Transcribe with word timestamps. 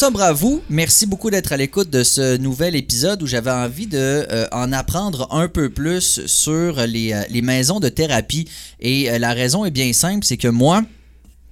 sobre 0.00 0.22
à 0.22 0.32
vous. 0.32 0.62
Merci 0.70 1.04
beaucoup 1.04 1.28
d'être 1.28 1.52
à 1.52 1.58
l'écoute 1.58 1.90
de 1.90 2.04
ce 2.04 2.38
nouvel 2.38 2.74
épisode 2.74 3.22
où 3.22 3.26
j'avais 3.26 3.50
envie 3.50 3.86
de 3.86 3.98
euh, 3.98 4.46
en 4.50 4.72
apprendre 4.72 5.28
un 5.30 5.46
peu 5.46 5.68
plus 5.68 6.24
sur 6.24 6.86
les, 6.86 7.12
euh, 7.12 7.42
maisons 7.42 7.80
de 7.80 7.90
thérapie. 7.90 8.48
Et 8.80 9.10
euh, 9.10 9.18
la 9.18 9.34
raison 9.34 9.66
est 9.66 9.70
bien 9.70 9.92
simple, 9.92 10.24
c'est 10.24 10.38
que 10.38 10.48
moi, 10.48 10.82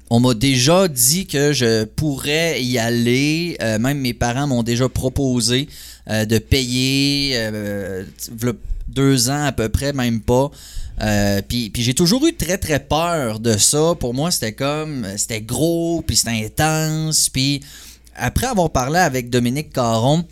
on 0.09 0.19
m'a 0.21 0.33
déjà 0.33 0.89
dit 0.89 1.27
que 1.27 1.53
je 1.53 1.85
pourrais 1.85 2.63
y 2.65 2.79
aller. 2.79 3.59
Même 3.61 3.99
mes 3.99 4.15
parents 4.15 4.47
m'ont 4.47 4.63
déjà 4.63 4.89
proposé 4.89 5.69
de 6.09 6.39
payer 6.39 7.39
deux 8.89 9.29
ans 9.29 9.45
à 9.45 9.53
peu 9.53 9.69
près, 9.69 9.93
même 9.93 10.23
pas. 10.23 10.51
Puis 11.49 11.71
j'ai 11.75 11.93
toujours 11.93 12.27
eu 12.27 12.33
très 12.33 12.57
très 12.57 12.81
peur 12.81 13.41
de 13.41 13.59
ça. 13.59 13.95
Pour 14.01 14.15
moi, 14.15 14.31
c'était 14.31 14.55
comme 14.55 15.07
c'était 15.19 15.43
gros, 15.43 16.03
puis 16.07 16.17
c'était 16.17 16.47
intense. 16.47 17.29
Puis 17.29 17.61
après 18.19 18.47
avoir 18.47 18.71
parlé 18.71 18.99
avec 18.99 19.31
Dominique 19.31 19.73
Caron 19.73 20.25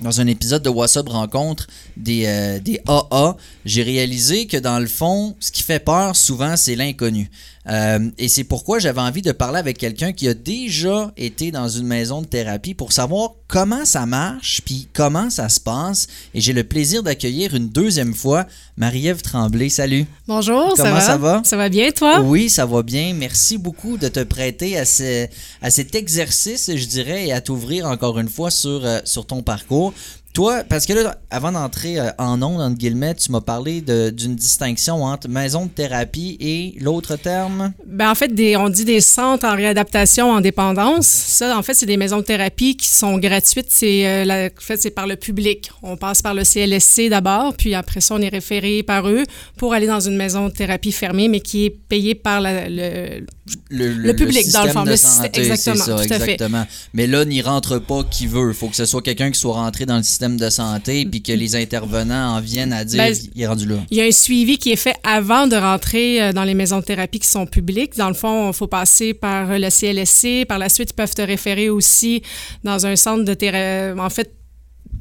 dans 0.00 0.20
un 0.20 0.26
épisode 0.26 0.62
de 0.62 0.70
WhatsApp 0.70 1.08
Rencontre 1.08 1.66
des, 1.96 2.24
euh, 2.26 2.58
AA, 2.86 3.36
j'ai 3.64 3.82
réalisé 3.82 4.46
que 4.46 4.56
dans 4.56 4.78
le 4.78 4.86
fond, 4.86 5.36
ce 5.40 5.52
qui 5.52 5.62
fait 5.62 5.80
peur 5.80 6.16
souvent, 6.16 6.56
c'est 6.56 6.74
l'inconnu. 6.74 7.30
Euh, 7.70 8.10
et 8.18 8.28
c'est 8.28 8.44
pourquoi 8.44 8.78
j'avais 8.80 9.00
envie 9.00 9.22
de 9.22 9.32
parler 9.32 9.58
avec 9.58 9.78
quelqu'un 9.78 10.12
qui 10.12 10.26
a 10.28 10.34
déjà 10.34 11.12
été 11.16 11.50
dans 11.52 11.68
une 11.68 11.86
maison 11.86 12.20
de 12.20 12.26
thérapie 12.26 12.74
pour 12.74 12.92
savoir 12.92 13.30
comment 13.46 13.84
ça 13.84 14.06
marche, 14.06 14.60
puis 14.64 14.88
comment 14.92 15.30
ça 15.30 15.48
se 15.48 15.60
passe. 15.60 16.06
Et 16.34 16.40
j'ai 16.40 16.52
le 16.52 16.64
plaisir 16.64 17.02
d'accueillir 17.02 17.54
une 17.54 17.68
deuxième 17.68 18.14
fois 18.14 18.46
Marie-Ève 18.76 19.22
Tremblay. 19.22 19.68
Salut. 19.68 20.06
Bonjour, 20.26 20.76
ça 20.76 20.82
Comment 20.84 20.94
va? 20.96 21.00
ça 21.00 21.16
va? 21.16 21.42
Ça 21.44 21.56
va 21.56 21.68
bien, 21.68 21.90
toi? 21.92 22.20
Oui, 22.20 22.48
ça 22.50 22.66
va 22.66 22.82
bien. 22.82 23.14
Merci 23.14 23.56
beaucoup 23.58 23.96
de 23.98 24.08
te 24.08 24.22
prêter 24.24 24.76
à, 24.78 24.84
ce- 24.84 25.26
à 25.62 25.70
cet 25.70 25.94
exercice, 25.94 26.70
je 26.74 26.84
dirais, 26.86 27.26
et 27.28 27.32
à 27.32 27.40
t'ouvrir 27.40 27.86
encore 27.86 28.18
une 28.18 28.28
fois 28.28 28.50
sur, 28.50 28.84
euh, 28.84 28.98
sur 29.04 29.26
ton 29.26 29.42
parcours. 29.42 29.92
Toi, 30.32 30.62
parce 30.68 30.86
que 30.86 30.92
là, 30.92 31.16
avant 31.28 31.50
d'entrer 31.50 31.98
euh, 31.98 32.10
en 32.16 32.40
ondes, 32.40 32.60
entre 32.60 32.78
guillemets, 32.78 33.16
tu 33.16 33.32
m'as 33.32 33.40
parlé 33.40 33.80
d'une 33.80 34.36
distinction 34.36 35.02
entre 35.02 35.28
maison 35.28 35.64
de 35.66 35.70
thérapie 35.70 36.36
et 36.38 36.76
l'autre 36.80 37.16
terme? 37.16 37.72
Ben, 37.84 38.10
en 38.10 38.14
fait, 38.14 38.32
des, 38.32 38.56
on 38.56 38.68
dit 38.68 38.84
des 38.84 39.00
centres 39.00 39.44
en 39.44 39.56
réadaptation 39.56 40.30
en 40.30 40.40
dépendance. 40.40 41.06
Ça, 41.08 41.58
en 41.58 41.62
fait, 41.62 41.74
c'est 41.74 41.86
des 41.86 41.96
maisons 41.96 42.18
de 42.18 42.22
thérapie 42.22 42.76
qui 42.76 42.86
sont 42.86 43.18
gratuites. 43.18 43.66
C'est, 43.70 44.06
euh, 44.06 44.46
en 44.56 44.60
fait, 44.60 44.80
c'est 44.80 44.90
par 44.90 45.08
le 45.08 45.16
public. 45.16 45.70
On 45.82 45.96
passe 45.96 46.22
par 46.22 46.34
le 46.34 46.44
CLSC 46.44 47.08
d'abord, 47.08 47.54
puis 47.56 47.74
après 47.74 48.00
ça, 48.00 48.14
on 48.14 48.20
est 48.22 48.28
référé 48.28 48.84
par 48.84 49.08
eux 49.08 49.24
pour 49.56 49.74
aller 49.74 49.88
dans 49.88 50.00
une 50.00 50.16
maison 50.16 50.46
de 50.46 50.52
thérapie 50.52 50.92
fermée, 50.92 51.26
mais 51.26 51.40
qui 51.40 51.66
est 51.66 51.70
payée 51.70 52.14
par 52.14 52.40
la- 52.40 52.68
le, 52.68 53.24
Le 53.68 54.12
public, 54.14 54.48
dans 54.52 54.62
le 54.62 54.70
fond, 54.70 54.84
de 54.84 54.90
le 54.90 54.96
système- 54.96 55.24
santé, 55.24 55.40
exactement, 55.40 55.74
c'est 55.76 55.90
ça, 55.90 55.96
tout 55.96 56.00
à 56.14 56.18
fait. 56.20 56.32
exactement. 56.34 56.66
Mais 56.94 57.08
là, 57.08 57.24
n'y 57.24 57.42
rentre 57.42 57.78
pas 57.80 58.04
qui 58.04 58.28
veut. 58.28 58.50
Il 58.50 58.54
faut 58.54 58.68
que 58.68 58.76
ce 58.76 58.84
soit 58.84 59.02
quelqu'un 59.02 59.32
qui 59.32 59.40
soit 59.40 59.54
rentré 59.54 59.86
dans 59.86 59.96
le 59.96 60.04
système 60.04 60.19
de 60.28 60.50
santé 60.50 61.04
puis 61.06 61.22
que 61.22 61.32
les 61.32 61.56
intervenants 61.56 62.36
en 62.36 62.40
viennent 62.40 62.72
à 62.72 62.84
dire 62.84 62.98
Ben, 63.02 63.14
il 63.34 63.42
est 63.42 63.46
rendu 63.46 63.66
là. 63.66 63.76
Il 63.90 63.96
y 63.96 64.00
a 64.00 64.04
un 64.04 64.10
suivi 64.10 64.58
qui 64.58 64.70
est 64.72 64.76
fait 64.76 64.96
avant 65.04 65.46
de 65.46 65.56
rentrer 65.56 66.22
euh, 66.22 66.32
dans 66.32 66.44
les 66.44 66.54
maisons 66.54 66.78
de 66.80 66.84
thérapie 66.84 67.18
qui 67.20 67.28
sont 67.28 67.46
publiques. 67.46 67.96
Dans 67.96 68.08
le 68.08 68.14
fond, 68.14 68.50
il 68.50 68.54
faut 68.54 68.66
passer 68.66 69.14
par 69.14 69.50
euh, 69.50 69.58
le 69.58 69.68
CLSC. 69.70 70.44
Par 70.46 70.58
la 70.58 70.68
suite, 70.68 70.90
ils 70.90 70.94
peuvent 70.94 71.14
te 71.14 71.22
référer 71.22 71.68
aussi 71.70 72.22
dans 72.64 72.86
un 72.86 72.96
centre 72.96 73.24
de 73.24 73.34
thérapie, 73.34 73.98
en 74.00 74.10
fait, 74.10 74.32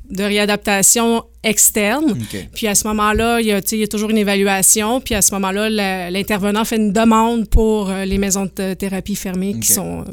de 0.09 0.23
réadaptation 0.23 1.23
externe. 1.43 2.13
Puis 2.55 2.67
à 2.67 2.73
ce 2.75 2.87
moment-là, 2.87 3.41
il 3.41 3.47
y, 3.47 3.51
a, 3.51 3.61
tu 3.61 3.69
sais, 3.69 3.77
il 3.77 3.81
y 3.81 3.83
a 3.83 3.87
toujours 3.87 4.09
une 4.09 4.17
évaluation. 4.17 5.01
Puis 5.01 5.13
à 5.15 5.21
ce 5.21 5.33
moment-là, 5.35 6.09
l'intervenant 6.09 6.65
fait 6.65 6.77
une 6.77 6.91
demande 6.93 7.47
pour 7.49 7.89
euh, 7.89 8.05
les 8.05 8.17
maisons 8.17 8.45
de 8.45 8.49
th- 8.49 8.75
thérapie 8.75 9.15
fermées 9.15 9.53
qui 9.59 9.71
sont 9.75 9.99
euh, 10.01 10.03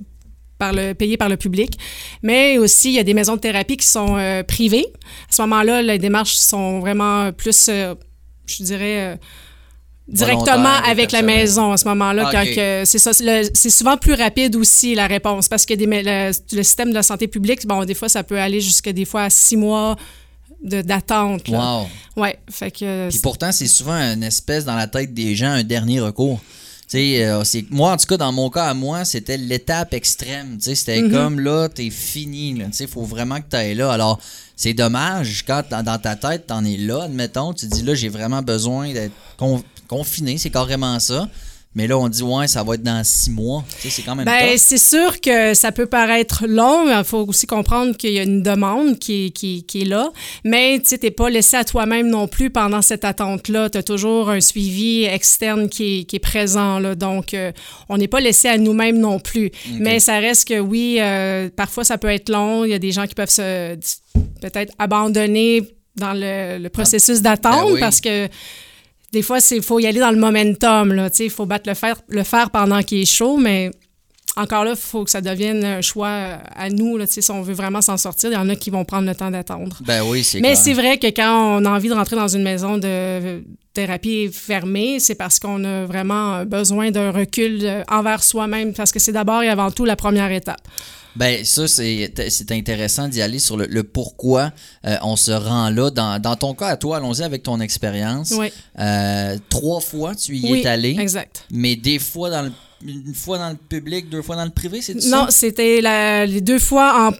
par 0.59 0.72
le, 0.72 0.94
payées 0.94 1.17
par 1.17 1.28
le 1.28 1.37
public. 1.37 1.78
Mais 2.22 2.59
aussi, 2.59 2.89
il 2.89 2.94
y 2.94 2.99
a 2.99 3.03
des 3.05 3.15
maisons 3.15 3.37
de 3.37 3.41
thérapie 3.41 3.77
qui 3.77 3.87
sont 3.87 4.17
euh, 4.17 4.43
privées. 4.43 4.87
À 5.31 5.34
ce 5.37 5.43
moment-là, 5.43 5.83
les 5.83 5.99
démarches 5.99 6.34
sont 6.37 6.81
vraiment 6.81 7.33
plus, 7.33 7.67
euh, 7.69 7.94
je 8.47 8.62
dirais, 8.62 9.00
euh, 9.00 9.17
directement 10.09 10.69
avec 10.84 11.11
la 11.12 11.22
maison 11.22 11.72
à 11.72 11.77
ce 11.77 11.84
moment-là. 11.89 12.31
Que- 12.55 12.84
C'est 12.84 12.99
ça, 12.99 13.12
souvent 13.55 13.97
plus 13.97 14.15
rapide 14.15 14.55
aussi 14.56 14.94
la 14.94 15.06
réponse 15.06 15.49
parce 15.49 15.67
que 15.67 15.75
des, 15.75 15.87
le, 15.87 16.31
le 16.56 16.62
système 16.62 16.91
de 16.91 16.94
la 16.94 17.03
santé 17.03 17.27
publique, 17.28 17.67
bon, 17.67 17.84
des 17.84 17.94
fois, 17.94 18.09
ça 18.09 18.23
peut 18.23 18.38
aller 18.38 18.61
jusqu'à 18.61 18.93
des 18.93 19.05
fois 19.05 19.23
à 19.25 19.31
six 19.31 19.56
mois 19.56 19.97
d'attente. 20.62 21.49
Wow. 21.49 21.87
Ouais, 22.17 22.38
fait 22.50 22.71
que 22.71 23.09
Puis 23.11 23.19
pourtant, 23.19 23.53
c'est 23.53 23.67
souvent 23.67 23.93
une 23.94 24.23
espèce 24.23 24.65
dans 24.65 24.75
la 24.75 24.87
tête 24.87 25.12
des 25.12 25.34
gens, 25.34 25.50
un 25.50 25.65
dernier 25.65 26.00
recours. 26.00 26.41
Euh, 26.95 27.43
c'est 27.45 27.65
moi, 27.71 27.93
en 27.93 27.97
tout 27.97 28.07
cas, 28.07 28.17
dans 28.17 28.33
mon 28.33 28.49
cas 28.49 28.67
à 28.67 28.75
moi, 28.75 29.05
c'était 29.05 29.37
l'étape 29.37 29.93
extrême. 29.93 30.57
C'était 30.61 31.03
Mhm. 31.03 31.11
comme 31.13 31.41
là, 31.41 31.69
t'es 31.69 31.91
fini. 31.91 32.63
il 32.79 32.87
faut 32.87 33.03
vraiment 33.03 33.37
que 33.41 33.49
t'ailles 33.49 33.75
là. 33.75 33.91
Alors, 33.91 34.19
c'est 34.55 34.73
dommage 34.73 35.45
quand 35.47 35.63
dans, 35.69 35.83
dans 35.83 35.99
ta 35.99 36.15
tête, 36.17 36.47
t'en 36.47 36.65
es 36.65 36.77
là, 36.77 37.03
admettons, 37.05 37.53
tu 37.53 37.67
dis 37.67 37.83
là, 37.83 37.95
j'ai 37.95 38.09
vraiment 38.09 38.41
besoin 38.41 38.93
d'être 38.93 39.13
con- 39.37 39.63
confiné, 39.89 40.39
c'est 40.39 40.51
carrément 40.51 40.99
ça. 41.01 41.29
Mais 41.76 41.87
là, 41.87 41.98
on 41.98 42.09
dit, 42.09 42.22
ouais, 42.22 42.48
ça 42.48 42.62
va 42.62 42.75
être 42.75 42.82
dans 42.82 43.04
six 43.04 43.31
mois. 43.31 43.62
Tu 43.69 43.82
sais, 43.82 43.91
c'est 43.91 44.03
quand 44.03 44.14
même 44.14 44.25
Ben, 44.25 44.56
c'est 44.56 44.78
sûr 44.78 45.20
que 45.20 45.53
ça 45.53 45.72
peut 45.72 45.84
paraître 45.84 46.47
long, 46.48 46.88
il 46.88 47.04
faut 47.04 47.26
aussi 47.28 47.47
comprendre 47.47 47.94
qu'il 47.98 48.12
y 48.12 48.19
a 48.19 48.22
une 48.22 48.42
demande 48.42 48.98
qui 48.98 49.26
est, 49.26 49.31
qui, 49.31 49.62
qui 49.64 49.82
est 49.82 49.84
là. 49.84 50.10
Mais 50.42 50.81
tu 50.81 50.97
n'es 51.00 51.10
pas 51.10 51.28
laissé 51.28 51.54
à 51.59 51.64
toi-même 51.64 52.09
non 52.09 52.28
plus 52.28 52.48
pendant 52.48 52.81
cette 52.81 53.04
attente-là. 53.04 53.69
Tu 53.69 53.76
as 53.76 53.82
toujours 53.82 54.31
un 54.31 54.41
suivi 54.41 55.04
externe 55.04 55.69
qui 55.69 55.98
est, 55.98 56.04
qui 56.04 56.16
est 56.16 56.20
présent. 56.20 56.78
Là. 56.78 56.94
Donc, 56.94 57.34
euh, 57.34 57.53
on 57.91 57.98
n'est 57.98 58.08
pas 58.08 58.20
laissé 58.20 58.48
à 58.48 58.56
nous-mêmes 58.56 58.98
non 58.98 59.20
plus. 59.20 59.50
Mais 59.78 60.00
ça 60.00 60.19
reste 60.19 60.48
que 60.48 60.58
oui, 60.58 60.97
euh, 61.00 61.50
parfois 61.54 61.84
ça 61.84 61.98
peut 61.98 62.08
être 62.08 62.31
long. 62.31 62.64
Il 62.64 62.70
y 62.70 62.75
a 62.75 62.78
des 62.78 62.93
gens 62.93 63.06
qui 63.06 63.14
peuvent 63.14 63.28
se 63.28 63.76
peut-être 64.41 64.72
abandonner 64.78 65.62
dans 65.97 66.14
le, 66.14 66.58
le 66.58 66.69
processus 66.70 67.20
d'attente 67.20 67.66
Ben 67.66 67.72
oui. 67.75 67.81
parce 67.81 68.00
que 68.00 68.28
des 69.12 69.22
fois, 69.22 69.39
il 69.50 69.62
faut 69.62 69.78
y 69.78 69.87
aller 69.87 70.00
dans 70.00 70.11
le 70.11 70.19
momentum. 70.19 71.09
Il 71.19 71.31
faut 71.31 71.47
battre 71.47 71.69
le 71.69 71.75
fer, 71.75 71.97
le 72.09 72.22
fer 72.22 72.50
pendant 72.50 72.83
qu'il 72.83 73.00
est 73.00 73.11
chaud, 73.11 73.37
mais 73.37 73.71
encore 74.37 74.65
là, 74.65 74.73
il 74.73 74.77
faut 74.77 75.05
que 75.05 75.11
ça 75.11 75.21
devienne 75.21 75.65
un 75.65 75.81
choix 75.81 76.09
à 76.55 76.69
nous. 76.71 76.97
Là, 76.99 77.07
si 77.07 77.21
on 77.31 77.43
veut 77.43 77.55
vraiment 77.55 77.81
s'en 77.81 77.97
sortir, 77.97 78.31
il 78.31 78.35
y 78.35 78.37
en 78.37 78.49
a 78.49 78.55
qui 78.57 78.71
vont 78.71 78.85
prendre 78.85 79.07
le 79.09 79.15
temps 79.15 79.31
d'attendre. 79.31 79.79
Ben 79.85 80.03
oui, 80.03 80.23
c'est 80.25 80.41
Mais 80.41 80.55
c'est 80.55 80.75
vrai 80.75 80.99
que 80.99 81.07
quand 81.09 81.59
on 81.59 81.65
a 81.65 81.71
envie 81.71 81.89
de 81.89 81.95
rentrer 81.95 82.17
dans 82.17 82.29
une 82.29 82.43
maison 82.43 82.77
de 82.79 83.43
thérapie 83.73 84.29
fermée, 84.33 85.01
c'est 85.01 85.15
parce 85.15 85.39
qu'on 85.39 85.65
a 85.65 85.85
vraiment 85.85 86.45
besoin 86.45 86.91
d'un 86.91 87.11
recul 87.11 87.61
euh, 87.63 87.83
envers 87.91 88.23
soi-même, 88.23 88.73
parce 88.73 88.91
que 88.93 88.99
c'est 88.99 89.13
d'abord 89.13 89.43
et 89.43 89.49
avant 89.49 89.71
tout 89.71 89.85
la 89.85 89.97
première 89.97 90.31
étape. 90.33 90.61
Ben 91.15 91.45
ça, 91.47 91.67
c'est 91.67 92.13
c'est 92.29 92.53
intéressant 92.53 93.09
d'y 93.09 93.23
aller 93.23 93.39
sur 93.39 93.57
le, 93.57 93.65
le 93.67 93.85
pourquoi 93.85 94.51
euh, 94.87 94.97
on 95.03 95.17
se 95.17 95.31
rend 95.33 95.71
là. 95.71 95.89
Dans, 95.91 96.21
dans 96.21 96.37
ton 96.37 96.53
cas 96.53 96.67
à 96.69 96.77
toi, 96.77 96.99
allons-y 96.99 97.23
avec 97.23 97.43
ton 97.43 97.59
expérience. 97.61 98.35
Oui, 98.37 98.49
Euh, 98.79 99.37
trois 99.49 99.81
fois, 99.81 100.15
tu 100.15 100.37
y 100.37 100.53
oui 100.53 100.61
es 100.61 100.67
allé, 100.67 100.95
exact. 100.99 101.45
mais 101.51 101.75
des 101.75 101.99
fois 101.99 102.29
dans 102.29 102.43
le, 102.43 102.53
une 102.82 103.14
fois 103.14 103.38
dans 103.38 103.50
le 103.50 103.56
public, 103.56 104.09
deux 104.09 104.22
fois 104.22 104.37
dans 104.37 104.44
le 104.44 104.50
privé, 104.50 104.82
c'est 104.82 105.00
ça? 105.00 105.16
Non, 105.16 105.26
c'était 105.31 105.81
les 106.26 106.41
deux 106.41 106.59
fois 106.59 107.09
en 107.09 107.12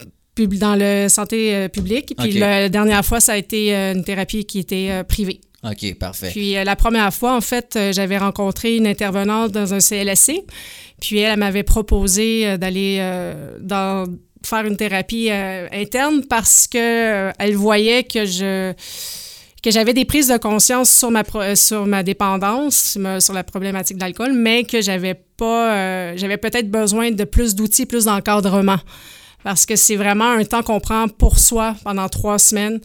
dans 0.45 0.75
le 0.75 1.09
santé 1.09 1.55
euh, 1.55 1.67
publique, 1.67 2.13
puis 2.17 2.33
la 2.33 2.69
dernière 2.69 3.03
fois, 3.03 3.19
ça 3.19 3.33
a 3.33 3.37
été 3.37 3.75
euh, 3.75 3.93
une 3.93 4.03
thérapie 4.03 4.45
qui 4.45 4.59
était 4.59 4.89
euh, 4.91 5.03
privée. 5.03 5.41
OK, 5.63 5.95
parfait. 5.97 6.29
Puis 6.29 6.53
la 6.53 6.75
première 6.75 7.11
fois, 7.11 7.35
en 7.35 7.41
fait, 7.41 7.77
j'avais 7.91 8.19
rencontré 8.19 8.77
une 8.77 8.85
intervenante 8.85 9.51
dans 9.51 9.73
un 9.73 9.79
CLSC. 9.79 10.43
Puis 11.01 11.17
elle, 11.17 11.33
elle 11.33 11.39
m'avait 11.39 11.63
proposé 11.63 12.57
d'aller 12.59 12.99
dans 13.59 14.05
faire 14.45 14.65
une 14.65 14.77
thérapie 14.77 15.31
interne 15.31 16.23
parce 16.29 16.67
que 16.67 17.31
elle 17.39 17.55
voyait 17.55 18.03
que 18.03 18.25
je 18.25 18.71
que 19.63 19.71
j'avais 19.71 19.93
des 19.93 20.05
prises 20.05 20.27
de 20.27 20.37
conscience 20.37 20.89
sur 20.91 21.11
ma 21.11 21.23
euh, 21.35 21.55
sur 21.55 21.85
ma 21.85 22.03
dépendance, 22.03 22.97
sur 23.19 23.33
la 23.33 23.43
problématique 23.43 23.97
de 23.97 24.01
l'alcool, 24.01 24.33
mais 24.33 24.63
que 24.63 24.81
j'avais 24.81 25.15
pas 25.37 25.73
euh, 25.73 26.13
j'avais 26.15 26.37
peut-être 26.37 26.69
besoin 26.69 27.11
de 27.11 27.23
plus 27.23 27.55
d'outils, 27.55 27.85
plus 27.85 28.05
d'encadrement 28.05 28.77
parce 29.43 29.65
que 29.65 29.75
c'est 29.75 29.95
vraiment 29.95 30.29
un 30.31 30.43
temps 30.43 30.61
qu'on 30.63 30.79
prend 30.79 31.07
pour 31.07 31.39
soi 31.39 31.75
pendant 31.83 32.09
trois 32.09 32.37
semaines. 32.39 32.79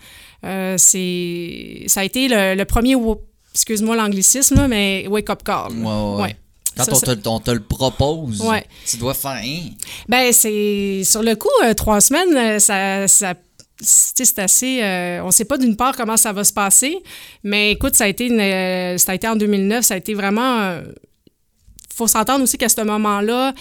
Euh, 0.45 0.77
c'est 0.79 1.85
ça 1.89 2.01
a 2.01 2.05
été 2.05 2.29
le, 2.29 2.55
le 2.55 2.65
premier 2.65 2.95
excuse-moi 3.55 3.97
l'anglicisme 3.97 4.57
là, 4.57 4.69
mais 4.69 5.07
wake 5.09 5.29
up 5.31 5.43
call. 5.45 5.73
Ouais, 5.73 6.23
ouais. 6.23 6.37
Quand 6.77 6.85
Ça, 6.85 6.93
on, 6.95 7.01
te, 7.01 7.29
on 7.29 7.39
te 7.39 7.51
le 7.51 7.61
propose, 7.63 8.41
Ouais. 8.41 8.65
tu 8.87 8.97
dois 8.97 9.13
faire 9.13 9.33
hein? 9.45 9.69
Ben, 10.09 10.33
c'est. 10.33 11.03
Sur 11.05 11.23
le 11.23 11.35
coup, 11.37 11.51
euh, 11.65 11.75
trois 11.75 12.01
semaines, 12.01 12.59
ça. 12.61 13.07
ça 13.09 13.35
c'est 13.81 14.39
assez. 14.39 14.83
euh, 14.83 15.23
on 15.23 15.27
ne 15.27 15.33
sait 15.33 15.45
pas 15.45 15.59
d'une 15.59 15.77
part 15.77 15.97
comment 15.97 16.17
ça 16.17 16.33
va 16.33 16.45
se 16.45 16.53
passer, 16.53 16.99
mais 17.43 17.73
écoute, 17.73 17.95
ça 17.95 18.05
a 18.05 18.09
été, 18.09 18.27
une, 18.27 18.41
euh, 18.41 18.99
ça 18.99 19.13
a 19.13 19.15
été 19.15 19.27
en 19.29 19.37
2009, 19.37 19.85
ça 19.85 19.95
a 19.95 19.97
été 19.97 20.15
vraiment. 20.15 20.79
Il 20.79 21.95
faut 21.95 22.07
s'entendre 22.07 22.43
aussi 22.45 22.57
qu'à 22.59 22.69
ce 22.69 22.81
moment-là, 22.81 23.53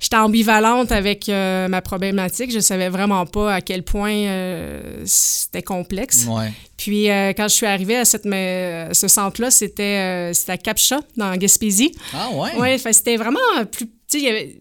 j'étais 0.00 0.16
ambivalente 0.16 0.92
avec 0.92 1.28
euh, 1.28 1.68
ma 1.68 1.80
problématique. 1.82 2.50
Je 2.50 2.56
ne 2.56 2.60
savais 2.60 2.88
vraiment 2.88 3.26
pas 3.26 3.54
à 3.54 3.60
quel 3.60 3.82
point 3.82 4.12
euh, 4.12 5.02
c'était 5.04 5.62
complexe. 5.62 6.26
Ouais. 6.28 6.52
Puis 6.76 7.10
euh, 7.10 7.32
quand 7.36 7.48
je 7.48 7.54
suis 7.54 7.66
arrivée 7.66 7.96
à 7.96 8.04
cette, 8.04 8.24
mais, 8.24 8.92
ce 8.92 9.08
centre-là, 9.08 9.50
c'était 9.50 9.82
euh, 9.82 10.32
c'était 10.32 10.52
à 10.52 10.58
Capcha, 10.58 11.00
dans 11.16 11.34
Gaspésie. 11.36 11.94
Ah 12.14 12.28
ouais? 12.34 12.50
Oui, 12.58 12.92
c'était 12.92 13.16
vraiment 13.16 13.38
plus 13.70 13.88
tu 14.08 14.20
sais, 14.20 14.56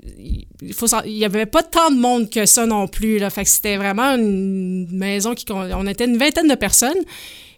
il 1.06 1.18
y 1.18 1.26
avait, 1.26 1.46
pas 1.46 1.62
tant 1.62 1.92
de 1.92 2.00
monde 2.00 2.30
que 2.30 2.46
ça 2.46 2.66
non 2.66 2.88
plus. 2.88 3.20
Là. 3.20 3.30
C'était 3.30 3.78
vraiment 3.78 4.16
une 4.16 4.88
maison 4.92 5.36
qui. 5.36 5.46
On 5.52 5.88
était 5.88 6.06
une 6.06 6.18
vingtaine 6.18 6.48
de 6.48 6.56
personnes. 6.56 6.98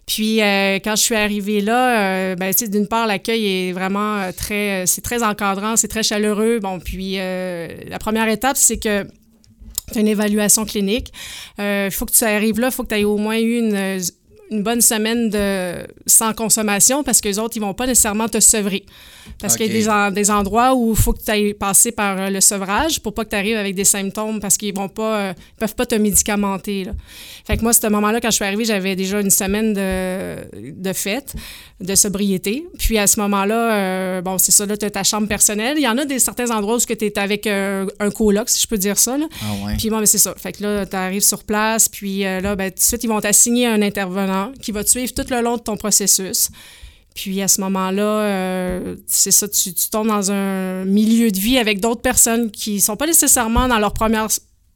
Puis 0.08 0.40
euh, 0.40 0.78
quand 0.82 0.96
je 0.96 1.02
suis 1.02 1.14
arrivée 1.14 1.60
là, 1.60 2.00
euh, 2.00 2.34
ben, 2.34 2.52
d'une 2.52 2.88
part, 2.88 3.06
l'accueil 3.06 3.46
est 3.46 3.72
vraiment 3.72 4.16
euh, 4.16 4.32
très. 4.32 4.86
C'est 4.86 5.02
très 5.02 5.22
encadrant, 5.22 5.76
c'est 5.76 5.88
très 5.88 6.02
chaleureux. 6.02 6.60
Bon, 6.60 6.80
puis 6.80 7.16
euh, 7.18 7.68
la 7.88 7.98
première 7.98 8.28
étape, 8.28 8.56
c'est 8.56 8.78
que. 8.78 9.04
Tu 9.90 10.00
une 10.00 10.08
évaluation 10.08 10.66
clinique. 10.66 11.14
Il 11.58 11.90
faut 11.90 12.04
que 12.04 12.12
tu 12.12 12.22
arrives 12.22 12.60
là, 12.60 12.66
il 12.66 12.72
faut 12.72 12.82
que 12.82 12.90
tu 12.90 13.00
aies 13.00 13.04
au 13.04 13.16
moins 13.16 13.38
eu 13.38 13.58
une, 13.58 14.02
une 14.50 14.62
bonne 14.62 14.80
semaine 14.80 15.30
de 15.30 15.74
sans 16.06 16.32
consommation 16.32 17.02
parce 17.04 17.20
que 17.20 17.28
les 17.28 17.38
autres, 17.38 17.56
ils 17.56 17.60
vont 17.60 17.74
pas 17.74 17.86
nécessairement 17.86 18.28
te 18.28 18.40
sevrer. 18.40 18.84
Parce 19.40 19.56
qu'il 19.56 19.66
y 19.66 19.70
a 19.70 19.72
des, 19.72 19.88
en- 19.90 20.10
des 20.10 20.30
endroits 20.30 20.74
où 20.74 20.92
il 20.92 20.96
faut 20.96 21.12
que 21.12 21.22
tu 21.22 21.30
ailles 21.30 21.52
passer 21.52 21.92
par 21.92 22.18
euh, 22.18 22.30
le 22.30 22.40
sevrage 22.40 23.00
pour 23.00 23.12
pas 23.12 23.24
que 23.26 23.30
tu 23.30 23.36
arrives 23.36 23.58
avec 23.58 23.74
des 23.74 23.84
symptômes 23.84 24.40
parce 24.40 24.56
qu'ils 24.56 24.74
vont 24.74 24.88
pas 24.88 25.16
euh, 25.18 25.32
ils 25.36 25.58
peuvent 25.60 25.74
pas 25.74 25.84
te 25.84 25.94
médicamenter. 25.94 26.84
Là. 26.84 26.92
Fait 27.46 27.56
que 27.58 27.62
moi, 27.62 27.70
à 27.70 27.74
ce 27.74 27.86
moment-là, 27.88 28.20
quand 28.20 28.30
je 28.30 28.36
suis 28.36 28.44
arrivée, 28.44 28.64
j'avais 28.64 28.96
déjà 28.96 29.20
une 29.20 29.30
semaine 29.30 29.74
de, 29.74 30.72
de 30.72 30.92
fête, 30.94 31.34
de 31.80 31.94
sobriété. 31.94 32.66
Puis 32.78 32.96
à 32.98 33.06
ce 33.06 33.20
moment-là, 33.20 33.74
euh, 33.74 34.20
bon, 34.22 34.38
c'est 34.38 34.52
ça, 34.52 34.64
là, 34.64 34.76
tu 34.78 34.86
as 34.86 34.90
ta 34.90 35.04
chambre 35.04 35.28
personnelle. 35.28 35.74
Il 35.76 35.82
y 35.82 35.88
en 35.88 35.98
a 35.98 36.04
des 36.06 36.18
certains 36.18 36.50
endroits 36.50 36.76
où 36.76 36.80
tu 36.80 36.92
es 36.92 37.18
avec 37.18 37.46
euh, 37.46 37.86
un 38.00 38.10
coloc, 38.10 38.48
si 38.48 38.62
je 38.62 38.66
peux 38.66 38.78
dire 38.78 38.98
ça. 38.98 39.18
Là. 39.18 39.26
Ah 39.42 39.66
ouais. 39.66 39.74
Puis 39.78 39.90
bon, 39.90 39.98
ben, 39.98 40.06
c'est 40.06 40.18
ça. 40.18 40.34
Fait 40.38 40.52
que 40.52 40.62
là, 40.62 40.86
tu 40.86 40.96
arrives 40.96 41.22
sur 41.22 41.44
place, 41.44 41.88
puis 41.90 42.24
euh, 42.24 42.40
là, 42.40 42.56
ben, 42.56 42.70
tout 42.70 42.76
de 42.76 42.80
suite, 42.82 43.04
ils 43.04 43.08
vont 43.08 43.20
t'assigner 43.20 43.66
un 43.66 43.82
intervenant 43.82 44.37
qui 44.60 44.72
va 44.72 44.84
te 44.84 44.90
suivre 44.90 45.12
tout 45.12 45.24
le 45.30 45.40
long 45.40 45.56
de 45.56 45.62
ton 45.62 45.76
processus. 45.76 46.50
Puis 47.14 47.42
à 47.42 47.48
ce 47.48 47.60
moment-là, 47.62 48.20
euh, 48.22 48.96
c'est 49.06 49.32
ça, 49.32 49.48
tu, 49.48 49.74
tu 49.74 49.90
tombes 49.90 50.08
dans 50.08 50.30
un 50.30 50.84
milieu 50.84 51.30
de 51.30 51.38
vie 51.38 51.58
avec 51.58 51.80
d'autres 51.80 52.00
personnes 52.00 52.50
qui 52.50 52.80
sont 52.80 52.96
pas 52.96 53.06
nécessairement 53.06 53.66
dans 53.66 53.78
leur 53.78 53.92
première 53.92 54.28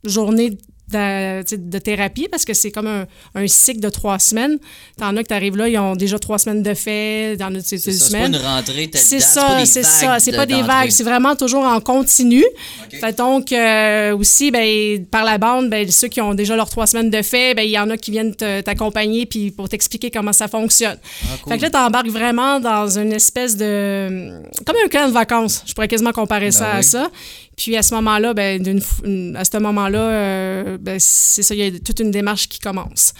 journée 0.04 0.58
de, 0.92 1.78
thérapie 1.78 2.28
parce 2.30 2.44
que 2.44 2.54
c'est 2.54 2.70
comme 2.70 2.86
un, 2.86 3.06
un 3.34 3.46
cycle 3.46 3.80
de 3.80 3.88
trois 3.88 4.18
semaines. 4.18 4.58
T'en 4.98 5.16
as 5.16 5.22
que 5.22 5.28
t'arrives 5.28 5.56
là, 5.56 5.68
ils 5.68 5.78
ont 5.78 5.96
déjà 5.96 6.18
trois 6.18 6.38
semaines 6.38 6.62
de 6.62 6.74
fait, 6.74 7.36
dans 7.36 7.48
une 7.48 7.60
ça, 7.60 7.76
c'est 7.76 7.90
pas 7.90 7.92
semaine. 7.92 8.34
une 8.34 8.40
rentrée 8.40 8.90
C'est 8.94 9.20
ça, 9.20 9.64
c'est 9.64 9.82
ça. 9.82 10.18
C'est 10.18 10.32
pas 10.32 10.46
des 10.46 10.62
vagues, 10.62 10.90
c'est 10.90 11.04
vraiment 11.04 11.34
toujours 11.36 11.64
en 11.64 11.80
continu. 11.80 12.44
Fait 12.90 13.16
donc, 13.16 13.52
euh, 13.52 14.16
aussi, 14.16 14.50
ben, 14.50 15.04
par 15.06 15.24
la 15.24 15.38
bande, 15.38 15.70
ben, 15.70 15.90
ceux 15.90 16.08
qui 16.08 16.20
ont 16.20 16.34
déjà 16.34 16.56
leurs 16.56 16.70
trois 16.70 16.86
semaines 16.86 17.10
de 17.10 17.22
fait, 17.22 17.54
ben, 17.54 17.62
il 17.62 17.70
y 17.70 17.78
en 17.78 17.90
a 17.90 17.96
qui 17.96 18.10
viennent 18.10 18.34
t'accompagner 18.34 19.26
puis 19.26 19.50
pour 19.50 19.68
t'expliquer 19.68 20.10
comment 20.10 20.32
ça 20.32 20.48
fonctionne. 20.48 20.98
Ah, 21.24 21.36
cool. 21.42 21.52
Fait 21.52 21.58
que 21.58 21.62
là, 21.64 21.70
t'embarques 21.70 22.08
vraiment 22.08 22.60
dans 22.60 22.98
une 22.98 23.12
espèce 23.12 23.56
de... 23.56 24.42
Comme 24.64 24.76
un 24.84 24.88
camp 24.88 25.08
de 25.08 25.12
vacances. 25.12 25.62
Je 25.66 25.72
pourrais 25.72 25.88
quasiment 25.88 26.12
comparer 26.12 26.46
Ben 26.46 26.52
ça 26.52 26.72
à 26.74 26.82
ça. 26.82 27.10
Puis 27.56 27.76
à 27.76 27.82
ce 27.82 27.94
moment-là, 27.94 28.34
ben, 28.34 28.62
d'une 28.62 29.36
à 29.36 29.44
ce 29.44 29.56
moment-là, 29.58 29.98
euh, 30.00 30.78
ben, 30.80 30.96
c'est 31.00 31.42
ça, 31.42 31.54
il 31.54 31.60
y 31.60 31.76
a 31.76 31.78
toute 31.78 32.00
une 32.00 32.10
démarche 32.10 32.48
qui 32.48 32.58
commence. 32.58 33.12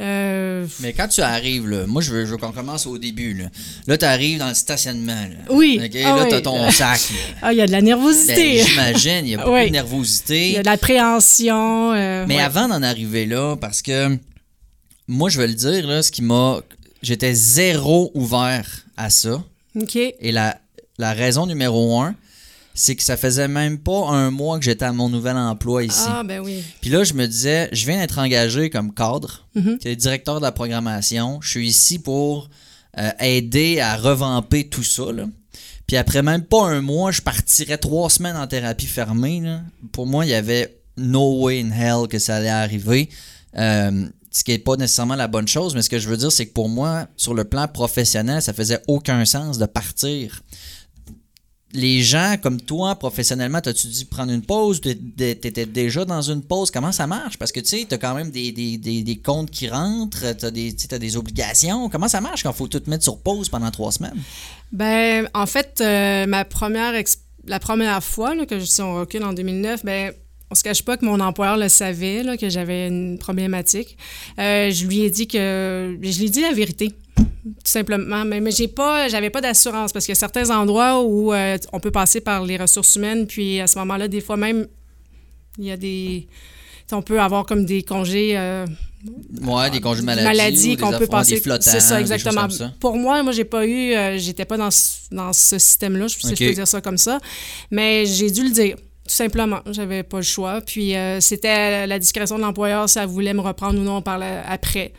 Euh, 0.00 0.66
Mais 0.80 0.94
quand 0.94 1.08
tu 1.08 1.20
arrives, 1.20 1.68
là, 1.68 1.86
moi, 1.86 2.00
je 2.00 2.10
veux, 2.10 2.24
je 2.24 2.30
veux 2.30 2.36
qu'on 2.38 2.52
commence 2.52 2.86
au 2.86 2.96
début. 2.96 3.34
Là, 3.34 3.44
là 3.86 3.98
tu 3.98 4.04
arrives 4.06 4.38
dans 4.38 4.48
le 4.48 4.54
stationnement. 4.54 5.12
Là. 5.12 5.36
Oui. 5.50 5.78
OK, 5.84 5.90
Ah 6.02 6.16
là, 6.16 6.22
oui. 6.24 6.28
t'as 6.30 6.40
ton 6.40 6.70
sac. 6.70 7.00
là. 7.10 7.16
ah, 7.42 7.52
il 7.52 7.58
y 7.58 7.60
a 7.60 7.66
de 7.66 7.70
la 7.72 7.80
Ben, 7.80 7.84
nervosité. 7.86 8.62
J'imagine, 8.64 9.26
il 9.26 9.28
y 9.30 9.34
a 9.34 9.38
beaucoup 9.44 9.50
Oui. 9.52 9.62
de 9.62 9.66
il 9.66 9.72
nervosité. 9.72 10.52
y 10.52 10.56
a 10.56 10.62
de 10.62 10.66
l'appréhension. 10.66 11.92
euh, 11.92 12.24
Mais 12.26 12.36
ouais. 12.36 12.42
avant 12.42 12.66
d'en 12.68 12.82
arriver 12.82 13.26
là, 13.26 13.56
parce 13.56 13.82
que 13.82 14.16
moi, 15.06 15.28
je 15.28 15.38
veux 15.38 15.46
le 15.46 15.54
dire, 15.54 15.86
là, 15.86 16.02
ce 16.02 16.10
qui 16.10 16.22
m'a. 16.22 16.60
J'étais 17.02 17.34
zéro 17.34 18.10
ouvert 18.14 18.66
à 18.96 19.10
ça. 19.10 19.42
OK. 19.78 19.96
Et 19.96 20.32
la, 20.32 20.58
la 20.98 21.12
raison 21.12 21.46
numéro 21.46 22.00
un, 22.00 22.14
c'est 22.80 22.96
que 22.96 23.02
ça 23.02 23.18
faisait 23.18 23.46
même 23.46 23.78
pas 23.78 24.08
un 24.08 24.30
mois 24.30 24.58
que 24.58 24.64
j'étais 24.64 24.86
à 24.86 24.92
mon 24.92 25.10
nouvel 25.10 25.36
emploi 25.36 25.84
ici. 25.84 26.06
Ah, 26.06 26.22
ben 26.24 26.40
oui. 26.40 26.62
Puis 26.80 26.88
là, 26.88 27.04
je 27.04 27.12
me 27.12 27.26
disais, 27.26 27.68
je 27.72 27.84
viens 27.84 27.98
d'être 27.98 28.18
engagé 28.18 28.70
comme 28.70 28.94
cadre, 28.94 29.46
qui 29.80 29.88
est 29.88 29.96
directeur 29.96 30.36
de 30.36 30.44
la 30.44 30.50
programmation. 30.50 31.40
Je 31.42 31.50
suis 31.50 31.68
ici 31.68 31.98
pour 31.98 32.48
euh, 32.98 33.10
aider 33.20 33.80
à 33.80 33.96
revamper 33.96 34.68
tout 34.68 34.82
ça. 34.82 35.12
là. 35.12 35.26
Puis 35.86 35.98
après 35.98 36.22
même 36.22 36.42
pas 36.42 36.68
un 36.68 36.80
mois, 36.80 37.10
je 37.10 37.20
partirais 37.20 37.76
trois 37.76 38.08
semaines 38.08 38.36
en 38.36 38.46
thérapie 38.46 38.86
fermée. 38.86 39.40
là. 39.40 39.60
Pour 39.92 40.06
moi, 40.06 40.24
il 40.24 40.30
y 40.30 40.34
avait 40.34 40.80
no 40.96 41.42
way 41.42 41.60
in 41.60 41.70
hell 41.72 42.08
que 42.08 42.18
ça 42.18 42.36
allait 42.36 42.48
arriver. 42.48 43.10
Euh, 43.58 44.06
ce 44.30 44.42
qui 44.42 44.52
n'est 44.52 44.58
pas 44.58 44.76
nécessairement 44.76 45.16
la 45.16 45.28
bonne 45.28 45.48
chose, 45.48 45.74
mais 45.74 45.82
ce 45.82 45.90
que 45.90 45.98
je 45.98 46.08
veux 46.08 46.16
dire, 46.16 46.32
c'est 46.32 46.46
que 46.46 46.54
pour 46.54 46.70
moi, 46.70 47.08
sur 47.16 47.34
le 47.34 47.44
plan 47.44 47.68
professionnel, 47.68 48.40
ça 48.40 48.54
faisait 48.54 48.80
aucun 48.86 49.24
sens 49.26 49.58
de 49.58 49.66
partir 49.66 50.40
les 51.72 52.02
gens 52.02 52.36
comme 52.42 52.60
toi, 52.60 52.96
professionnellement, 52.96 53.60
t'as-tu 53.60 53.86
dû 53.88 54.04
prendre 54.04 54.32
une 54.32 54.42
pause? 54.42 54.80
T'é- 54.80 54.96
t'é- 54.96 55.36
T'étais 55.36 55.66
déjà 55.66 56.04
dans 56.04 56.22
une 56.22 56.42
pause? 56.42 56.70
Comment 56.70 56.92
ça 56.92 57.06
marche? 57.06 57.36
Parce 57.38 57.52
que 57.52 57.60
tu 57.60 57.66
sais, 57.68 57.86
t'as 57.88 57.98
quand 57.98 58.14
même 58.14 58.30
des, 58.30 59.20
comptes 59.24 59.50
qui 59.50 59.68
rentrent, 59.68 60.32
t'as 60.36 60.50
des, 60.50 60.74
t'as 60.74 60.98
des 60.98 61.16
obligations. 61.16 61.88
Comment 61.88 62.08
ça 62.08 62.20
marche 62.20 62.42
quand 62.42 62.52
faut 62.52 62.68
tout 62.68 62.82
mettre 62.86 63.04
sur 63.04 63.18
pause 63.18 63.48
pendant 63.48 63.70
trois 63.70 63.92
semaines? 63.92 64.20
Ben, 64.72 65.28
en 65.34 65.46
fait, 65.46 65.80
euh, 65.80 66.26
ma 66.26 66.44
première 66.44 66.94
la 67.46 67.58
première 67.58 68.02
fois 68.02 68.34
que 68.46 68.58
je 68.58 68.64
suis 68.64 68.82
on 68.82 68.96
recule 68.96 69.24
en 69.24 69.32
2009, 69.32 69.84
ben, 69.84 70.12
on 70.50 70.54
se 70.54 70.62
cache 70.62 70.82
pas 70.82 70.96
que 70.96 71.04
mon 71.04 71.20
employeur 71.20 71.56
le 71.56 71.68
savait, 71.68 72.22
là, 72.22 72.36
que 72.36 72.48
j'avais 72.48 72.88
une 72.88 73.18
problématique. 73.18 73.96
Euh, 74.38 74.70
je 74.70 74.84
lui 74.86 75.00
ai 75.02 75.10
dit 75.10 75.28
que... 75.28 75.96
Je 76.02 76.18
lui 76.18 76.26
ai 76.26 76.28
dit 76.30 76.40
la 76.42 76.52
vérité, 76.52 76.92
tout 77.44 77.52
simplement. 77.64 78.24
Mais, 78.24 78.40
mais 78.40 78.50
j'ai 78.50 78.68
pas, 78.68 79.08
j'avais 79.08 79.30
pas 79.30 79.40
d'assurance 79.40 79.92
parce 79.92 80.04
qu'il 80.04 80.12
y 80.12 80.16
a 80.16 80.20
certains 80.20 80.50
endroits 80.50 81.02
où 81.02 81.32
euh, 81.32 81.56
on 81.72 81.80
peut 81.80 81.90
passer 81.90 82.20
par 82.20 82.44
les 82.44 82.56
ressources 82.56 82.96
humaines, 82.96 83.26
puis 83.26 83.60
à 83.60 83.66
ce 83.66 83.78
moment-là, 83.78 84.08
des 84.08 84.20
fois 84.20 84.36
même, 84.36 84.66
il 85.58 85.64
y 85.66 85.70
a 85.70 85.76
des... 85.76 86.26
On 86.92 87.02
peut 87.02 87.20
avoir 87.20 87.46
comme 87.46 87.64
des 87.64 87.82
congés... 87.84 88.36
euh, 88.36 88.66
Ouais, 89.42 89.70
des 89.70 89.80
congés 89.80 90.02
maladie. 90.02 90.26
maladie 90.26 90.76
qu'on 90.76 90.90
peut 90.98 91.06
passer. 91.06 91.40
C'est 91.60 91.80
ça, 91.80 92.00
exactement. 92.00 92.50
ça. 92.50 92.72
Pour 92.80 92.96
moi, 92.96 93.22
moi, 93.22 93.32
j'ai 93.32 93.44
pas 93.44 93.64
eu, 93.66 93.94
euh, 93.94 94.18
j'étais 94.18 94.44
pas 94.44 94.56
dans 94.56 94.70
ce, 94.70 94.96
dans 95.10 95.32
ce 95.32 95.58
système-là, 95.58 96.08
je 96.08 96.14
sais 96.18 96.34
si 96.34 96.36
je 96.36 96.48
peux 96.48 96.54
dire 96.54 96.68
ça 96.68 96.80
comme 96.80 96.98
ça, 96.98 97.18
mais 97.70 98.04
j'ai 98.06 98.30
dû 98.30 98.44
le 98.44 98.50
dire. 98.50 98.76
Tout 99.10 99.16
simplement, 99.16 99.58
j'avais 99.72 100.04
pas 100.04 100.18
le 100.18 100.22
choix. 100.22 100.60
Puis 100.60 100.94
euh, 100.94 101.18
c'était 101.20 101.84
la 101.88 101.98
discrétion 101.98 102.36
de 102.36 102.42
l'employeur 102.42 102.88
si 102.88 102.96
elle 103.00 103.06
voulait 103.08 103.34
me 103.34 103.40
reprendre 103.40 103.80
ou 103.80 103.82
non 103.82 104.02
par 104.02 104.18
la- 104.18 104.48
après. 104.48 104.92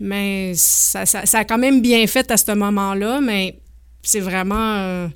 Mais 0.00 0.52
ça, 0.54 1.04
ça, 1.04 1.26
ça 1.26 1.40
a 1.40 1.44
quand 1.44 1.58
même 1.58 1.82
bien 1.82 2.06
fait 2.06 2.30
à 2.30 2.38
ce 2.38 2.50
moment-là, 2.52 3.20
mais 3.20 3.58
c'est 4.02 4.20
vraiment. 4.20 4.76
euh, 4.78 5.08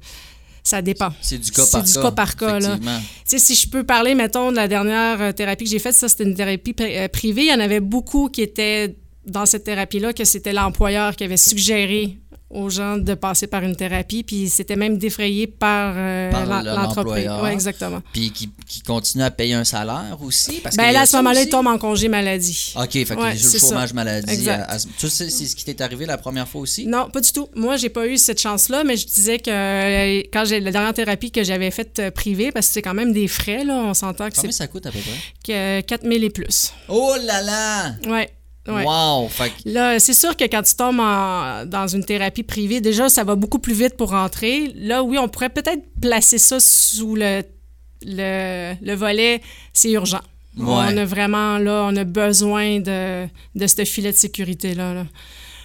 ça 0.62 0.82
dépend. 0.82 1.12
C'est 1.22 1.38
du 1.38 1.50
cas 1.50 1.62
C'est 1.64 1.70
par 1.72 1.82
du 1.84 1.92
cas. 1.94 2.02
cas 2.02 2.10
par 2.10 2.36
cas, 2.36 2.58
là. 2.60 2.76
Tu 2.76 3.02
sais, 3.24 3.38
si 3.38 3.54
je 3.54 3.70
peux 3.70 3.84
parler, 3.84 4.14
mettons, 4.14 4.50
de 4.50 4.56
la 4.56 4.68
dernière 4.68 5.18
euh, 5.22 5.32
thérapie 5.32 5.64
que 5.64 5.70
j'ai 5.70 5.78
faite, 5.78 5.94
ça, 5.94 6.06
c'était 6.08 6.24
une 6.24 6.34
thérapie 6.34 6.72
pri- 6.72 7.08
privée. 7.08 7.42
Il 7.44 7.48
y 7.50 7.54
en 7.54 7.60
avait 7.60 7.80
beaucoup 7.80 8.28
qui 8.28 8.42
étaient 8.42 8.96
dans 9.24 9.46
cette 9.46 9.64
thérapie-là, 9.64 10.12
que 10.12 10.24
c'était 10.24 10.52
l'employeur 10.52 11.16
qui 11.16 11.24
avait 11.24 11.36
suggéré 11.38 12.18
aux 12.48 12.70
gens 12.70 12.96
de 12.96 13.14
passer 13.14 13.48
par 13.48 13.64
une 13.64 13.74
thérapie, 13.74 14.22
puis 14.22 14.48
c'était 14.48 14.76
même 14.76 14.98
défrayé 14.98 15.48
par, 15.48 15.94
euh, 15.96 16.30
Par 16.30 16.46
l'entreprise. 16.46 16.96
l'employeur. 16.96 17.42
Oui, 17.42 17.50
exactement. 17.50 18.00
Puis 18.12 18.30
qui, 18.30 18.50
qui 18.68 18.82
continue 18.82 19.24
à 19.24 19.32
payer 19.32 19.54
un 19.54 19.64
salaire 19.64 20.16
aussi. 20.22 20.60
Parce 20.62 20.76
Ben 20.76 20.92
là, 20.92 21.00
à 21.00 21.06
ce 21.06 21.12
ça 21.12 21.16
moment-là, 21.22 21.42
il 21.42 21.48
tombe 21.48 21.66
en 21.66 21.76
congé 21.76 22.08
maladie. 22.08 22.72
OK, 22.76 22.92
fait 22.92 23.14
Ouais, 23.14 23.36
c'est 23.36 23.54
le 23.54 23.58
ça. 23.58 23.68
chômage 23.68 23.92
maladie. 23.94 24.48
À- 24.48 24.62
à- 24.74 24.78
tu 24.78 25.08
sais, 25.08 25.28
c'est 25.28 25.46
ce 25.46 25.56
qui 25.56 25.64
t'est 25.64 25.80
arrivé 25.80 26.06
la 26.06 26.18
première 26.18 26.46
fois 26.46 26.60
aussi? 26.60 26.86
Non, 26.86 27.10
pas 27.10 27.20
du 27.20 27.32
tout. 27.32 27.48
Moi, 27.56 27.76
j'ai 27.78 27.88
pas 27.88 28.06
eu 28.06 28.16
cette 28.16 28.40
chance-là, 28.40 28.84
mais 28.84 28.96
je 28.96 29.06
disais 29.06 29.38
que 29.40 29.50
euh, 29.50 30.22
quand 30.32 30.44
j'ai 30.44 30.60
la 30.60 30.70
dernière 30.70 30.94
thérapie 30.94 31.32
que 31.32 31.42
j'avais 31.42 31.72
faite 31.72 31.98
euh, 31.98 32.10
privée, 32.12 32.52
parce 32.52 32.68
que 32.68 32.74
c'est 32.74 32.82
quand 32.82 32.94
même 32.94 33.12
des 33.12 33.26
frais, 33.26 33.64
là, 33.64 33.74
on 33.74 33.92
s'entend 33.94 34.30
que 34.30 34.36
Combien 34.36 34.52
c'est 34.52 34.56
ça 34.58 34.68
coûte 34.68 34.86
à 34.86 34.92
peu 34.92 35.00
près? 35.00 35.10
que 35.44 35.80
4000 35.86 36.22
et 36.22 36.30
plus. 36.30 36.72
Oh 36.88 37.14
là 37.24 37.42
là! 37.42 37.94
Ouais. 38.06 38.30
Ouais. 38.68 38.84
Wow! 38.84 39.28
Fait 39.28 39.52
Là, 39.64 39.98
c'est 39.98 40.12
sûr 40.14 40.36
que 40.36 40.44
quand 40.44 40.62
tu 40.62 40.74
tombes 40.74 41.00
en- 41.00 41.64
dans 41.66 41.86
une 41.86 42.04
thérapie 42.04 42.42
privée, 42.42 42.80
déjà, 42.80 43.08
ça 43.08 43.24
va 43.24 43.34
beaucoup 43.34 43.58
plus 43.58 43.74
vite 43.74 43.96
pour 43.96 44.10
rentrer. 44.10 44.72
Là, 44.76 45.02
oui, 45.02 45.18
on 45.18 45.28
pourrait 45.28 45.50
peut-être 45.50 45.82
placer 46.00 46.38
ça 46.38 46.58
sous 46.60 47.14
le, 47.14 47.42
le, 48.04 48.74
le 48.82 48.94
volet 48.94 49.40
c'est 49.72 49.90
urgent. 49.92 50.20
Ouais. 50.56 50.64
On 50.66 50.96
a 50.96 51.04
vraiment, 51.04 51.58
là, 51.58 51.86
on 51.90 51.96
a 51.96 52.04
besoin 52.04 52.80
de, 52.80 53.26
de 53.54 53.66
ce 53.66 53.84
filet 53.84 54.12
de 54.12 54.16
sécurité-là. 54.16 54.94
là. 54.94 55.06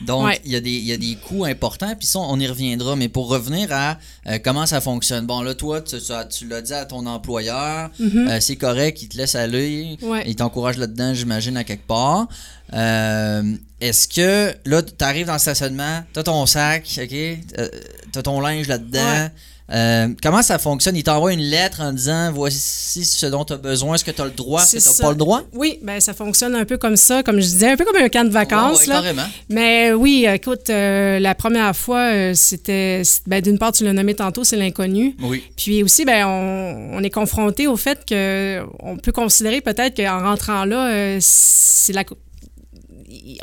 Donc, 0.02 0.26
Ouais. 0.26 0.42
il 0.44 0.52
y, 0.52 0.56
a 0.56 0.60
des- 0.60 0.72
il 0.72 0.84
y 0.86 0.92
a 0.94 0.98
des 0.98 1.16
coûts 1.16 1.46
importants, 1.46 1.94
puis 1.96 2.08
ça, 2.08 2.18
on 2.20 2.40
y 2.40 2.48
reviendra. 2.48 2.96
Mais 2.96 3.08
pour 3.08 3.30
revenir 3.30 3.68
à 3.72 4.00
euh, 4.28 4.40
comment 4.44 4.66
ça 4.66 4.82
fonctionne. 4.82 5.28
Bon, 5.28 5.44
là, 5.44 5.54
toi, 5.54 5.80
tu, 5.80 5.96
tu 6.02 6.12
as- 6.12 6.26
tu 6.26 6.48
l'as 6.48 6.62
dit 6.64 6.74
à 6.74 6.86
ton 6.86 7.06
employeur, 7.06 7.92
euh, 8.02 8.40
c'est 8.42 8.56
correct, 8.56 9.02
il 9.04 9.10
te 9.10 9.18
laisse 9.18 9.36
aller. 9.36 9.98
Ouais. 10.02 10.24
il 10.26 10.36
t'encourage 10.36 10.78
là-dedans, 10.78 11.14
j'imagine, 11.14 11.56
à 11.56 11.64
quelque 11.64 11.86
part. 11.86 12.28
Euh, 12.74 13.44
Est-ce 13.80 14.08
que, 14.08 14.54
là, 14.66 14.82
tu 14.82 14.94
arrives 15.04 15.28
dans 15.28 15.34
le 15.34 15.40
stationnement, 15.40 16.04
tu 16.14 16.20
as 16.20 16.24
ton 16.24 16.46
sac, 16.46 16.84
OK, 17.02 17.14
euh, 17.14 17.68
tu 18.14 18.20
as 18.20 18.22
ton 18.24 18.40
linge 18.40 18.68
là-dedans, 18.68 19.00
Ouais. 19.00 19.30
Euh, 19.74 20.10
comment 20.22 20.42
ça 20.42 20.60
fonctionne? 20.60 20.98
Il 20.98 21.04
t'envoie 21.04 21.32
une 21.32 21.40
lettre 21.40 21.80
en 21.80 21.94
disant 21.94 22.30
voici 22.34 23.06
ce 23.06 23.26
dont 23.28 23.46
tu 23.46 23.54
as 23.54 23.58
besoin, 23.58 23.96
est-ce 23.96 24.04
que 24.04 24.12
tu 24.12 24.22
as 24.22 24.26
le 24.26 24.32
droit, 24.32 24.62
est-ce 24.62 24.76
que 24.76 24.82
tu 24.82 24.90
n'as 25.02 25.08
pas 25.08 25.12
le 25.12 25.18
droit? 25.18 25.44
Oui, 25.54 25.80
ben 25.82 26.02
ça 26.02 26.14
fonctionne 26.14 26.56
un 26.56 26.66
peu 26.66 26.78
comme 26.78 26.98
ça, 26.98 27.24
comme 27.24 27.38
je 27.38 27.46
disais, 27.48 27.72
un 27.72 27.78
peu 27.78 27.86
comme 27.86 27.96
un 27.96 28.10
camp 28.10 28.26
de 28.26 28.34
vacances. 28.34 28.82
Ouais, 28.82 28.88
ouais, 28.88 28.88
là. 28.90 28.94
carrément. 28.96 29.28
Mais 29.50 29.94
oui, 29.94 30.26
écoute, 30.28 30.70
euh, 30.70 31.20
la 31.20 31.36
première 31.36 31.74
fois, 31.74 32.12
euh, 32.12 32.34
c'était. 32.36 33.04
Ben, 33.28 33.42
D'une 33.42 33.58
part, 33.58 33.72
tu 33.72 33.86
l'as 33.86 33.94
nommé 33.94 34.14
tantôt, 34.14 34.44
c'est 34.44 34.58
l'inconnu. 34.58 35.16
Oui. 35.22 35.42
Puis 35.56 35.84
aussi, 35.84 36.04
ben, 36.04 36.26
on, 36.28 36.98
on 36.98 37.04
est 37.04 37.10
confronté 37.10 37.68
au 37.68 37.78
fait 37.78 38.04
que 38.06 38.62
on 38.82 38.98
peut 38.98 39.14
considérer 39.14 39.62
peut-être 39.62 39.96
qu'en 39.96 40.20
rentrant 40.20 40.66
là, 40.66 41.18
c'est 41.22 41.94
la 41.94 42.04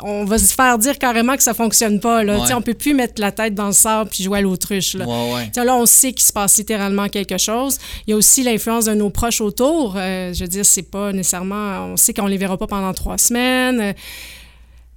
on 0.01 0.25
va 0.25 0.37
se 0.37 0.53
faire 0.53 0.77
dire 0.77 0.97
carrément 0.97 1.35
que 1.35 1.43
ça 1.43 1.53
fonctionne 1.53 1.99
pas. 1.99 2.23
Là. 2.23 2.39
Ouais. 2.39 2.53
On 2.53 2.61
peut 2.61 2.73
plus 2.73 2.93
mettre 2.93 3.21
la 3.21 3.31
tête 3.31 3.53
dans 3.55 3.67
le 3.67 3.71
sable 3.73 4.09
puis 4.09 4.23
jouer 4.23 4.39
à 4.39 4.41
l'autruche. 4.41 4.95
Là. 4.95 5.05
Ouais, 5.05 5.33
ouais. 5.33 5.45
Tu 5.47 5.53
sais, 5.59 5.65
là, 5.65 5.75
on 5.75 5.85
sait 5.85 6.13
qu'il 6.13 6.25
se 6.25 6.33
passe 6.33 6.57
littéralement 6.57 7.07
quelque 7.09 7.37
chose. 7.37 7.77
Il 8.07 8.11
y 8.11 8.13
a 8.13 8.17
aussi 8.17 8.43
l'influence 8.43 8.85
de 8.85 8.93
nos 8.93 9.09
proches 9.09 9.41
autour. 9.41 9.95
Euh, 9.97 10.33
je 10.33 10.41
veux 10.43 10.47
dire, 10.47 10.65
c'est 10.65 10.83
pas 10.89 11.11
nécessairement... 11.11 11.85
On 11.93 11.97
sait 11.97 12.13
qu'on 12.13 12.27
les 12.27 12.37
verra 12.37 12.57
pas 12.57 12.67
pendant 12.67 12.93
trois 12.93 13.17
semaines. 13.17 13.79
Euh, 13.81 13.93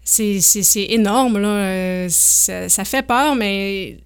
C'est 0.04 0.40
c'est- 0.40 0.64
c'est 0.64 0.86
énorme, 0.90 1.38
là. 1.38 1.48
Euh, 1.48 2.06
Ça, 2.10 2.68
ça 2.68 2.84
fait 2.84 3.02
peur, 3.06 3.36
mais 3.36 3.98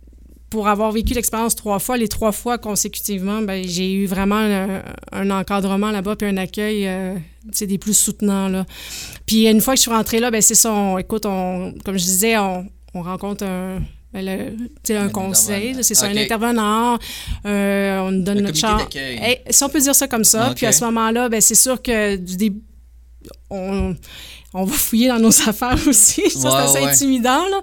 pour 0.50 0.68
avoir 0.68 0.92
vécu 0.92 1.12
l'expérience 1.14 1.54
trois 1.56 1.78
fois, 1.78 1.96
les 1.96 2.08
trois 2.08 2.32
fois 2.32 2.56
consécutivement, 2.58 3.42
ben, 3.42 3.64
j'ai 3.66 3.92
eu 3.92 4.06
vraiment 4.06 4.36
un, 4.36 4.82
un 5.12 5.30
encadrement 5.30 5.90
là-bas 5.90 6.16
puis 6.16 6.28
un 6.28 6.36
accueil 6.36 6.86
euh, 6.86 7.14
des 7.60 7.78
plus 7.78 7.94
soutenants. 7.96 8.48
Là. 8.48 8.64
Puis 9.26 9.46
une 9.48 9.60
fois 9.60 9.74
que 9.74 9.78
je 9.78 9.82
suis 9.82 9.90
rentrée 9.90 10.20
là, 10.20 10.30
ben, 10.30 10.40
c'est 10.40 10.54
ça. 10.54 10.72
on- 10.72 10.98
écoute, 10.98 11.26
on, 11.26 11.74
comme 11.84 11.98
je 11.98 12.04
disais, 12.04 12.38
on, 12.38 12.66
on 12.94 13.02
rencontre 13.02 13.44
un. 13.44 13.80
ben, 14.12 14.24
le- 14.24 14.94
un 14.94 15.04
Un 15.04 15.08
conseil, 15.08 15.74
c'est 15.82 15.94
ça, 15.94 16.06
un 16.06 16.14
intervenant. 16.24 16.98
euh, 17.44 17.98
on 18.00 18.12
nous 18.12 18.22
donne 18.22 18.36
notre 18.42 18.56
chance. 18.56 18.82
Eh, 19.46 19.52
si 19.52 19.64
on 19.64 19.68
peut 19.68 19.80
dire 19.80 19.94
ça 19.94 20.06
comme 20.08 20.24
ça. 20.24 20.38
Puis 20.54 20.66
à 20.66 20.72
ce 20.72 20.84
moment-là, 20.84 21.28
ben, 21.28 21.40
c'est 21.40 21.54
sûr 21.56 21.82
que 21.82 22.16
du 22.16 22.36
début, 22.36 22.62
on, 23.50 23.94
on 24.54 24.64
va 24.64 24.72
fouiller 24.74 25.08
dans 25.08 25.18
nos 25.18 25.28
affaires 25.48 25.78
aussi. 25.86 26.28
Ça, 26.30 26.38
Ouais, 26.48 26.54
c'est 26.68 26.78
assez 26.78 26.78
ouais. 26.84 26.90
intimidant. 26.92 27.44
Là. 27.48 27.60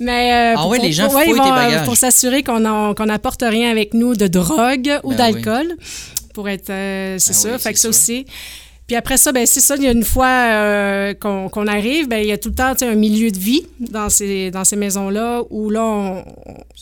Mais, 0.00 0.32
euh, 0.32 0.54
Ah 0.56 0.62
pour- 0.62 0.70
ouais, 0.70 0.78
les 0.78 0.92
gens 0.92 1.08
fouillent 1.10 1.32
vont, 1.32 1.44
tes 1.44 1.50
euh, 1.50 1.54
bagages. 1.54 1.84
Pour 1.84 1.96
s'assurer 1.96 2.42
qu'on 2.42 2.94
qu'on 2.94 3.06
n'apporte 3.06 3.42
rien 3.42 3.70
avec 3.70 3.94
nous 3.94 4.14
de 4.14 4.26
drogue 4.26 4.90
ou 5.04 5.10
Ben 5.10 5.16
d'alcool. 5.16 5.76
Pour 6.34 6.48
être. 6.48 6.70
euh, 6.70 7.16
c'est 7.18 7.32
Ben 7.32 7.38
ça. 7.38 7.52
oui, 7.52 7.58
fait 7.58 7.72
que 7.72 7.78
ça 7.78 7.88
aussi. 7.88 8.26
Puis 8.86 8.94
après 8.94 9.16
ça, 9.16 9.32
ben 9.32 9.44
c'est 9.46 9.58
ça, 9.58 9.74
il 9.74 9.82
y 9.82 9.88
a 9.88 9.90
une 9.90 10.04
fois 10.04 10.28
euh, 10.28 11.12
qu'on 11.14 11.66
arrive, 11.66 12.06
ben 12.06 12.18
il 12.18 12.28
y 12.28 12.30
a 12.30 12.38
tout 12.38 12.50
le 12.50 12.54
temps 12.54 12.72
un 12.82 12.94
milieu 12.94 13.32
de 13.32 13.36
vie 13.38 13.66
dans 13.80 14.08
ces, 14.08 14.52
dans 14.52 14.62
ces 14.62 14.76
maisons-là 14.76 15.42
où 15.50 15.70
là, 15.70 15.82
on, 15.82 16.24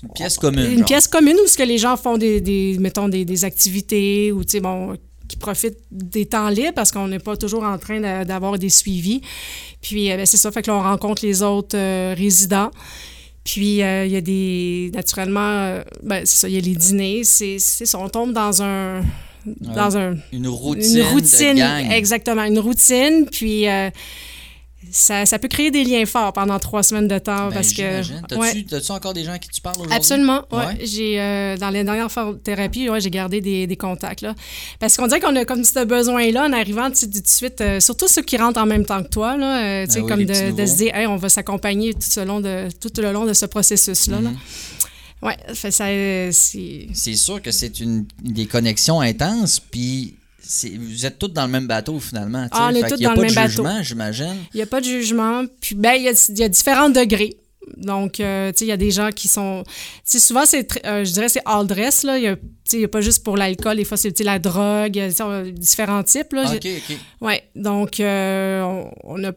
une 0.03 0.11
pièce 0.15 0.37
commune. 0.37 0.71
une 0.71 0.77
genre. 0.81 0.85
pièce 0.87 1.09
commune 1.09 1.37
où 1.43 1.47
ce 1.49 1.57
que 1.57 1.63
les 1.63 1.79
gens 1.79 1.97
font 1.97 2.19
des, 2.19 2.43
des 2.43 2.77
mettons, 2.79 3.09
des, 3.09 3.25
des 3.25 3.45
activités 3.47 4.33
ou, 4.33 4.45
tu 4.45 4.51
sais, 4.51 4.61
bon, 4.61 4.99
qui 5.29 5.37
profitent 5.37 5.79
des 5.91 6.27
temps 6.27 6.49
libres 6.49 6.75
parce 6.75 6.93
qu'on 6.93 7.09
n'est 7.09 7.19
pas 7.19 7.37
toujours 7.37 7.65
en 7.65 7.79
train 7.79 8.25
d'avoir 8.25 8.59
des 8.59 8.69
suivis. 8.69 9.21
Puis, 9.81 10.11
euh, 10.11 10.17
ben, 10.17 10.27
c'est 10.27 10.37
ça, 10.37 10.51
fait 10.51 10.63
que 10.63 10.71
là, 10.71 10.77
on 10.77 10.83
rencontre 10.83 11.25
les 11.25 11.43
autres 11.43 11.77
euh, 11.77 12.15
résidents. 12.17 12.71
Puis, 13.45 13.83
euh, 13.83 14.07
il 14.07 14.13
y 14.13 14.17
a 14.17 14.21
des... 14.21 14.91
Naturellement, 14.95 15.41
euh, 15.41 15.83
ben, 16.03 16.25
c'est 16.25 16.37
ça, 16.37 16.49
il 16.49 16.55
y 16.55 16.59
a 16.59 16.61
les 16.61 16.75
dîners. 16.75 17.25
C'est 17.25 17.59
ça, 17.59 17.99
on 17.99 18.09
tombe 18.09 18.33
dans 18.33 18.63
un... 18.63 19.03
Dans 19.61 19.99
un, 19.99 20.17
Une 20.33 20.49
routine. 20.49 20.97
une 20.97 21.03
routine, 21.03 21.53
de 21.53 21.59
gang. 21.59 21.91
exactement, 21.93 22.45
une 22.45 22.59
routine. 22.59 23.27
Puis, 23.31 23.67
ça, 24.95 25.27
ça 25.27 25.41
peut 25.41 25.49
créer 25.49 25.73
des 25.73 25.83
liens 25.83 26.07
forts 26.07 26.33
pendant 26.33 26.57
trois 26.61 26.85
semaines 26.85 27.09
de 27.09 27.19
temps 27.19 27.49
Ben, 27.49 27.55
parce 27.55 27.73
que... 27.73 28.01
T'as-tu 28.29 28.39
ouais. 28.39 28.91
encore 28.91 29.13
des 29.13 29.25
gens 29.25 29.33
à 29.33 29.41
qui 29.41 29.49
tu 29.49 29.61
parles 29.61 29.75
aujourd'hui? 29.75 29.97
Absolument, 29.97 30.45
ouais. 30.53 30.59
Ouais. 30.59 30.79
J'ai 30.85 31.21
euh, 31.21 31.57
dans 31.57 31.71
les 31.71 31.83
dernières 31.83 32.13
phases 32.13 32.35
de 32.35 32.39
thérapie, 32.39 32.89
ouais, 32.89 33.01
j'ai 33.01 33.11
gardé 33.11 33.41
des, 33.41 33.67
des 33.67 33.77
contacts 33.77 34.21
là, 34.21 34.37
parce 34.79 34.97
qu'on 34.97 35.09
dirait 35.09 35.19
qu'on 35.19 35.35
a 35.35 35.45
comme 35.45 35.65
ce 35.65 35.85
besoin-là 35.85 36.45
en 36.45 36.53
arrivant 36.53 36.93
tout 36.93 37.07
de 37.07 37.27
suite, 37.27 37.61
euh, 37.61 37.81
surtout 37.81 38.07
ceux 38.07 38.23
qui 38.23 38.37
rentrent 38.37 38.61
en 38.61 38.67
même 38.67 38.87
temps 38.87 39.03
que 39.03 39.09
toi 39.09 39.37
là, 39.37 39.65
euh, 39.65 39.87
Ah 39.89 39.93
oui, 39.97 40.07
comme 40.07 40.25
de, 40.25 40.33
se 40.33 40.77
dire, 40.77 40.95
hey, 40.95 41.09
on 41.09 41.17
va 41.17 41.29
s'accompagner 41.29 41.93
tout, 41.95 42.21
au 42.21 42.25
long 42.25 42.41
de, 42.41 42.69
tout 42.81 42.93
le 42.99 43.13
long 43.13 43.25
de 43.25 43.33
ce 43.33 43.47
processus-là. 43.47 44.21
là. 44.21 44.31
Mhm. 44.31 44.37
Ouais, 45.23 45.37
ça, 45.55 45.87
euh, 45.87 46.31
c'est 46.31 47.17
sûr 47.17 47.43
que 47.43 47.51
c'est 47.51 47.81
une 47.81 48.07
des 48.23 48.47
connexions 48.47 49.01
intenses, 49.01 49.59
puis 49.59 50.15
vous 50.79 51.07
êtes 51.07 51.19
tous 51.19 51.29
dans 51.29 51.47
le 51.47 51.53
même 51.53 51.67
bateau 51.67 51.99
finalement. 52.01 52.47
Ah, 52.51 52.71
on 52.71 52.75
est 52.75 52.83
tous 52.89 53.05
a 53.05 53.15
pas 53.15 53.17
de 53.17 53.35
bateau. 53.35 53.49
jugement, 53.49 53.83
j'imagine. 53.83 54.37
Il 54.53 54.57
n'y 54.57 54.63
a 54.63 54.67
pas 54.67 54.81
de 54.81 54.87
jugement. 54.87 55.45
Puis, 55.61 55.75
ben, 55.75 55.95
il 55.95 56.03
y 56.03 56.09
a, 56.09 56.29
il 56.29 56.39
y 56.39 56.43
a 56.43 56.49
différents 56.49 56.91
degrés. 56.91 57.39
Donc, 57.77 58.21
euh, 58.21 58.53
tu 58.53 58.59
sais, 58.59 58.65
il 58.67 58.69
y 58.69 58.73
a 58.73 58.77
des 58.77 58.91
gens 58.91 59.11
qui 59.11 59.27
sont. 59.27 59.65
Tu 60.09 60.19
souvent, 60.21 60.45
c'est. 60.45 60.85
euh, 60.85 61.05
je 61.05 61.13
dirais, 61.13 61.29
c'est 61.29 61.43
all 61.47 61.67
dress, 61.67 62.03
là. 62.03 62.19
Il 62.19 62.25
y 62.25 62.85
a, 62.85 62.89
pas 62.89 63.01
juste 63.01 63.25
pour 63.25 63.37
l'alcool. 63.37 63.77
Des 63.77 63.85
fois, 63.85 63.97
c'est 63.97 64.19
la 64.21 64.39
drogue. 64.39 64.97
Il 64.97 64.99
y 64.99 65.23
a 65.23 65.43
différents 65.51 66.03
types, 66.03 66.33
là. 66.33 66.53
Ok, 66.53 66.67
ok. 66.67 66.97
Ouais. 67.23 67.43
Donc, 67.57 68.01
euh, 68.01 68.63
on, 68.63 68.91
on 69.05 69.25
a. 69.25 69.33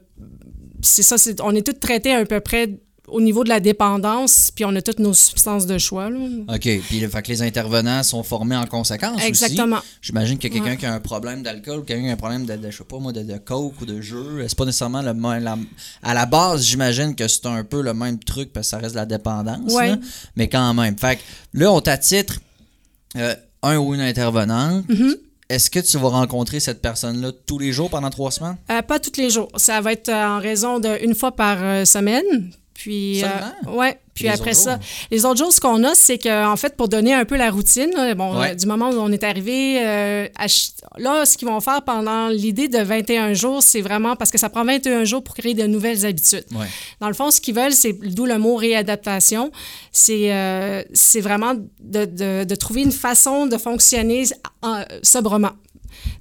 C'est 0.81 1.03
ça, 1.03 1.15
on 1.41 1.55
est 1.55 1.65
tous 1.65 1.79
traités 1.79 2.13
à 2.13 2.25
peu 2.25 2.39
près 2.39 2.69
au 3.07 3.21
niveau 3.21 3.43
de 3.45 3.49
la 3.49 3.59
dépendance, 3.59 4.51
puis 4.53 4.65
on 4.65 4.75
a 4.75 4.81
toutes 4.81 4.99
nos 4.99 5.13
substances 5.13 5.65
de 5.65 5.77
choix, 5.77 6.09
là. 6.09 6.19
OK. 6.49 6.61
Puis 6.87 6.99
le 6.99 7.07
fait 7.07 7.21
que 7.21 7.29
les 7.29 7.41
intervenants 7.41 8.03
sont 8.03 8.21
formés 8.21 8.57
en 8.57 8.65
conséquence 8.65 9.15
aussi. 9.17 9.25
Exactement. 9.27 9.79
J'imagine 10.01 10.37
que 10.37 10.47
quelqu'un 10.49 10.63
Ouais. 10.71 10.77
qui 10.77 10.85
a 10.85 10.93
un 10.93 10.99
problème 10.99 11.41
d'alcool, 11.41 11.85
quelqu'un 11.85 12.03
qui 12.03 12.09
a 12.09 12.13
un 12.13 12.17
problème 12.17 12.45
de, 12.45 12.55
de, 12.57 12.69
je 12.69 12.77
sais 12.77 12.83
pas 12.83 12.99
moi, 12.99 13.13
de, 13.13 13.23
de 13.23 13.37
coke 13.37 13.79
ou 13.81 13.85
de 13.85 14.01
jeu, 14.01 14.45
c'est 14.47 14.57
pas 14.57 14.65
nécessairement 14.65 15.01
le 15.01 15.13
même. 15.13 15.43
la- 15.43 15.57
à 16.03 16.13
la 16.13 16.25
base, 16.25 16.63
j'imagine 16.65 17.15
que 17.15 17.27
c'est 17.27 17.45
un 17.45 17.63
peu 17.63 17.81
le 17.81 17.93
même 17.93 18.19
truc 18.19 18.51
parce 18.51 18.67
que 18.67 18.69
ça 18.71 18.77
reste 18.77 18.93
de 18.95 18.99
la 18.99 19.05
dépendance. 19.05 19.71
Ouais. 19.73 19.89
là. 19.91 19.97
mais 20.35 20.49
quand 20.49 20.73
même. 20.73 20.97
Fait 20.97 21.15
que 21.15 21.21
là, 21.53 21.71
on 21.71 21.79
t'attitre 21.79 22.39
euh, 23.15 23.33
un 23.63 23.77
ou 23.77 23.93
une 23.95 24.01
intervenante. 24.01 24.85
Mm-hmm. 24.89 25.15
Est-ce 25.49 25.69
que 25.69 25.79
tu 25.79 25.97
vas 25.97 26.09
rencontrer 26.09 26.59
cette 26.59 26.81
personne-là 26.81 27.31
tous 27.45 27.57
les 27.57 27.71
jours 27.71 27.89
pendant 27.89 28.09
trois 28.09 28.31
semaines? 28.31 28.57
Euh, 28.69 28.81
pas 28.81 28.99
tous 28.99 29.15
les 29.17 29.29
jours. 29.29 29.47
Ça 29.55 29.79
va 29.79 29.93
être 29.93 30.09
euh, 30.09 30.25
en 30.27 30.39
raison 30.39 30.79
d'une 30.79 31.15
fois 31.15 31.31
par 31.31 31.57
euh, 31.61 31.85
semaine. 31.85 32.51
Puis, 32.77 33.23
euh, 33.23 33.27
ouais. 33.71 33.97
Puis 34.13 34.25
Les 34.25 34.29
après 34.31 34.53
ça, 34.53 34.73
jours? 34.75 34.79
les 35.11 35.25
autres 35.25 35.37
jours, 35.37 35.51
ce 35.51 35.59
qu'on 35.59 35.83
a, 35.83 35.93
c'est 35.95 36.17
qu'en 36.19 36.55
fait, 36.55 36.75
pour 36.75 36.87
donner 36.89 37.13
un 37.13 37.25
peu 37.25 37.35
la 37.37 37.49
routine, 37.51 37.89
là, 37.95 38.13
bon, 38.15 38.39
Ouais. 38.39 38.51
euh, 38.51 38.55
du 38.55 38.65
moment 38.67 38.89
où 38.89 38.95
on 38.99 39.11
est 39.11 39.23
arrivé, 39.23 39.79
euh, 39.83 40.27
là, 40.97 41.25
ce 41.25 41.37
qu'ils 41.37 41.47
vont 41.47 41.59
faire 41.59 41.81
pendant 41.83 42.27
l'idée 42.29 42.67
de 42.67 42.79
21 42.79 43.33
jours, 43.33 43.61
c'est 43.63 43.81
vraiment 43.81 44.15
parce 44.15 44.31
que 44.31 44.37
ça 44.39 44.49
prend 44.49 44.63
21 44.63 45.03
jours 45.05 45.23
pour 45.23 45.35
créer 45.35 45.53
de 45.55 45.65
nouvelles 45.67 46.05
habitudes. 46.05 46.45
Ouais. 46.51 46.65
Dans 46.99 47.07
le 47.09 47.13
fond, 47.13 47.29
ce 47.31 47.41
qu'ils 47.41 47.53
veulent, 47.55 47.73
c'est 47.73 47.93
d'où 47.93 48.25
le 48.25 48.37
mot 48.39 48.55
réadaptation. 48.55 49.51
C'est 49.91 50.31
euh, 50.33 50.83
c'est 50.93 51.21
vraiment 51.21 51.53
de, 51.79 52.05
de- 52.05 52.43
de 52.43 52.55
trouver 52.55 52.81
une 52.83 52.91
façon 52.91 53.45
de 53.47 53.57
fonctionner 53.57 54.23
en- 54.61 54.83
sobrement. 55.03 55.51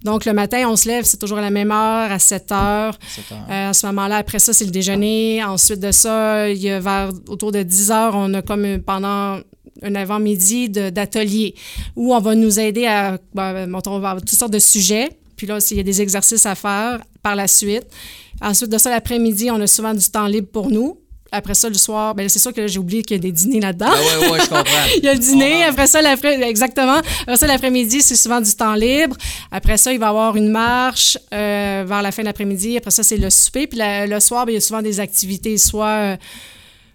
Donc, 0.05 0.25
le 0.25 0.33
matin, 0.33 0.69
on 0.69 0.77
se 0.77 0.89
lève, 0.89 1.05
c'est 1.05 1.17
toujours 1.17 1.39
à 1.39 1.43
la 1.43 1.51
même 1.51 1.71
heure, 1.71 2.11
à 2.13 2.19
7 2.19 2.53
heures. 2.53 2.99
Sept 3.09 3.33
heures. 3.33 3.47
Euh, 3.51 3.71
à 3.71 3.73
ce 3.73 3.87
moment-là, 3.87 4.17
après 4.17 4.39
ça, 4.39 4.53
c'est 4.53 4.65
le 4.65 4.71
déjeuner. 4.71 5.43
Ensuite 5.45 5.81
de 5.81 5.91
ça, 5.91 6.49
il 6.49 6.59
y 6.59 6.71
a 6.71 6.81
vers 6.81 7.11
autour 7.29 7.53
de 7.53 7.63
10 7.63 7.91
heures, 7.91 8.15
on 8.15 8.33
a 8.35 8.43
comme 8.43 8.81
pendant 8.83 9.41
un 9.83 9.95
avant-midi 9.95 10.69
d'atelier 10.69 11.55
où 11.97 12.15
on 12.15 12.21
va 12.21 12.35
nous 12.35 12.59
aider 12.59 12.87
à, 12.87 13.19
ben, 13.35 13.71
on 13.75 13.99
va 13.99 14.11
avoir 14.11 14.21
toutes 14.21 14.39
sortes 14.39 14.53
de 14.53 14.59
sujets. 14.59 15.11
Puis 15.37 15.47
là, 15.47 15.59
il 15.71 15.77
y 15.77 15.81
a 15.81 15.83
des 15.83 16.01
exercices 16.01 16.47
à 16.47 16.55
faire 16.55 17.03
par 17.23 17.37
la 17.37 17.47
suite. 17.47 17.87
Ensuite 18.41 18.71
de 18.71 18.79
ça, 18.79 18.91
l'après-midi, 18.91 19.51
on 19.51 19.61
a 19.61 19.67
souvent 19.67 19.95
du 19.95 20.09
temps 20.09 20.27
libre 20.27 20.49
pour 20.49 20.71
nous. 20.71 20.99
Après 21.33 21.55
ça, 21.55 21.69
le 21.69 21.75
soir, 21.75 22.15
ben 22.15 22.29
c'est 22.29 22.39
sûr 22.39 22.53
que 22.53 22.67
j'ai 22.69 22.79
oublié 22.79 23.03
qu'il 23.03 23.17
y 23.17 23.19
a 23.19 23.23
des 23.23 23.33
dîners 23.33 23.61
là-dedans. 23.61 23.87
Ah 23.91 24.21
ouais, 24.21 24.31
ouais, 24.31 24.39
je 24.41 24.49
comprends. 24.49 24.65
Il 24.99 25.05
y 25.05 25.09
a 25.09 25.13
le 25.13 25.19
dîner, 25.19 25.65
après 25.65 25.87
ça, 25.89 26.01
l'après, 26.01 26.41
exactement. 26.49 27.01
Après 27.23 27.37
ça, 27.37 27.47
l'après-midi, 27.47 28.01
c'est 28.01 28.15
souvent 28.17 28.41
du 28.41 28.55
temps 28.55 28.75
libre. 28.75 29.17
Après 29.51 29.77
ça, 29.77 29.93
il 29.93 29.99
va 29.99 30.07
y 30.07 30.09
avoir 30.09 30.37
une 30.37 30.49
marche 30.49 31.19
euh, 31.35 31.85
vers 31.87 32.01
la 32.03 32.13
fin 32.13 32.23
de 32.23 32.27
l'après-midi. 32.29 32.77
Après 32.77 32.93
ça, 32.93 33.03
c'est 33.03 33.17
le 33.17 33.29
souper. 33.31 33.67
Puis 33.67 33.77
la- 33.79 34.07
le 34.07 34.21
soir, 34.21 34.47
ben, 34.47 34.53
il 34.53 34.55
y 34.55 34.59
a 34.59 34.61
souvent 34.61 34.83
des 34.83 35.01
activités, 35.01 35.59
soit 35.59 35.89
euh, 35.89 36.17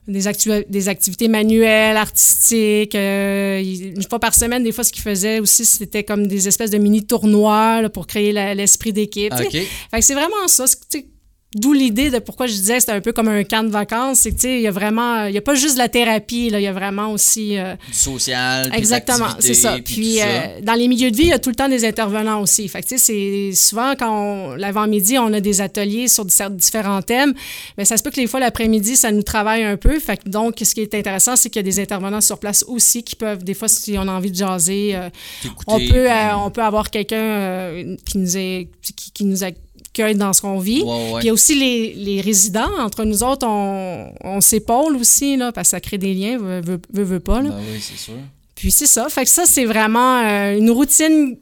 des, 0.07 0.27
actu- 0.27 0.65
des 0.67 0.88
activités 0.89 1.27
manuelles, 1.27 1.97
artistiques. 1.97 2.95
euh, 2.95 3.61
une 3.61 4.03
fois 4.09 4.19
par 4.19 4.33
semaine, 4.33 4.63
des 4.63 4.71
fois, 4.71 4.83
ce 4.85 4.91
qu'ils 4.93 5.03
faisaient 5.03 5.39
aussi, 5.39 5.65
c'était 5.65 6.03
comme 6.03 6.25
des 6.27 6.47
espèces 6.47 6.71
de 6.71 6.77
mini-tournois 6.77 7.81
là, 7.81 7.89
pour 7.89 8.07
créer 8.07 8.31
la- 8.31 8.55
l'esprit 8.55 8.93
d'équipe. 8.93 9.33
tu 9.35 9.43
sais. 9.43 9.47
OK. 9.47 9.67
Fait 9.91 10.00
que 10.00 10.05
c'est 10.05 10.13
vraiment 10.15 10.47
ça. 10.47 10.65
c'est- 10.67 11.05
D'où 11.53 11.74
l'idée 11.74 12.10
de 12.10 12.20
pourquoi 12.20 12.48
je 12.48 12.53
disais 12.53 12.75
que 12.75 12.79
c'était 12.79 12.91
un 12.93 13.01
peu 13.01 13.12
comme 13.12 13.27
un 13.27 13.43
camp 13.43 13.63
de 13.65 13.72
vacances. 13.72 14.20
C'est 14.20 14.29
que, 14.31 14.36
tu 14.36 14.41
sais, 14.41 14.55
il 14.55 14.62
y 14.62 14.67
a 14.67 14.72
vraiment, 14.72 15.25
il 15.25 15.34
y 15.34 15.38
a 15.38 15.41
pas 15.41 15.53
juste 15.53 15.74
de 15.74 15.79
la 15.79 15.89
thérapie, 15.89 16.50
là, 16.50 16.62
il 16.62 16.63
y 16.63 16.67
a 16.67 16.72
vraiment 16.72 17.12
aussi. 17.12 17.58
euh, 17.58 17.75
Du 17.88 17.93
social, 17.93 18.72
Exactement, 18.74 19.27
c'est 19.39 19.53
ça. 19.53 19.72
Puis 19.84 20.15
ça. 20.20 20.25
euh, 20.25 20.62
dans 20.63 20.75
les 20.75 20.88
milieux 20.88 21.12
de 21.12 21.17
vie, 21.17 21.24
il 21.24 21.29
y 21.29 21.34
a 21.34 21.39
tout 21.39 21.50
le 21.50 21.55
temps 21.55 21.67
des 21.67 21.84
intervenants 21.84 22.39
aussi. 22.41 22.67
Fait 22.70 22.81
que 22.81 22.88
tu 22.88 22.98
sais, 22.98 23.50
c'est 23.51 23.53
souvent 23.53 23.96
quand 24.00 24.55
l'avant-midi, 24.55 25.17
on 25.20 25.34
a 25.34 25.41
des 25.41 25.60
ateliers 25.60 26.08
sur 26.08 26.24
di- 26.24 26.36
différents 26.51 27.01
thèmes, 27.01 27.34
mais 27.77 27.84
ça 27.84 27.98
se 27.98 28.03
peut 28.03 28.12
que 28.12 28.22
les 28.22 28.27
fois 28.27 28.39
l'après-midi, 28.39 28.96
ça 28.96 29.12
nous 29.12 29.24
travaille 29.24 29.63
un 29.63 29.75
peu. 29.75 30.00
Fait 30.00 30.15
que 30.15 30.29
donc, 30.29 30.55
ce 30.63 30.74
qui 30.74 30.79
est 30.79 30.96
intéressant, 30.96 31.36
c'est 31.36 31.50
qu'il 31.50 31.60
y 31.60 31.65
a 31.67 31.70
des 31.70 31.81
intervenants 31.81 32.22
sur 32.22 32.39
place 32.39 32.63
aussi 32.67 33.03
qui 33.03 33.17
peuvent, 33.17 33.43
des 33.43 33.55
fois, 33.55 33.67
si 33.67 33.98
on 33.98 34.08
a 34.08 34.12
envie 34.13 34.31
de 34.31 34.38
jaser, 34.38 34.96
euh, 34.96 35.10
on 35.67 35.79
peut, 35.89 36.10
euh, 36.10 36.36
on 36.46 36.50
peut 36.50 36.63
avoir 36.63 36.89
quelqu'un 36.89 37.96
qui 38.05 38.17
nous 38.20 38.38
est, 38.38 38.70
qui, 38.96 39.12
qui 39.12 39.25
nous 39.25 39.43
accueille 39.93 40.15
dans 40.15 40.33
ce 40.33 40.41
qu'on 40.41 40.60
vit. 40.60 40.81
Ouais, 40.83 40.89
ouais. 40.89 41.13
Puis 41.19 41.24
il 41.24 41.27
y 41.27 41.29
a 41.29 41.33
aussi 41.33 41.55
les, 41.55 41.93
les 41.93 42.21
résidents. 42.21 42.69
Entre 42.79 43.03
nous 43.03 43.24
autres, 43.24 43.45
on, 43.48 44.13
on 44.24 44.41
s'épaule 44.41 44.95
aussi, 44.95 45.38
là, 45.38 45.51
parce 45.51 45.67
que 45.67 45.71
ça 45.71 45.79
crée 45.79 45.98
des 45.98 46.13
liens, 46.13 46.38
veut, 46.38 46.79
veut 46.93 47.19
pas. 47.19 47.41
Là. 47.41 47.50
Ben 47.50 47.63
oui, 47.71 47.79
c'est 47.81 47.98
sûr. 47.98 48.13
Puis 48.55 48.71
c'est 48.71 48.86
ça. 48.86 49.10
Fait 49.10 49.24
que 49.24 49.29
ça, 49.29 49.45
c'est 49.45 49.65
vraiment 49.65 50.21
euh, 50.24 50.57
une 50.57 50.71
routine 50.71 51.38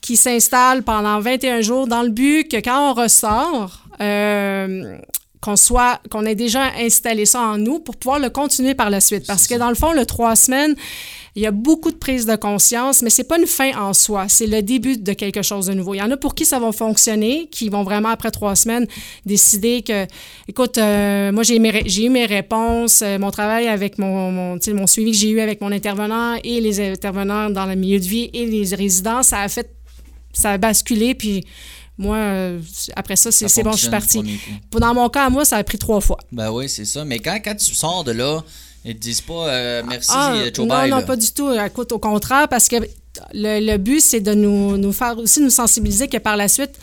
qui 0.00 0.16
s'installe 0.16 0.82
pendant 0.82 1.20
21 1.20 1.60
jours 1.60 1.86
dans 1.86 2.02
le 2.02 2.08
but 2.08 2.48
que 2.48 2.56
quand 2.56 2.90
on 2.90 2.94
ressort, 2.94 3.84
euh, 4.00 4.96
qu'on 5.40 5.56
soit 5.56 6.00
qu'on 6.10 6.26
ait 6.26 6.34
déjà 6.34 6.72
installé 6.78 7.26
ça 7.26 7.40
en 7.40 7.58
nous 7.58 7.78
pour 7.78 7.96
pouvoir 7.96 8.18
le 8.18 8.30
continuer 8.30 8.74
par 8.74 8.90
la 8.90 9.00
suite. 9.00 9.26
Parce 9.26 9.46
que 9.46 9.54
dans 9.54 9.68
le 9.68 9.74
fond, 9.74 9.92
le 9.92 10.04
trois 10.04 10.36
semaines, 10.36 10.74
il 11.36 11.42
y 11.42 11.46
a 11.46 11.52
beaucoup 11.52 11.92
de 11.92 11.96
prise 11.96 12.26
de 12.26 12.34
conscience, 12.34 13.00
mais 13.02 13.10
c'est 13.10 13.22
pas 13.22 13.38
une 13.38 13.46
fin 13.46 13.70
en 13.78 13.92
soi. 13.92 14.26
C'est 14.28 14.48
le 14.48 14.60
début 14.60 14.96
de 14.96 15.12
quelque 15.12 15.42
chose 15.42 15.66
de 15.66 15.74
nouveau. 15.74 15.94
Il 15.94 15.98
y 15.98 16.02
en 16.02 16.10
a 16.10 16.16
pour 16.16 16.34
qui 16.34 16.44
ça 16.44 16.58
va 16.58 16.72
fonctionner, 16.72 17.46
qui 17.50 17.68
vont 17.68 17.84
vraiment, 17.84 18.08
après 18.08 18.32
trois 18.32 18.56
semaines, 18.56 18.88
décider 19.24 19.82
que, 19.82 20.06
écoute, 20.48 20.78
euh, 20.78 21.30
moi, 21.30 21.44
j'ai 21.44 21.56
eu 21.56 22.08
mes 22.10 22.26
réponses, 22.26 23.02
euh, 23.02 23.18
mon 23.18 23.30
travail 23.30 23.68
avec 23.68 23.98
mon, 23.98 24.32
mon, 24.32 24.58
mon 24.74 24.86
suivi 24.88 25.12
que 25.12 25.16
j'ai 25.16 25.30
eu 25.30 25.40
avec 25.40 25.60
mon 25.60 25.70
intervenant 25.70 26.34
et 26.42 26.60
les 26.60 26.80
intervenants 26.80 27.50
dans 27.50 27.66
le 27.66 27.76
milieu 27.76 28.00
de 28.00 28.04
vie 28.04 28.30
et 28.32 28.44
les 28.44 28.74
résidents, 28.74 29.22
ça 29.22 29.40
a 29.40 29.48
fait, 29.48 29.70
ça 30.32 30.52
a 30.52 30.58
basculé, 30.58 31.14
puis 31.14 31.44
moi, 31.98 32.16
euh, 32.16 32.60
après 32.94 33.16
ça, 33.16 33.32
c'est 33.32 33.62
bon, 33.62 33.72
je 33.72 33.78
suis 33.78 33.90
partie. 33.90 34.40
Dans 34.70 34.94
mon 34.94 35.08
cas, 35.08 35.28
moi, 35.28 35.44
ça 35.44 35.56
a 35.56 35.64
pris 35.64 35.78
trois 35.78 36.00
fois. 36.00 36.18
Ben 36.30 36.50
oui, 36.50 36.68
c'est 36.68 36.84
ça. 36.84 37.04
Mais 37.04 37.18
quand, 37.18 37.38
quand 37.44 37.56
tu 37.56 37.74
sors 37.74 38.04
de 38.04 38.12
là, 38.12 38.42
ils 38.84 38.94
te 38.94 39.00
disent 39.00 39.20
pas 39.20 39.48
euh, 39.48 39.82
merci, 39.86 40.10
ah, 40.12 40.34
Joe 40.54 40.66
Non, 40.66 40.86
non, 40.86 41.02
pas 41.02 41.16
du 41.16 41.30
tout. 41.32 41.52
Écoute, 41.52 41.90
au 41.90 41.98
contraire, 41.98 42.48
parce 42.48 42.68
que 42.68 42.76
le, 43.34 43.60
le 43.60 43.76
but, 43.78 44.00
c'est 44.00 44.20
de 44.20 44.32
nous, 44.32 44.76
nous 44.76 44.92
faire 44.92 45.18
aussi 45.18 45.40
nous 45.40 45.50
sensibiliser 45.50 46.06
que 46.06 46.18
par 46.18 46.36
la 46.36 46.46
suite, 46.46 46.78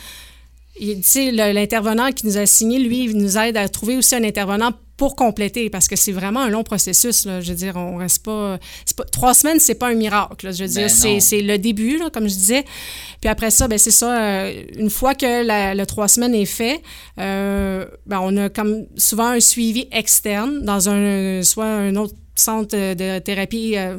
l'intervenant 0.79 2.12
qui 2.12 2.25
nous 2.25 2.38
a 2.38 2.46
signé, 2.46 2.79
lui, 2.79 3.05
il 3.05 3.17
nous 3.17 3.38
aide 3.38 3.58
à 3.58 3.67
trouver 3.70 3.98
aussi 3.98 4.15
un 4.15 4.24
intervenant 4.24 4.72
pour 4.98 5.15
compléter, 5.17 5.70
parce 5.70 5.88
que 5.89 5.98
c'est 5.98 6.13
vraiment 6.13 6.41
un 6.41 6.50
long 6.50 6.63
processus. 6.63 7.25
Là. 7.25 7.41
Je 7.41 7.50
veux 7.50 7.58
dire, 7.58 7.75
on 7.75 7.98
reste 7.98 8.24
pas, 8.24 8.58
pas 8.96 9.03
trois 9.03 9.34
semaines, 9.34 9.60
c'est 9.60 9.75
pas 9.75 9.89
un 9.89 9.94
miracle. 9.94 10.53
Je 10.53 10.63
veux 10.63 10.70
dire, 10.70 10.88
ben 11.03 11.20
c'est 11.20 11.41
le 11.41 11.58
début, 11.58 11.98
là, 11.98 12.10
comme 12.10 12.29
je 12.29 12.36
disais. 12.36 12.63
Puis 13.20 13.29
après 13.29 13.51
ça, 13.51 13.67
ben 13.67 13.77
c'est 13.77 13.91
ça. 13.91 14.17
Euh, 14.17 14.63
une 14.77 14.89
fois 14.89 15.13
que 15.13 15.46
la, 15.46 15.75
le 15.75 15.86
trois 15.86 16.08
semaines 16.08 16.34
est 16.34 16.46
fait, 16.46 16.82
euh, 17.20 17.86
ben 18.05 18.20
on 18.22 18.38
a 18.38 18.50
comme 18.50 18.86
souvent 18.96 19.27
un 19.27 19.41
suivi 19.41 19.88
externe 19.91 20.62
dans 20.62 20.88
un 20.88 21.44
soit 21.44 21.65
un 21.65 21.96
autre 21.98 22.15
centre 22.36 22.75
de 22.75 23.20
thérapie. 23.20 23.75
Euh, 23.75 23.98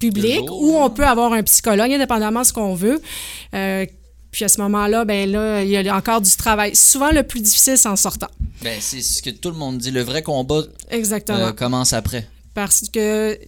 public, 0.00 0.50
où 0.50 0.76
on 0.76 0.90
peut 0.90 1.06
avoir 1.06 1.34
un 1.34 1.42
psychologue, 1.42 1.92
indépendamment 1.92 2.40
de 2.40 2.46
ce 2.46 2.52
qu'on 2.52 2.74
veut, 2.74 3.00
euh, 3.54 3.84
puis 4.30 4.44
à 4.44 4.48
ce 4.48 4.60
moment-là, 4.60 5.04
ben 5.04 5.30
là, 5.30 5.62
il 5.62 5.70
y 5.70 5.76
a 5.76 5.96
encore 5.96 6.20
du 6.20 6.34
travail. 6.36 6.76
Souvent, 6.76 7.10
le 7.10 7.22
plus 7.22 7.40
difficile, 7.40 7.76
c'est 7.76 7.88
en 7.88 7.96
sortant. 7.96 8.28
Ben, 8.62 8.78
c'est 8.80 9.02
ce 9.02 9.22
que 9.22 9.30
tout 9.30 9.50
le 9.50 9.56
monde 9.56 9.78
dit. 9.78 9.90
Le 9.90 10.02
vrai 10.02 10.22
combat 10.22 10.62
Exactement. 10.90 11.38
Euh, 11.38 11.52
commence 11.52 11.92
après. 11.92 12.28
Parce 12.54 12.88
que 12.90 13.38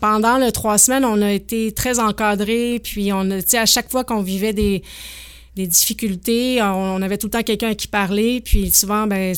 pendant 0.00 0.38
les 0.38 0.52
trois 0.52 0.78
semaines, 0.78 1.04
on 1.04 1.20
a 1.20 1.32
été 1.32 1.72
très 1.72 1.98
encadrés. 1.98 2.80
Puis 2.82 3.12
on 3.12 3.30
a, 3.30 3.38
à 3.58 3.66
chaque 3.66 3.90
fois 3.90 4.04
qu'on 4.04 4.22
vivait 4.22 4.52
des, 4.52 4.82
des 5.56 5.66
difficultés, 5.66 6.62
on, 6.62 7.02
avait 7.02 7.18
tout 7.18 7.26
le 7.26 7.32
temps 7.32 7.42
quelqu'un 7.42 7.74
qui 7.74 7.88
parlait. 7.88 8.40
Puis 8.40 8.70
souvent, 8.70 9.08
ben, 9.08 9.34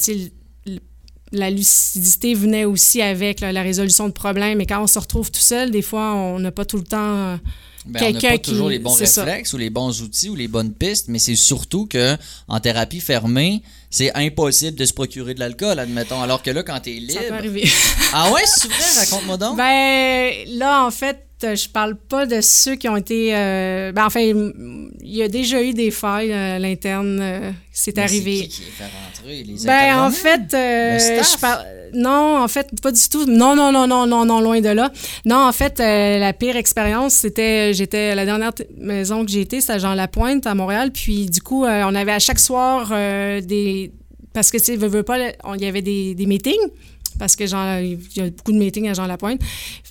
la 1.32 1.49
lucidité 1.49 2.34
venait 2.34 2.66
aussi 2.66 3.00
avec 3.00 3.40
la 3.40 3.62
résolution 3.62 4.08
de 4.08 4.12
problèmes. 4.12 4.58
Mais 4.58 4.66
quand 4.66 4.82
on 4.82 4.87
se 4.87 4.99
retrouve 4.99 5.30
tout 5.30 5.40
seul, 5.40 5.70
des 5.70 5.82
fois, 5.82 6.12
on 6.12 6.38
n'a 6.38 6.52
pas 6.52 6.66
tout 6.66 6.76
le 6.76 6.84
temps 6.84 7.38
ben, 7.87 8.03
on 8.05 8.12
n'a 8.12 8.21
pas 8.21 8.39
toujours 8.39 8.69
les 8.69 8.79
bons 8.79 8.95
réflexes 8.95 9.53
ou 9.53 9.59
les 9.59 9.71
bons 9.71 10.03
outils 10.03 10.29
ou 10.29 10.35
les 10.37 10.49
bonnes 10.49 10.73
pistes, 10.73 11.09
mais 11.09 11.19
c'est 11.19 11.37
surtout 11.37 11.87
que 11.87 12.17
en 12.49 12.61
thérapie 12.61 13.01
fermée, 13.01 13.62
c'est 13.91 14.15
impossible 14.15 14.77
de 14.77 14.85
se 14.85 14.93
procurer 14.93 15.35
de 15.35 15.41
l'alcool, 15.41 15.79
admettons. 15.79 16.23
Alors 16.23 16.43
que 16.43 16.51
là, 16.51 16.62
quand 16.62 16.79
t'es 16.81 16.93
libre. 16.93 17.21
Ça 17.21 17.29
peut 17.29 17.35
arriver. 17.35 17.69
ah 18.12 18.31
ouais, 18.33 18.43
c'est 18.47 18.69
vrai? 18.69 19.01
Raconte-moi 19.01 19.37
donc. 19.37 19.57
Ben, 19.57 20.33
là, 20.49 20.87
en 20.87 20.91
fait, 20.91 21.27
je 21.42 21.68
parle 21.68 21.96
pas 21.96 22.26
de 22.26 22.40
ceux 22.40 22.76
qui 22.76 22.88
ont 22.88 22.96
été. 22.96 23.34
Euh, 23.34 23.92
ben, 23.92 24.06
enfin, 24.06 24.20
il 24.20 24.90
y 25.02 25.22
a 25.22 25.28
déjà 25.28 25.62
eu 25.62 25.72
des 25.72 25.90
failles 25.90 26.32
à 26.32 26.58
l'interne. 26.58 27.18
Euh, 27.20 27.50
c'est 27.72 27.99
arrivé. 27.99 28.42
Qui, 28.42 28.49
qui 28.49 28.64
rentrer? 28.80 29.42
Les 29.44 29.64
Ben, 29.64 29.99
en 29.99 30.11
fait, 30.11 30.54
euh, 30.54 30.99
je 30.99 31.38
parle. 31.38 31.64
Non, 31.94 32.42
en 32.42 32.49
fait, 32.49 32.68
pas 32.80 32.92
du 32.92 33.08
tout. 33.11 33.26
Non, 33.26 33.54
non, 33.54 33.70
non, 33.70 33.87
non, 33.87 34.07
non, 34.07 34.24
non, 34.24 34.40
loin 34.40 34.61
de 34.61 34.68
là. 34.70 34.90
Non, 35.24 35.46
en 35.46 35.52
fait, 35.52 35.78
la 35.78 36.33
pire 36.33 36.57
expérience, 36.57 37.14
c'était. 37.14 37.74
J'étais. 37.74 38.14
La 38.14 38.24
dernière 38.24 38.52
maison 38.78 39.24
que 39.24 39.31
j'ai 39.31 39.40
été, 39.40 39.61
c'était 39.61 39.74
à 39.74 39.78
Jean 39.78 39.94
Lapointe, 39.94 40.46
à 40.46 40.55
Montréal. 40.55 40.90
Puis, 40.92 41.26
du 41.26 41.40
coup, 41.42 41.64
on 41.64 41.94
avait 41.94 42.12
à 42.12 42.18
chaque 42.18 42.38
soir 42.38 42.88
des. 42.88 43.92
Parce 44.33 44.50
que, 44.50 44.57
tu 44.57 44.64
sais, 44.64 44.76
veux, 44.76 45.02
pas, 45.02 45.18
il 45.18 45.61
y 45.61 45.66
avait 45.66 45.83
des, 45.83 46.14
des 46.14 46.24
meetings 46.26 46.70
parce 47.18 47.37
que 47.37 47.46
Jean, 47.46 47.78
il 47.78 47.98
y 48.16 48.20
a 48.20 48.31
beaucoup 48.31 48.52
de 48.52 48.57
meetings 48.57 48.88
à 48.88 48.94
Jean 48.94 49.07
Lapointe. 49.07 49.40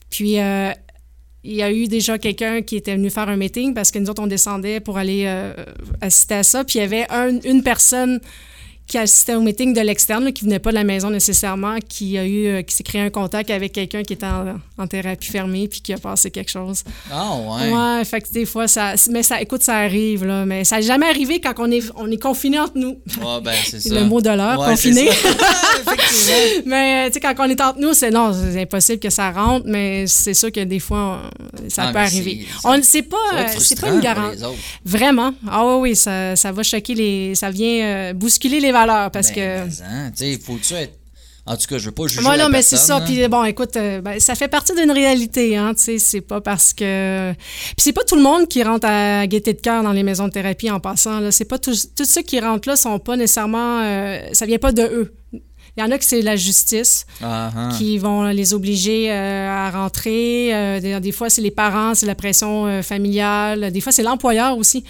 Puis 0.10 0.38
il 1.44 1.54
y 1.54 1.64
a 1.64 1.72
eu 1.72 1.88
déjà 1.88 2.18
quelqu'un 2.18 2.62
qui 2.62 2.76
était 2.76 2.96
venu 2.96 3.10
faire 3.10 3.28
un 3.30 3.36
meeting 3.36 3.74
parce 3.74 3.92
que 3.92 4.00
nous 4.00 4.10
autres, 4.10 4.22
on 4.22 4.28
descendait 4.28 4.80
pour 4.80 4.98
aller 4.98 5.24
euh, 5.26 5.54
assister 6.00 6.36
à 6.36 6.44
ça. 6.44 6.64
Puis 6.64 6.80
il 6.80 6.82
y 6.82 6.86
avait 6.86 7.08
une 7.44 7.64
personne 7.64 8.20
qui 8.92 8.98
assistait 8.98 9.36
au 9.36 9.42
meeting 9.42 9.74
de 9.74 9.80
l'externe, 9.80 10.34
qui 10.34 10.44
venait 10.44 10.60
pas 10.60 10.72
de 10.72 10.76
la 10.76 10.84
maison 10.84 11.10
nécessairement, 11.10 11.78
qui 11.88 12.18
a 12.18 12.26
eu, 12.26 12.48
euh, 12.48 12.62
qui 12.62 12.76
s'est 12.76 12.84
créé 12.84 13.00
un 13.00 13.10
contact 13.10 13.50
avec 13.50 13.72
quelqu'un 13.72 14.04
qui 14.04 14.12
était 14.12 14.28
en, 14.28 14.88
thérapie 14.88 15.30
fermée 15.30 15.70
puis 15.70 15.80
qui 15.80 15.94
a 15.94 15.98
passé 15.98 16.30
quelque 16.30 16.52
chose. 16.52 16.84
Ah 17.10 17.36
ouais. 17.36 17.72
Ouais, 17.72 18.04
fait 18.04 18.20
que 18.20 18.34
des 18.34 18.46
fois 18.46 18.68
ça, 18.68 18.96
mais 19.10 19.24
ça, 19.24 19.40
écoute, 19.42 19.62
ça 19.62 19.78
arrive 19.78 20.26
là, 20.26 20.46
mais 20.46 20.66
ça 20.66 20.78
n'a 20.78 20.82
jamais 20.82 21.08
arrivé 21.08 21.40
quand 21.40 21.54
on 21.60 21.72
est, 21.72 21.90
on 21.96 22.12
est 22.12 22.22
confiné 22.22 22.60
entre 22.60 22.74
nous. 22.76 23.00
Ouais, 23.22 23.40
ben 23.42 23.54
c'est 23.64 23.80
ça. 23.80 23.96
Le 23.96 24.04
mot 24.04 24.20
de 24.20 24.30
l'heure, 24.30 24.58
confiné. 24.58 25.08
mais 26.66 27.08
tu 27.08 27.14
sais, 27.14 27.20
quand 27.22 27.34
on 27.40 27.50
est 27.50 27.62
entre 27.62 27.80
nous, 27.80 27.94
c'est 27.94 28.12
non, 28.12 28.34
c'est 28.34 28.62
impossible 28.62 29.00
que 29.00 29.10
ça 29.10 29.32
rentre, 29.32 29.68
mais 29.68 30.06
c'est 30.08 30.34
sûr 30.34 30.52
que 30.52 30.66
des 30.66 30.80
fois 30.80 31.22
ça 31.70 31.84
ah, 31.88 31.94
peut 31.94 32.00
arriver. 32.00 32.46
On 32.66 32.78
c'est 32.82 33.04
pas, 33.04 33.48
c'est 33.58 33.80
pas 33.80 33.88
une 33.88 34.02
garantie. 34.02 34.44
Vraiment. 34.84 35.34
Ah 35.50 35.78
oui, 35.78 35.96
ça, 35.96 36.36
ça 36.36 36.52
va 36.52 36.64
choquer 36.64 36.96
les, 36.96 37.36
ça 37.36 37.52
vient 37.52 37.86
euh, 37.86 38.14
bousculer 38.14 38.60
les 38.60 38.74
parce 39.12 39.30
ben, 39.30 39.36
que. 39.36 39.84
Hein, 39.84 40.12
tu 40.12 40.34
sais, 40.34 40.40
faut-tu 40.40 40.74
être. 40.74 41.02
En 41.44 41.58
tout 41.58 41.66
cas, 41.68 41.80
je 41.80 41.86
veux 41.86 41.92
pas 41.92 42.06
juger. 42.06 42.22
Moi, 42.22 42.38
non, 42.38 42.50
mais 42.50 42.62
c'est 42.62 42.78
ça. 42.78 43.02
Puis 43.02 43.28
bon, 43.28 43.44
écoute, 43.44 43.76
euh, 43.76 44.00
ben, 44.00 44.20
ça 44.20 44.36
fait 44.36 44.48
partie 44.48 44.76
d'une 44.76 44.92
réalité. 44.92 45.58
Hein, 45.58 45.74
tu 45.74 45.84
sais, 45.84 45.98
c'est 45.98 46.22
pas 46.22 46.40
parce 46.40 46.72
que. 46.72 47.34
Puis 47.34 47.76
c'est 47.80 47.94
pas 47.94 48.04
tout 48.04 48.16
le 48.16 48.22
monde 48.22 48.48
qui 48.48 48.62
rentre 48.62 48.88
à 48.88 49.26
gaieté 49.26 49.54
de 49.54 49.60
cœur 49.60 49.82
dans 49.82 49.92
les 49.92 50.04
maisons 50.04 50.28
de 50.28 50.34
thérapie 50.34 50.70
en 50.70 50.80
passant. 50.80 51.20
Là, 51.20 51.32
c'est 51.32 51.46
pas 51.46 51.58
tous 51.58 51.90
ceux 52.04 52.22
qui 52.22 52.40
rentrent 52.40 52.70
là 52.70 52.76
sont 52.76 53.00
pas 53.00 53.18
nécessairement. 53.18 53.82
Euh, 53.82 54.20
ça 54.34 54.46
vient 54.46 54.60
pas 54.60 54.72
de 54.72 54.84
eux. 54.84 55.14
Il 55.78 55.82
y 55.82 55.84
en 55.84 55.92
a 55.92 55.98
que 55.98 56.04
c'est 56.06 56.22
la 56.22 56.36
justice 56.36 57.06
uh-huh. 57.22 57.78
qui 57.78 57.98
vont 57.98 58.24
les 58.26 58.54
obliger 58.54 59.12
euh, 59.12 59.50
à 59.50 59.72
rentrer. 59.72 60.80
des, 60.82 61.12
fois, 61.12 61.30
c'est 61.30 61.42
les 61.42 61.52
parents, 61.52 61.96
c'est 61.96 62.06
la 62.06 62.16
pression 62.16 62.82
familiale. 62.84 63.72
Des 63.72 63.82
fois, 63.82 63.92
c'est 63.92 64.04
l'employeur 64.04 64.58
aussi. 64.58 64.84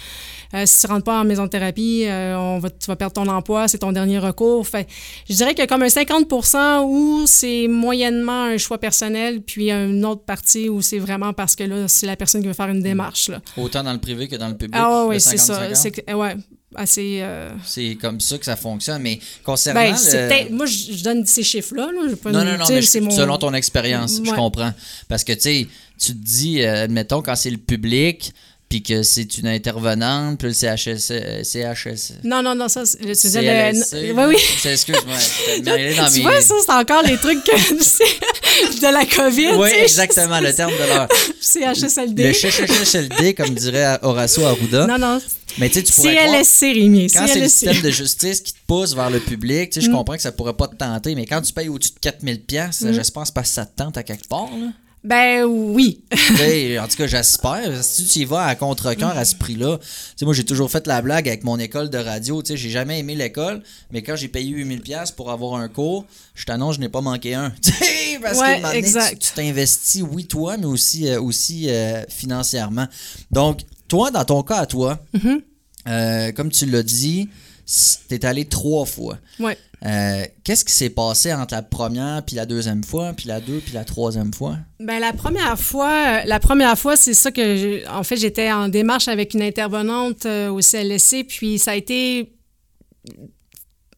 Euh, 0.54 0.64
si 0.66 0.80
tu 0.80 0.86
rentres 0.86 1.04
pas 1.04 1.20
en 1.20 1.24
maison 1.24 1.44
de 1.44 1.48
thérapie, 1.48 2.04
euh, 2.06 2.36
on 2.36 2.58
va, 2.58 2.68
tu 2.68 2.86
vas 2.86 2.96
perdre 2.96 3.14
ton 3.14 3.26
emploi, 3.28 3.68
c'est 3.68 3.78
ton 3.78 3.92
dernier 3.92 4.18
recours. 4.18 4.66
Fait, 4.66 4.86
je 5.28 5.34
dirais 5.34 5.50
qu'il 5.50 5.60
y 5.60 5.62
a 5.62 5.66
comme 5.66 5.82
un 5.82 5.86
50% 5.86 6.84
où 6.84 7.24
c'est 7.26 7.68
moyennement 7.68 8.44
un 8.44 8.58
choix 8.58 8.78
personnel, 8.78 9.40
puis 9.42 9.70
une 9.70 10.04
autre 10.04 10.24
partie 10.24 10.68
où 10.68 10.82
c'est 10.82 10.98
vraiment 10.98 11.32
parce 11.32 11.56
que 11.56 11.64
là, 11.64 11.88
c'est 11.88 12.06
la 12.06 12.16
personne 12.16 12.42
qui 12.42 12.48
veut 12.48 12.52
faire 12.52 12.68
une 12.68 12.82
démarche. 12.82 13.28
Là. 13.28 13.40
Autant 13.56 13.82
dans 13.82 13.92
le 13.92 13.98
privé 13.98 14.28
que 14.28 14.36
dans 14.36 14.48
le 14.48 14.56
public. 14.56 14.76
Ah 14.78 15.04
oui, 15.06 15.20
c'est 15.20 15.38
ça. 15.38 15.68
Ouais, 16.14 16.36
assez. 16.74 17.20
Euh, 17.22 17.50
c'est 17.64 17.96
comme 18.00 18.20
ça 18.20 18.38
que 18.38 18.44
ça 18.44 18.56
fonctionne. 18.56 19.02
Mais 19.02 19.18
concernant. 19.44 19.80
Ben, 19.80 20.48
moi, 20.50 20.66
je 20.66 21.02
donne 21.02 21.26
ces 21.26 21.42
chiffres-là. 21.42 21.88
Pas 22.22 22.32
non, 22.32 22.44
non, 22.44 22.58
non, 22.58 22.64
mais 22.68 22.82
selon 22.82 23.38
ton 23.38 23.54
expérience, 23.54 24.20
je 24.24 24.30
comprends. 24.32 24.72
Parce 25.08 25.24
que, 25.24 25.32
tu 25.32 25.40
sais, 25.40 25.68
tu 25.98 26.12
te 26.12 26.18
dis, 26.18 26.64
admettons, 26.64 27.22
quand 27.22 27.36
c'est 27.36 27.50
le 27.50 27.58
public, 27.58 28.32
puis 28.72 28.82
que 28.82 29.02
c'est 29.02 29.36
une 29.36 29.48
intervenante, 29.48 30.38
puis 30.38 30.48
le 30.48 30.54
CHS, 30.54 31.12
CHS. 31.44 32.14
Non, 32.24 32.42
non, 32.42 32.54
non, 32.54 32.68
ça, 32.68 32.86
c'est 32.86 33.02
le. 33.02 34.14
Oui, 34.14 34.24
oui. 34.28 34.36
Excuse-moi, 34.64 35.18
tu 36.14 36.22
vois, 36.22 36.40
ça, 36.40 36.54
c'est 36.64 36.72
encore 36.72 37.02
les 37.02 37.18
trucs 37.18 37.44
que, 37.44 37.50
de 38.80 38.90
la 38.90 39.04
COVID. 39.04 39.56
Oui, 39.58 39.68
exactement, 39.76 40.40
le 40.40 40.54
terme 40.54 40.72
de 40.72 40.88
leur. 40.88 41.06
CHSLD. 41.38 42.28
Le 42.28 42.32
CHSLD, 42.32 43.34
comme 43.34 43.50
dirait 43.50 43.98
Horacio 44.00 44.42
Arruda. 44.46 44.86
Non, 44.86 44.96
non. 44.96 45.20
Mais 45.58 45.68
tu 45.68 45.74
sais, 45.74 45.82
tu 45.82 45.92
pourrais 45.92 46.16
CLSC, 46.16 46.60
Rémi. 46.62 47.10
Quand 47.12 47.26
c'est 47.26 47.40
le 47.40 47.48
système 47.50 47.82
de 47.82 47.90
justice 47.90 48.40
qui 48.40 48.54
te 48.54 48.58
pousse 48.66 48.94
vers 48.94 49.10
le 49.10 49.20
public, 49.20 49.68
tu 49.68 49.80
sais, 49.80 49.86
je 49.86 49.90
mm. 49.90 49.94
comprends 49.94 50.16
que 50.16 50.22
ça 50.22 50.32
pourrait 50.32 50.56
pas 50.56 50.68
te 50.68 50.76
tenter, 50.76 51.14
mais 51.14 51.26
quand 51.26 51.42
tu 51.42 51.52
payes 51.52 51.68
au-dessus 51.68 51.92
de 51.92 52.08
4000$, 52.08 52.38
pièces, 52.38 52.80
mm. 52.80 52.92
j'espère 52.94 53.24
que 53.24 53.46
ça 53.46 53.66
te 53.66 53.76
tente 53.76 53.98
à 53.98 54.02
quelque 54.02 54.28
part, 54.28 54.48
là. 54.58 54.68
Ben 55.04 55.44
oui. 55.44 56.04
en 56.80 56.86
tout 56.86 56.96
cas, 56.96 57.06
j'espère. 57.08 57.82
Si 57.82 58.06
tu 58.06 58.20
y 58.20 58.24
vas 58.24 58.44
à 58.44 58.54
contre-cœur 58.54 59.16
à 59.16 59.24
ce 59.24 59.34
prix-là, 59.34 59.78
tu 59.78 59.86
sais, 60.16 60.24
moi 60.24 60.32
j'ai 60.32 60.44
toujours 60.44 60.70
fait 60.70 60.86
la 60.86 61.02
blague 61.02 61.28
avec 61.28 61.42
mon 61.42 61.58
école 61.58 61.90
de 61.90 61.98
radio. 61.98 62.40
Tu 62.40 62.48
sais, 62.48 62.56
j'ai 62.56 62.70
jamais 62.70 63.00
aimé 63.00 63.16
l'école, 63.16 63.62
mais 63.90 64.02
quand 64.02 64.14
j'ai 64.14 64.28
payé 64.28 64.54
8000$ 64.54 65.14
pour 65.14 65.32
avoir 65.32 65.54
un 65.60 65.68
cours, 65.68 66.04
je 66.34 66.44
t'annonce, 66.44 66.76
je 66.76 66.80
n'ai 66.80 66.88
pas 66.88 67.00
manqué 67.00 67.34
un. 67.34 67.50
parce 68.22 68.38
que 68.38 69.14
tu 69.14 69.32
t'investis, 69.34 70.04
oui, 70.08 70.26
toi, 70.26 70.56
mais 70.56 70.66
aussi, 70.66 71.08
euh, 71.08 71.20
aussi 71.20 71.68
euh, 71.68 72.04
financièrement. 72.08 72.86
Donc, 73.32 73.62
toi, 73.88 74.12
dans 74.12 74.24
ton 74.24 74.42
cas 74.44 74.58
à 74.58 74.66
toi, 74.66 75.04
mm-hmm. 75.14 75.40
euh, 75.88 76.32
comme 76.32 76.50
tu 76.50 76.66
l'as 76.66 76.84
dit, 76.84 77.28
tu 77.66 78.14
es 78.14 78.24
allé 78.24 78.44
trois 78.44 78.84
fois. 78.84 79.18
Ouais. 79.38 79.56
Euh, 79.84 80.24
Qu'est-ce 80.44 80.64
qui 80.64 80.72
s'est 80.72 80.90
passé 80.90 81.32
entre 81.32 81.54
la 81.54 81.62
première, 81.62 82.22
puis 82.24 82.36
la 82.36 82.46
deuxième 82.46 82.84
fois, 82.84 83.12
puis 83.14 83.26
la 83.28 83.40
deux, 83.40 83.58
puis 83.58 83.72
la 83.74 83.84
troisième 83.84 84.32
fois? 84.32 84.56
Ben 84.78 85.00
la 85.00 85.12
première 85.12 85.58
fois, 85.58 85.90
euh, 85.90 86.20
la 86.24 86.38
première 86.38 86.78
fois, 86.78 86.96
c'est 86.96 87.14
ça 87.14 87.32
que, 87.32 87.56
je- 87.56 87.88
en 87.90 88.04
fait, 88.04 88.16
j'étais 88.16 88.52
en 88.52 88.68
démarche 88.68 89.08
avec 89.08 89.34
une 89.34 89.42
intervenante 89.42 90.24
euh, 90.26 90.50
au 90.50 90.60
CLSC, 90.60 91.24
puis 91.24 91.58
ça 91.58 91.72
a 91.72 91.74
été, 91.74 92.32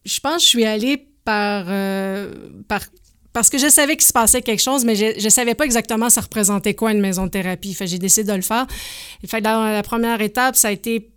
je 0.05 0.19
pense, 0.19 0.37
que 0.37 0.41
je 0.41 0.47
suis 0.47 0.65
allée 0.65 1.07
par, 1.23 1.65
euh, 1.67 2.33
par 2.67 2.81
parce 3.33 3.49
que 3.49 3.57
je 3.57 3.67
savais 3.67 3.97
qu'il 3.97 4.05
se 4.05 4.13
passait 4.13 4.41
quelque 4.41 4.61
chose, 4.61 4.85
mais 4.85 4.95
je 4.95 5.21
ne 5.21 5.29
savais 5.29 5.55
pas 5.55 5.65
exactement 5.65 6.09
ça 6.09 6.21
représentait 6.21 6.73
quoi 6.73 6.93
une 6.93 7.01
maison 7.01 7.25
de 7.25 7.31
thérapie. 7.31 7.73
Fait 7.73 7.85
j'ai 7.85 7.99
décidé 7.99 8.31
de 8.31 8.35
le 8.35 8.41
faire. 8.41 8.65
Fait 9.27 9.39
que 9.39 9.43
dans 9.43 9.65
la 9.65 9.83
première 9.83 10.21
étape, 10.21 10.55
ça 10.55 10.69
a 10.69 10.71
été 10.71 11.11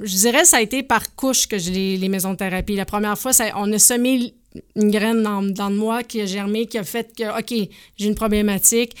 je 0.00 0.16
dirais 0.16 0.44
ça 0.44 0.58
a 0.58 0.60
été 0.60 0.82
par 0.82 1.14
couche 1.14 1.46
que 1.46 1.58
j'ai 1.58 1.96
les, 1.96 2.08
maisons 2.08 2.32
de 2.32 2.36
thérapie. 2.36 2.76
La 2.76 2.84
première 2.84 3.18
fois, 3.18 3.32
ça, 3.32 3.46
on 3.56 3.72
a 3.72 3.78
semé 3.78 4.34
une 4.76 4.90
graine 4.90 5.22
dans, 5.22 5.42
dans 5.42 5.70
moi 5.70 6.02
qui 6.02 6.20
a 6.20 6.26
germé, 6.26 6.66
qui 6.66 6.78
a 6.78 6.84
fait 6.84 7.14
que, 7.16 7.38
OK, 7.38 7.68
j'ai 7.96 8.06
une 8.06 8.14
problématique. 8.14 8.94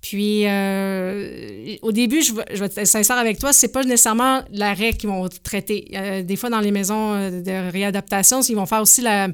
Puis, 0.00 0.46
euh, 0.46 1.76
au 1.80 1.92
début, 1.92 2.22
je, 2.22 2.32
je 2.52 2.58
vais 2.58 2.66
être 2.66 2.86
sincère 2.86 3.16
avec 3.16 3.38
toi, 3.38 3.52
c'est 3.52 3.68
pas 3.68 3.84
nécessairement 3.84 4.42
l'arrêt 4.50 4.94
qu'ils 4.94 5.08
vont 5.08 5.28
traiter. 5.44 5.92
Euh, 5.94 6.22
des 6.22 6.34
fois, 6.34 6.50
dans 6.50 6.60
les 6.60 6.72
maisons 6.72 7.14
euh, 7.14 7.30
de 7.30 7.70
réadaptation, 7.70 8.40
ils 8.40 8.56
vont 8.56 8.66
faire 8.66 8.82
aussi 8.82 9.00
la, 9.00 9.28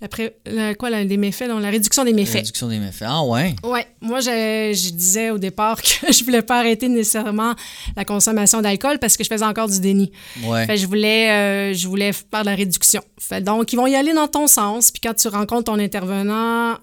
la, 0.00 0.08
pré- 0.08 0.34
la- 0.46 0.74
quoi, 0.74 0.88
la- 0.90 1.04
des 1.04 1.16
méfaits, 1.16 1.48
non, 1.48 1.58
la 1.58 1.68
réduction 1.70 2.04
des 2.04 2.12
méfaits. 2.12 2.36
Réduction 2.36 2.68
des 2.68 2.78
méfaits. 2.78 3.04
Ah 3.06 3.22
ouais? 3.24 3.54
Ouais, 3.64 3.86
moi 4.00 4.20
je, 4.20 4.30
je 4.74 4.90
disais 4.90 5.30
au 5.30 5.38
départ 5.38 5.80
que 5.82 6.12
je 6.12 6.24
voulais 6.24 6.42
pas 6.42 6.58
arrêter 6.58 6.88
nécessairement 6.88 7.54
la 7.96 8.04
consommation 8.04 8.62
d'alcool 8.62 8.98
parce 8.98 9.16
que 9.16 9.24
je 9.24 9.28
faisais 9.28 9.44
encore 9.44 9.68
du 9.68 9.78
déni. 9.80 10.10
Ouais. 10.44 10.66
Fait 10.66 10.76
je 10.76 10.86
voulais 10.86 11.30
euh, 11.30 11.74
je 11.74 11.86
voulais 11.86 12.12
faire 12.12 12.40
de 12.40 12.46
la 12.46 12.54
réduction. 12.54 13.02
Fait 13.18 13.42
donc 13.42 13.72
ils 13.72 13.76
vont 13.76 13.86
y 13.86 13.94
aller 13.94 14.12
dans 14.14 14.28
ton 14.28 14.46
sens 14.46 14.90
puis 14.90 15.00
quand 15.02 15.14
tu 15.14 15.28
rencontres 15.28 15.64
ton 15.64 15.78
intervenant 15.78 16.76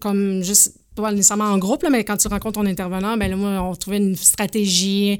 comme 0.00 0.42
juste 0.42 0.74
pas 0.94 1.10
nécessairement 1.12 1.44
en 1.44 1.58
groupe 1.58 1.82
là, 1.82 1.90
mais 1.90 2.04
quand 2.04 2.16
tu 2.16 2.26
rencontres 2.28 2.58
ton 2.60 2.66
intervenant 2.66 3.16
ben 3.18 3.30
là, 3.30 3.36
moi 3.36 3.50
on 3.62 3.74
trouvait 3.74 3.98
une 3.98 4.16
stratégie 4.16 5.18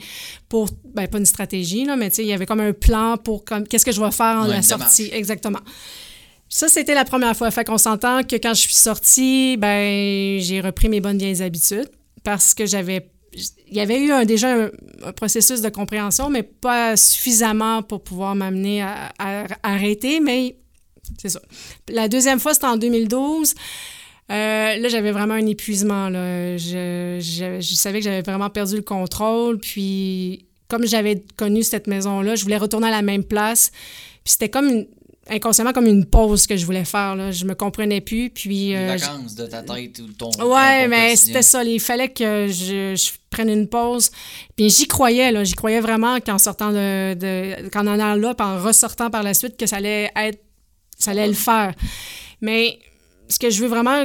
pour 0.48 0.68
ben 0.94 1.07
pas 1.07 1.18
une 1.18 1.26
stratégie 1.26 1.85
là 1.85 1.96
mais 1.96 2.09
tu 2.11 2.16
sais 2.16 2.22
il 2.22 2.29
y 2.29 2.33
avait 2.33 2.46
comme 2.46 2.61
un 2.61 2.72
plan 2.72 3.16
pour 3.18 3.44
comme 3.44 3.66
qu'est-ce 3.68 3.85
que 3.85 3.92
je 3.92 4.00
vais 4.02 4.11
faire 4.11 4.37
en 4.38 4.48
Ouais, 4.48 4.55
la 4.57 4.62
sortie 4.62 5.11
exactement. 5.12 5.61
Ça, 6.48 6.68
c'était 6.68 6.94
la 6.94 7.04
première 7.04 7.37
fois. 7.37 7.50
Fait 7.50 7.64
qu'on 7.64 7.78
s'entend 7.78 8.22
que 8.22 8.37
quand 8.37 8.54
je 8.54 8.61
suis 8.61 8.74
sortie, 8.74 9.56
ben, 9.56 10.38
j'ai 10.40 10.61
repris 10.61 10.88
mes 10.88 11.00
bonnes 11.00 11.18
vieilles 11.18 11.42
habitudes 11.42 11.88
parce 12.24 12.54
que 12.54 12.66
j'avais. 12.66 13.09
Il 13.68 13.76
y 13.76 13.80
avait 13.80 14.00
eu 14.00 14.24
déjà 14.24 14.54
un, 14.54 15.12
processus 15.12 15.61
de 15.61 15.68
compréhension, 15.68 16.30
mais 16.30 16.42
pas 16.42 16.96
suffisamment 16.96 17.82
pour 17.82 18.02
pouvoir 18.02 18.35
m'amener 18.35 18.80
à, 18.82 19.12
arrêter, 19.62 20.20
mais 20.20 20.56
c'est 21.18 21.28
ça. 21.28 21.40
La 21.88 22.09
deuxième 22.09 22.40
fois, 22.40 22.54
c'était 22.54 22.66
en 22.66 22.76
2012. 22.76 23.54
Euh, 24.30 24.76
là, 24.76 24.88
j'avais 24.88 25.12
vraiment 25.12 25.35
un 25.35 25.46
épuisement. 25.46 26.09
Là. 26.09 26.56
Je- 26.56 27.18
je 27.61 27.74
savais 27.74 27.98
que 27.98 28.04
j'avais 28.04 28.22
vraiment 28.22 28.48
perdu 28.48 28.76
le 28.76 28.82
contrôle. 28.82 29.59
Puis, 29.59 30.46
comme 30.68 30.87
j'avais 30.87 31.22
connu 31.37 31.62
cette 31.62 31.87
maison-là, 31.88 32.37
je 32.37 32.42
voulais 32.42 32.56
retourner 32.56 32.88
à 32.88 32.90
la 32.92 33.02
même 33.02 33.24
place. 33.24 33.70
Puis, 34.24 34.32
c'était 34.32 34.48
comme 34.48 34.68
une- 34.68 34.87
inconsciemment 35.28 35.72
comme 35.72 35.86
une 35.86 36.06
pause 36.06 36.46
que 36.46 36.56
je 36.56 36.64
voulais 36.64 36.84
faire. 36.84 37.16
Là. 37.16 37.32
Je 37.32 37.44
me 37.44 37.54
comprenais 37.54 38.00
plus. 38.00 38.30
Puis, 38.30 38.68
Les 38.68 38.76
euh, 38.76 38.96
vacances 38.96 39.34
de 39.34 39.46
ta 39.46 39.62
tête 39.62 39.98
ou 39.98 40.12
ton. 40.12 40.30
Ouais, 40.38 40.84
ton 40.84 40.88
mais 40.88 41.16
c'était 41.16 41.42
ça. 41.42 41.64
Il 41.64 41.80
fallait 41.80 42.08
que 42.08 42.46
je, 42.48 42.94
je 42.96 43.12
prenne 43.30 43.50
une 43.50 43.68
pause. 43.68 44.10
Puis 44.56 44.70
j'y 44.70 44.86
croyais, 44.86 45.32
là. 45.32 45.44
J'y 45.44 45.54
croyais 45.54 45.80
vraiment 45.80 46.20
qu'en 46.20 46.38
sortant 46.38 46.70
de, 46.70 47.14
de 47.14 47.68
qu'en 47.70 47.86
en 47.86 47.98
allant 47.98 48.14
là, 48.14 48.34
puis 48.34 48.46
en 48.46 48.62
ressortant 48.62 49.10
par 49.10 49.22
la 49.22 49.34
suite, 49.34 49.56
que 49.56 49.66
ça 49.66 49.76
allait 49.76 50.10
être, 50.16 50.42
ça 50.98 51.10
allait 51.10 51.28
le 51.28 51.34
faire. 51.34 51.74
Mais 52.40 52.78
ce 53.28 53.38
que 53.38 53.50
je 53.50 53.60
veux 53.62 53.68
vraiment, 53.68 54.04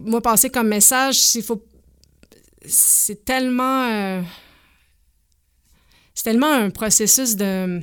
moi, 0.00 0.20
passer 0.20 0.50
comme 0.50 0.68
message, 0.68 1.18
c'est 1.18 1.42
faut, 1.42 1.64
c'est 2.66 3.24
tellement, 3.24 3.88
euh, 3.90 4.22
c'est 6.14 6.24
tellement 6.24 6.52
un 6.52 6.70
processus 6.70 7.36
de, 7.36 7.80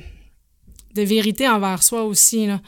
de 0.94 1.02
vérité 1.02 1.48
envers 1.48 1.82
soi 1.82 2.04
aussi, 2.04 2.46
là. 2.46 2.60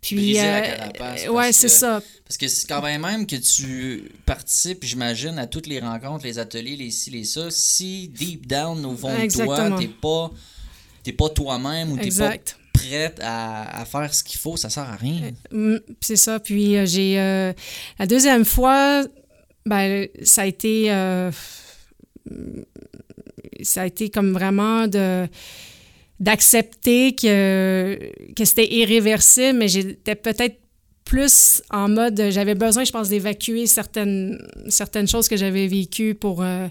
Puis, 0.00 0.38
euh, 0.38 0.60
carapace, 0.60 1.28
ouais, 1.28 1.52
c'est 1.52 1.68
ça. 1.68 2.00
Parce 2.24 2.36
que 2.36 2.46
c'est 2.46 2.68
quand 2.68 2.82
même 2.82 3.02
même 3.02 3.26
que 3.26 3.34
tu 3.34 4.04
participes, 4.24 4.84
j'imagine, 4.84 5.36
à 5.38 5.46
toutes 5.46 5.66
les 5.66 5.80
rencontres, 5.80 6.24
les 6.24 6.38
ateliers, 6.38 6.76
les 6.76 6.92
ci, 6.92 7.10
les 7.10 7.24
ça. 7.24 7.50
Si 7.50 8.08
deep 8.08 8.46
down, 8.46 8.84
au 8.84 8.96
fond 8.96 9.08
de 9.08 9.14
toi, 9.14 9.24
Exactement. 9.24 9.78
t'es 9.78 9.88
pas, 9.88 10.30
t'es 11.02 11.12
pas 11.12 11.28
toi-même 11.30 11.92
ou 11.92 11.98
t'es 11.98 12.10
pas 12.10 12.34
prête 12.76 13.20
à, 13.22 13.80
à 13.80 13.84
faire 13.84 14.12
ce 14.14 14.22
qu'il 14.22 14.38
faut, 14.38 14.56
ça 14.56 14.70
sert 14.70 14.84
à 14.84 14.96
rien. 14.96 15.32
Mm, 15.50 15.76
c'est 16.00 16.16
ça. 16.16 16.38
Puis 16.40 16.76
euh, 16.76 16.86
j'ai 16.86 17.18
euh, 17.18 17.52
la 17.98 18.06
deuxième 18.06 18.44
fois, 18.44 19.04
ben 19.64 20.08
ça 20.22 20.42
a 20.42 20.46
été 20.46 20.90
euh, 20.90 21.30
ça 23.62 23.82
a 23.82 23.86
été 23.86 24.10
comme 24.10 24.32
vraiment 24.32 24.86
de 24.86 25.26
d'accepter 26.20 27.14
que 27.14 27.98
que 28.34 28.44
c'était 28.44 28.72
irréversible, 28.74 29.58
mais 29.58 29.68
j'étais 29.68 30.14
peut-être 30.14 30.56
plus 31.04 31.62
en 31.70 31.88
mode 31.88 32.20
j'avais 32.30 32.54
besoin, 32.54 32.84
je 32.84 32.90
pense, 32.92 33.08
d'évacuer 33.08 33.66
certaines 33.66 34.38
certaines 34.68 35.06
choses 35.08 35.28
que 35.28 35.36
j'avais 35.36 35.66
vécues 35.66 36.14
pour 36.14 36.42
euh, 36.42 36.66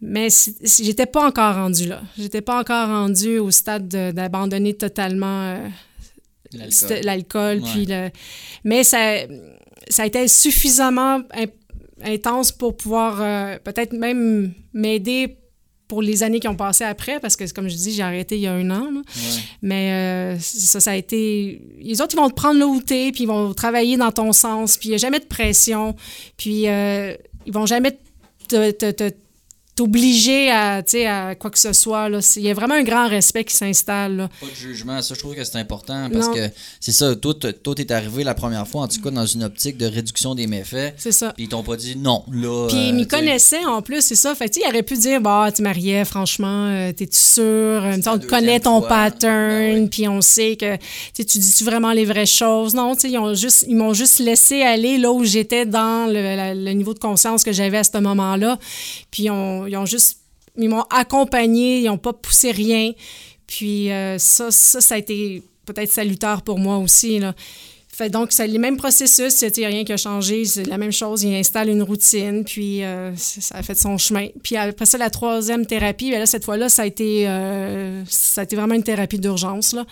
mais 0.00 0.30
si- 0.30 0.54
si- 0.62 0.84
j'étais 0.84 1.06
pas 1.06 1.26
encore 1.26 1.54
rendue 1.56 1.88
là. 1.88 2.00
J'étais 2.16 2.40
pas 2.40 2.60
encore 2.60 2.86
rendue 2.88 3.38
au 3.38 3.50
stade 3.50 3.88
de- 3.88 4.12
d'abandonner 4.12 4.74
totalement 4.74 5.42
euh, 5.54 5.68
L'alcool. 6.52 7.00
l'alcool. 7.02 7.56
Ouais. 7.58 7.70
Puis 7.72 7.86
le... 7.86 8.10
Mais 8.64 8.84
ça, 8.84 9.18
ça 9.88 10.04
a 10.04 10.06
été 10.06 10.26
suffisamment 10.28 11.20
in- 11.34 11.46
intense 12.14 12.52
pour 12.52 12.76
pouvoir 12.76 13.20
euh, 13.20 13.58
peut-être 13.62 13.92
même 13.92 14.52
m'aider 14.72 15.36
pour 15.88 16.02
les 16.02 16.22
années 16.22 16.38
qui 16.38 16.46
ont 16.48 16.54
passé 16.54 16.84
après, 16.84 17.18
parce 17.18 17.34
que, 17.34 17.50
comme 17.52 17.68
je 17.68 17.74
dis, 17.74 17.92
j'ai 17.92 18.02
arrêté 18.02 18.36
il 18.36 18.42
y 18.42 18.46
a 18.46 18.52
un 18.52 18.70
an. 18.70 18.90
là. 18.92 19.00
Ouais. 19.00 19.40
Mais 19.62 19.92
euh, 19.92 20.38
ça, 20.38 20.80
ça 20.80 20.90
a 20.92 20.96
été... 20.96 21.60
Les 21.80 22.00
autres, 22.02 22.14
ils 22.14 22.18
vont 22.20 22.28
te 22.28 22.34
prendre 22.34 22.60
là 22.60 22.66
où 22.66 22.80
t'es, 22.80 23.10
puis 23.12 23.24
ils 23.24 23.26
vont 23.26 23.54
travailler 23.54 23.96
dans 23.96 24.12
ton 24.12 24.32
sens, 24.32 24.76
puis 24.76 24.88
il 24.88 24.92
n'y 24.92 24.94
a 24.96 24.98
jamais 24.98 25.18
de 25.18 25.24
pression, 25.24 25.96
puis 26.36 26.68
euh, 26.68 27.14
ils 27.46 27.52
vont 27.52 27.64
jamais 27.66 27.98
te- 28.48 28.70
te- 28.70 28.90
te- 28.90 29.14
t'obliger 29.78 30.50
à, 30.50 30.82
à 31.06 31.34
quoi 31.36 31.50
que 31.50 31.58
ce 31.58 31.72
soit. 31.72 32.08
là. 32.08 32.18
Il 32.36 32.42
y 32.42 32.50
a 32.50 32.54
vraiment 32.54 32.74
un 32.74 32.82
grand 32.82 33.08
respect 33.08 33.44
qui 33.44 33.54
s'installe. 33.54 34.28
Pas 34.40 34.46
de 34.46 34.54
jugement, 34.54 35.00
ça 35.02 35.14
je 35.14 35.20
trouve 35.20 35.34
que 35.36 35.44
c'est 35.44 35.58
important 35.58 36.08
parce 36.12 36.26
Non. 36.26 36.34
que 36.34 36.48
c'est 36.80 36.92
ça, 36.92 37.14
toi 37.14 37.34
toi, 37.34 37.74
t'es 37.74 37.92
arrivé 37.92 38.24
la 38.24 38.34
première 38.34 38.66
fois 38.66 38.82
en 38.82 38.88
tout 38.88 39.00
cas 39.00 39.10
dans 39.10 39.26
une 39.26 39.44
optique 39.44 39.76
de 39.76 39.86
réduction 39.86 40.34
des 40.34 40.46
méfaits, 40.46 40.94
C'est 40.96 41.12
ça. 41.12 41.32
puis 41.32 41.44
ils 41.44 41.48
t'ont 41.48 41.62
pas 41.62 41.76
dit 41.76 41.96
non, 41.96 42.24
là. 42.32 42.66
Puis 42.68 42.76
euh, 42.76 42.82
il 42.88 42.94
m'y 42.94 43.06
tu 43.06 43.10
sais, 43.16 43.20
connaissait 43.20 43.64
en 43.64 43.82
plus, 43.82 44.02
c'est 44.02 44.14
ça. 44.16 44.34
Fait 44.34 44.48
que, 44.48 44.54
tu 44.54 44.60
sais, 44.60 44.66
il 44.66 44.70
aurait 44.70 44.82
pu 44.82 44.96
dire, 44.96 45.20
bah, 45.20 45.48
tu 45.54 45.62
Mariais, 45.62 46.04
franchement, 46.04 46.66
euh, 46.66 46.92
t'es-tu 46.92 47.16
sûr? 47.16 47.42
Euh, 47.44 47.96
on 48.06 48.18
connaît 48.18 48.60
ton 48.60 48.80
fois. 48.80 48.88
pattern, 48.88 49.74
Ben 49.74 49.88
puis 49.88 50.08
on 50.08 50.20
sait 50.20 50.56
que 50.56 50.76
tu 51.14 51.22
dis-tu 51.38 51.64
vraiment 51.64 51.92
les 51.92 52.04
vraies 52.04 52.26
choses? 52.26 52.74
Non, 52.74 52.94
tu 52.94 53.02
sais, 53.02 53.10
ils 53.10 53.18
ont 53.18 53.34
juste, 53.34 53.64
ils 53.68 53.76
m'ont 53.76 53.94
juste 53.94 54.18
laissé 54.18 54.62
aller 54.62 54.98
là 54.98 55.12
où 55.12 55.24
j'étais 55.24 55.66
dans 55.66 56.06
le, 56.06 56.14
la- 56.36 56.54
le 56.54 56.72
niveau 56.72 56.94
de 56.94 56.98
conscience 56.98 57.44
que 57.44 57.52
j'avais 57.52 57.78
à 57.78 57.84
ce 57.84 57.96
moment-là. 57.98 58.58
Puis 59.10 59.24
ils 59.24 59.30
ont, 59.30 59.66
ils 59.68 59.76
ont 59.76 59.86
juste, 59.86 60.18
ils 60.56 60.68
m'ont 60.68 60.84
accompagné, 60.90 61.80
ils 61.80 61.86
n'ont 61.86 61.98
pas 61.98 62.12
poussé 62.12 62.50
rien. 62.50 62.92
Puis 63.46 63.90
euh, 63.90 64.18
ça, 64.18 64.50
ça, 64.50 64.80
ça 64.80 64.94
a 64.94 64.98
été 64.98 65.42
peut-être 65.64 65.90
salutaire 65.92 66.42
pour 66.42 66.58
moi 66.58 66.78
aussi, 66.78 67.18
là. 67.18 67.34
Fait 67.98 68.10
donc, 68.10 68.30
c'est 68.30 68.46
les 68.46 68.58
mêmes 68.58 68.76
processus, 68.76 69.42
il 69.42 69.52
n'y 69.56 69.64
a 69.64 69.68
rien 69.68 69.82
qui 69.82 69.92
a 69.92 69.96
changé, 69.96 70.44
c'est 70.44 70.68
la 70.68 70.78
même 70.78 70.92
chose, 70.92 71.24
il 71.24 71.34
installe 71.34 71.68
une 71.68 71.82
routine, 71.82 72.44
puis 72.44 72.84
euh, 72.84 73.10
ça 73.16 73.56
a 73.56 73.62
fait 73.64 73.74
son 73.74 73.98
chemin. 73.98 74.28
Puis 74.40 74.56
après 74.56 74.86
ça, 74.86 74.98
la 74.98 75.10
troisième 75.10 75.66
thérapie, 75.66 76.12
ben 76.12 76.20
là, 76.20 76.26
cette 76.26 76.44
fois-là, 76.44 76.68
ça 76.68 76.82
a 76.82 76.86
été 76.86 77.26
euh, 77.26 78.04
ça 78.08 78.42
a 78.42 78.44
été 78.44 78.54
vraiment 78.54 78.76
une 78.76 78.84
thérapie 78.84 79.18
d'urgence, 79.18 79.72
là. 79.72 79.84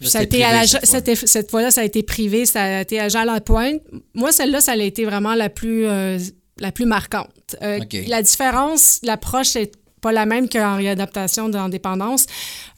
là, 0.00 0.08
Ça 0.08 0.18
a 0.18 0.20
c'était 0.22 0.36
été 0.36 0.44
à 0.44 0.52
la, 0.52 0.64
cette 0.64 0.86
fois. 0.86 1.00
cette, 1.00 1.26
cette 1.26 1.50
fois-là, 1.50 1.72
ça 1.72 1.80
a 1.80 1.84
été 1.84 2.04
privé, 2.04 2.46
ça 2.46 2.62
a 2.62 2.80
été 2.82 3.00
à 3.00 3.08
Jean 3.08 3.24
Lapointe. 3.24 3.82
Moi, 4.14 4.30
celle-là, 4.30 4.60
ça 4.60 4.72
a 4.72 4.76
été 4.76 5.04
vraiment 5.04 5.34
la 5.34 5.48
plus, 5.48 5.86
euh, 5.86 6.18
la 6.58 6.72
plus 6.72 6.86
marquante. 6.86 7.56
Euh. 7.62 7.80
La 8.06 8.22
différence, 8.22 9.00
l'approche 9.02 9.56
est 9.56 9.72
pas 10.00 10.12
la 10.12 10.26
même 10.26 10.48
qu'en 10.48 10.76
réadaptation 10.76 11.48
dans 11.48 11.68
dépendance. 11.68 12.26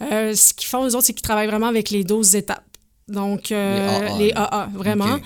Euh, 0.01 0.35
ce 0.35 0.55
qu'ils 0.55 0.69
font, 0.69 0.85
les 0.85 0.95
autres, 0.95 1.07
c'est 1.07 1.13
qu'ils 1.13 1.23
travaillent 1.23 1.49
vraiment 1.49 1.67
avec 1.67 1.91
les 1.91 2.05
12 2.05 2.37
étapes. 2.37 2.63
Donc, 3.09 3.53
euh, 3.53 4.09
Les 4.19 4.27
les, 4.27 4.33
AA, 4.33 4.69
vraiment. 4.75 5.19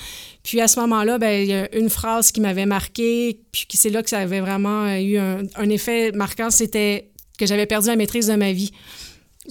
Puis 0.43 0.61
à 0.61 0.69
ce 0.69 0.81
moment-là, 0.81 1.19
ben, 1.19 1.43
il 1.43 1.49
y 1.49 1.55
a 1.55 1.75
une 1.75 1.91
phrase 1.91 2.33
qui 2.33 2.41
m'avait 2.41 2.67
marqué, 2.67 3.41
puis 3.53 3.67
qui- 3.69 3.77
c'est 3.77 3.91
là 3.91 4.03
que 4.03 4.11
ça 4.11 4.19
avait 4.19 4.41
vraiment 4.41 4.87
eu 4.97 5.19
un, 5.19 5.43
un 5.57 5.69
effet 5.71 6.13
marquant, 6.13 6.51
c'était 6.51 7.11
que 7.39 7.47
j'avais 7.47 7.67
perdu 7.67 7.89
la 7.89 7.97
maîtrise 7.97 8.27
de 8.27 8.35
ma 8.35 8.53
vie. 8.53 8.71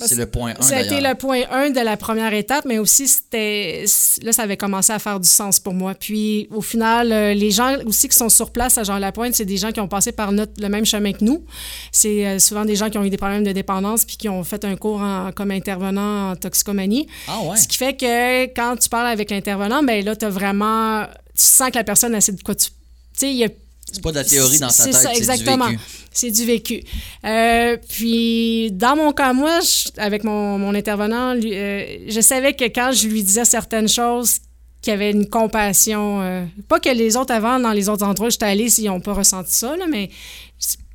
C'est 0.07 0.15
le 0.15 0.25
point 0.25 0.53
1 0.59 0.61
Ça 0.61 0.77
a 0.77 0.79
été 0.81 0.89
d'ailleurs. 0.91 1.11
le 1.11 1.17
point 1.17 1.41
1 1.51 1.69
de 1.71 1.79
la 1.79 1.97
première 1.97 2.33
étape, 2.33 2.65
mais 2.65 2.77
aussi, 2.79 3.07
c'était 3.07 3.85
là, 4.23 4.31
ça 4.31 4.43
avait 4.43 4.57
commencé 4.57 4.91
à 4.93 4.99
faire 4.99 5.19
du 5.19 5.27
sens 5.27 5.59
pour 5.59 5.73
moi. 5.73 5.93
Puis, 5.93 6.47
au 6.51 6.61
final, 6.61 7.11
euh, 7.11 7.33
les 7.33 7.51
gens 7.51 7.75
aussi 7.85 8.07
qui 8.09 8.15
sont 8.17 8.29
sur 8.29 8.51
place 8.51 8.77
à 8.77 8.83
Jean-Lapointe, 8.83 9.35
c'est 9.35 9.45
des 9.45 9.57
gens 9.57 9.71
qui 9.71 9.79
ont 9.79 9.87
passé 9.87 10.11
par 10.11 10.31
notre, 10.31 10.53
le 10.61 10.69
même 10.69 10.85
chemin 10.85 11.11
que 11.13 11.23
nous. 11.23 11.43
C'est 11.91 12.25
euh, 12.25 12.39
souvent 12.39 12.65
des 12.65 12.75
gens 12.75 12.89
qui 12.89 12.97
ont 12.97 13.03
eu 13.03 13.09
des 13.09 13.17
problèmes 13.17 13.43
de 13.43 13.51
dépendance 13.51 14.05
puis 14.05 14.17
qui 14.17 14.29
ont 14.29 14.43
fait 14.43 14.63
un 14.65 14.75
cours 14.75 15.01
en- 15.01 15.31
comme 15.31 15.51
intervenant 15.51 16.31
en 16.31 16.35
toxicomanie. 16.35 17.07
Ah 17.27 17.39
ouais. 17.43 17.57
Ce 17.57 17.67
qui 17.67 17.77
fait 17.77 17.95
que 17.95 18.45
quand 18.53 18.75
tu 18.77 18.89
parles 18.89 19.07
avec 19.07 19.31
l'intervenant, 19.31 19.83
ben 19.83 20.03
là, 20.03 20.15
tu 20.15 20.25
as 20.25 20.29
vraiment... 20.29 21.05
Tu 21.35 21.45
sens 21.45 21.69
que 21.69 21.75
la 21.77 21.83
personne, 21.83 22.13
elle 22.15 22.21
sait 22.21 22.31
de 22.33 22.41
quoi 22.41 22.55
tu... 22.55 22.67
Tu 22.67 22.73
sais, 23.13 23.29
il 23.31 23.37
y 23.37 23.43
a 23.45 23.49
C'est 23.91 24.01
pas 24.03 24.11
de 24.11 24.15
la 24.17 24.23
théorie 24.23 24.59
dans 24.59 24.69
sa 24.69 24.83
c'est 24.83 24.91
tête, 24.91 25.01
ça, 25.01 25.09
c'est 25.13 25.17
exactement. 25.17 25.65
du 25.67 25.71
vécu. 25.73 25.83
C'est 26.11 26.31
du 26.31 26.45
vécu. 26.45 26.83
Euh, 27.25 27.77
puis, 27.89 28.71
dans 28.71 28.95
mon 28.95 29.11
cas, 29.11 29.33
moi, 29.33 29.59
je- 29.61 29.89
avec 30.01 30.23
mon, 30.23 30.57
mon 30.57 30.73
intervenant, 30.75 31.33
lui, 31.33 31.53
euh, 31.55 31.97
je 32.07 32.21
savais 32.21 32.53
que 32.53 32.65
quand 32.65 32.91
je 32.91 33.07
lui 33.07 33.23
disais 33.23 33.45
certaines 33.45 33.87
choses, 33.89 34.37
qu'il 34.81 34.91
y 34.91 34.93
avait 34.93 35.11
une 35.11 35.27
compassion. 35.27 36.21
euh, 36.21 36.45
pas 36.67 36.79
que 36.79 36.89
les 36.89 37.17
autres 37.17 37.33
avant, 37.33 37.59
dans 37.59 37.71
les 37.73 37.89
autres 37.89 38.05
endroits, 38.05 38.29
j'étais 38.29 38.45
allée, 38.45 38.69
s'ils 38.69 38.85
n'ont 38.85 39.01
pas 39.01 39.13
ressenti 39.13 39.53
ça, 39.53 39.75
là, 39.75 39.85
mais 39.89 40.09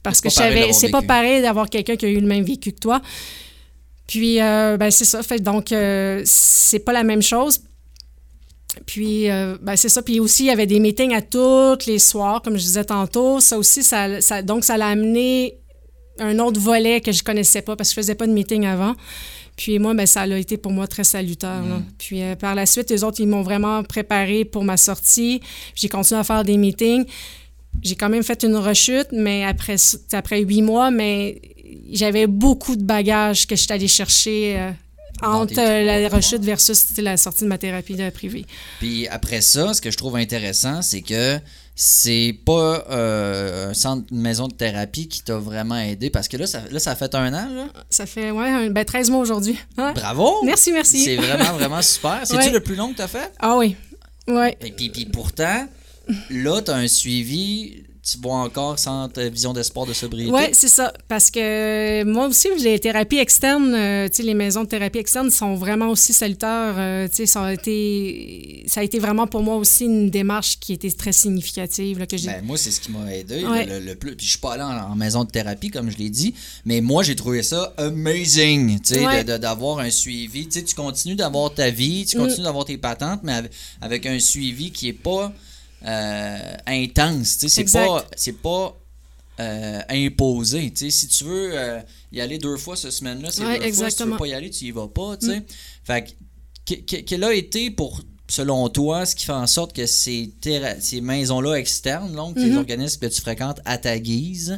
parce 0.02 0.20
que 0.20 0.28
je 0.30 0.34
savais, 0.34 0.72
c'est 0.72 0.88
pas 0.90 1.02
pareil 1.02 1.42
d'avoir 1.42 1.68
quelqu'un 1.68 1.96
qui 1.96 2.06
a 2.06 2.08
eu 2.08 2.20
le 2.20 2.26
même 2.26 2.44
vécu 2.44 2.72
que 2.72 2.80
toi. 2.80 3.00
Puis, 4.06 4.36
ben, 4.38 4.90
c'est 4.90 5.04
ça. 5.04 5.22
Fait 5.22 5.38
donc, 5.38 5.66
c'est 6.24 6.78
pas 6.80 6.92
la 6.92 7.04
même 7.04 7.22
chose. 7.22 7.60
Puis, 8.86 9.30
euh, 9.30 9.56
ben, 9.62 9.76
c'est 9.76 9.88
ça. 9.88 10.02
Puis 10.02 10.20
aussi, 10.20 10.44
il 10.44 10.46
y 10.46 10.50
avait 10.50 10.66
des 10.66 10.80
meetings 10.80 11.14
à 11.14 11.22
tous 11.22 11.86
les 11.86 11.98
soirs, 11.98 12.42
comme 12.42 12.56
je 12.56 12.62
disais 12.62 12.84
tantôt. 12.84 13.40
Ça 13.40 13.58
aussi, 13.58 13.82
ça, 13.82 14.20
ça- 14.20 14.42
donc, 14.42 14.64
ça 14.64 14.76
l'a 14.76 14.88
amené 14.88 15.56
un 16.18 16.38
autre 16.38 16.60
volet 16.60 17.00
que 17.00 17.10
je 17.12 17.22
connaissais 17.24 17.62
pas 17.62 17.74
parce 17.76 17.88
que 17.90 17.94
je 17.94 18.00
faisais 18.00 18.14
pas 18.14 18.26
de 18.26 18.32
meeting 18.32 18.66
avant. 18.66 18.94
Puis 19.56 19.78
moi, 19.78 19.94
ben, 19.94 20.06
ça 20.06 20.22
a 20.22 20.26
été 20.36 20.56
pour 20.56 20.72
moi 20.72 20.86
très 20.86 21.04
salutaire. 21.04 21.62
là. 21.68 21.80
Puis 21.98 22.22
euh, 22.22 22.34
par 22.36 22.54
la 22.54 22.66
suite, 22.66 22.90
les 22.90 23.04
autres, 23.04 23.20
ils 23.20 23.26
m'ont 23.28 23.42
vraiment 23.42 23.82
préparé 23.84 24.44
pour 24.44 24.64
ma 24.64 24.76
sortie. 24.76 25.40
J'ai 25.74 25.88
continué 25.88 26.20
à 26.20 26.24
faire 26.24 26.44
des 26.44 26.56
meetings. 26.56 27.04
J'ai 27.82 27.96
quand 27.96 28.08
même 28.08 28.22
fait 28.22 28.42
une 28.44 28.56
rechute, 28.56 29.08
mais 29.12 29.44
après, 29.44 29.76
après 30.12 30.40
huit 30.42 30.62
mois, 30.62 30.90
mais 30.92 31.40
j'avais 31.90 32.26
beaucoup 32.28 32.76
de 32.76 32.82
bagages 32.84 33.46
que 33.46 33.56
je 33.56 33.62
suis 33.62 33.72
allée 33.72 33.88
chercher 33.88 34.54
euh, 34.58 34.70
entre 35.28 35.58
euh, 35.58 35.82
la 35.84 36.00
mois. 36.00 36.16
rechute 36.16 36.42
versus 36.42 36.94
tu 36.94 37.02
la 37.02 37.16
sortie 37.16 37.44
de 37.44 37.48
ma 37.48 37.58
thérapie 37.58 37.94
de 37.96 38.08
privée. 38.10 38.46
Puis 38.80 39.06
après 39.08 39.40
ça, 39.40 39.74
ce 39.74 39.80
que 39.80 39.90
je 39.90 39.96
trouve 39.96 40.16
intéressant, 40.16 40.82
c'est 40.82 41.02
que 41.02 41.38
c'est 41.76 42.36
pas 42.46 42.84
euh, 42.90 43.70
un 43.70 43.74
centre, 43.74 44.06
une 44.12 44.20
maison 44.20 44.46
de 44.46 44.54
thérapie 44.54 45.08
qui 45.08 45.22
t'a 45.22 45.36
vraiment 45.36 45.76
aidé 45.78 46.08
parce 46.08 46.28
que 46.28 46.36
là, 46.36 46.46
ça, 46.46 46.60
là, 46.70 46.78
ça 46.78 46.92
a 46.92 46.94
fait 46.94 47.14
un 47.16 47.34
an. 47.34 47.48
Là. 47.52 47.66
Ça 47.90 48.06
fait, 48.06 48.30
ouais, 48.30 48.48
un- 48.48 48.70
ben, 48.70 48.84
13 48.84 49.10
mois 49.10 49.20
aujourd'hui. 49.20 49.58
Bravo! 49.76 50.42
Merci, 50.44 50.70
merci. 50.72 51.02
C'est 51.04 51.16
vraiment, 51.16 51.52
vraiment 51.58 51.82
super. 51.82 52.20
C'est-tu 52.24 52.36
Ouais. 52.44 52.50
le 52.50 52.60
plus 52.60 52.76
long 52.76 52.92
que 52.92 52.98
t'as 52.98 53.08
fait? 53.08 53.32
Ah 53.40 53.56
oui. 53.56 53.74
Ouais. 54.28 54.56
Et 54.60 54.70
puis, 54.70 54.88
puis 54.90 55.06
pourtant, 55.06 55.66
là, 56.30 56.60
t'as 56.62 56.76
un 56.76 56.86
suivi. 56.88 57.82
Tu 58.06 58.18
vois 58.18 58.36
encore 58.36 58.78
sans 58.78 59.08
ta 59.08 59.26
vision 59.30 59.54
d'espoir 59.54 59.86
de 59.86 59.94
sobriété. 59.94 60.30
Oui, 60.30 60.42
c'est 60.52 60.68
ça. 60.68 60.92
Parce 61.08 61.30
que 61.30 62.04
moi 62.04 62.26
aussi, 62.28 62.48
les 62.60 62.78
thérapies 62.78 63.16
externes, 63.16 63.72
euh, 63.74 64.08
tu 64.10 64.16
sais, 64.16 64.22
les 64.24 64.34
maisons 64.34 64.62
de 64.64 64.68
thérapie 64.68 64.98
externes 64.98 65.30
sont 65.30 65.54
vraiment 65.54 65.88
aussi 65.88 66.12
salutaires. 66.12 66.74
euh, 66.76 67.08
tu 67.08 67.16
sais, 67.16 67.26
ça 67.26 67.44
a 67.44 67.52
été, 67.54 68.64
ça 68.66 68.80
a 68.80 68.84
été 68.84 68.98
vraiment 68.98 69.26
pour 69.26 69.42
moi 69.42 69.56
aussi 69.56 69.84
une 69.86 70.10
démarche 70.10 70.60
qui 70.60 70.74
était 70.74 70.90
très 70.90 71.12
significative. 71.12 71.98
Là, 71.98 72.06
que. 72.06 72.16
Ben, 72.26 72.44
moi, 72.44 72.58
c'est 72.58 72.70
ce 72.72 72.80
qui 72.80 72.90
m'a 72.92 73.10
aidé 73.14 73.42
Ouais. 73.46 73.64
le, 73.64 73.80
le 73.80 73.94
plus. 73.94 74.14
Puis 74.16 74.26
je 74.26 74.30
suis 74.32 74.38
pas 74.38 74.52
allé 74.52 74.62
en, 74.62 74.92
en 74.92 74.94
maison 74.96 75.24
de 75.24 75.30
thérapie, 75.30 75.70
comme 75.70 75.90
je 75.90 75.96
l'ai 75.96 76.10
dit, 76.10 76.34
mais 76.66 76.82
moi, 76.82 77.02
j'ai 77.02 77.16
trouvé 77.16 77.42
ça 77.42 77.72
amazing, 77.78 78.80
tu 78.80 78.94
sais, 78.94 79.06
Ouais. 79.06 79.24
de- 79.24 79.32
de- 79.32 79.38
d'avoir 79.38 79.78
un 79.78 79.90
suivi. 79.90 80.46
Tu 80.46 80.58
sais, 80.58 80.64
tu 80.64 80.74
continues 80.74 81.16
d'avoir 81.16 81.54
ta 81.54 81.70
vie, 81.70 82.04
tu 82.04 82.16
Mm. 82.18 82.20
continues 82.20 82.44
d'avoir 82.44 82.66
tes 82.66 82.76
patentes, 82.76 83.20
mais 83.22 83.32
avec, 83.32 83.52
avec 83.80 84.06
un 84.06 84.18
suivi 84.18 84.70
qui 84.72 84.88
est 84.88 84.92
pas 84.92 85.32
euh, 85.84 86.54
intense, 86.66 87.38
tu 87.38 87.48
sais, 87.48 87.64
c'est 87.66 87.72
pas, 87.72 88.06
pas 88.42 88.80
euh, 89.40 89.80
imposé, 89.90 90.70
tu 90.70 90.76
sais, 90.84 90.90
si 90.90 91.08
tu 91.08 91.24
veux 91.24 91.50
euh, 91.58 91.80
y 92.12 92.20
aller 92.20 92.38
deux 92.38 92.56
fois 92.56 92.76
cette 92.76 92.92
semaine-là, 92.92 93.30
c'est 93.32 93.42
Ouais, 93.44 93.58
deux 93.58 93.72
fois, 93.72 93.72
si 93.72 93.72
tu 93.72 93.80
veux 93.80 93.86
exactement. 93.86 94.14
Mm. 94.14 94.18
pas 94.18 94.26
y 94.28 94.34
aller, 94.34 94.50
tu 94.50 94.64
y 94.66 94.70
vas 94.70 94.88
pas, 94.88 95.16
tu 95.16 95.26
sais. 95.26 95.42
Fait 95.84 96.04
que, 96.66 96.74
que- 96.74 96.80
que- 96.80 97.02
quel 97.02 97.24
a 97.24 97.34
été 97.34 97.70
pour 97.70 98.00
selon 98.28 98.68
toi 98.70 99.04
ce 99.04 99.14
qui 99.14 99.26
fait 99.26 99.32
en 99.32 99.46
sorte 99.46 99.74
que 99.74 99.84
ces, 99.86 100.32
maisons-là 101.02 101.56
externes, 101.56 102.12
donc 102.14 102.36
Mm-hmm. 102.36 102.44
les 102.44 102.56
organismes 102.56 103.00
que 103.00 103.06
tu 103.06 103.20
fréquentes 103.20 103.60
à 103.64 103.76
ta 103.76 103.98
guise, 103.98 104.56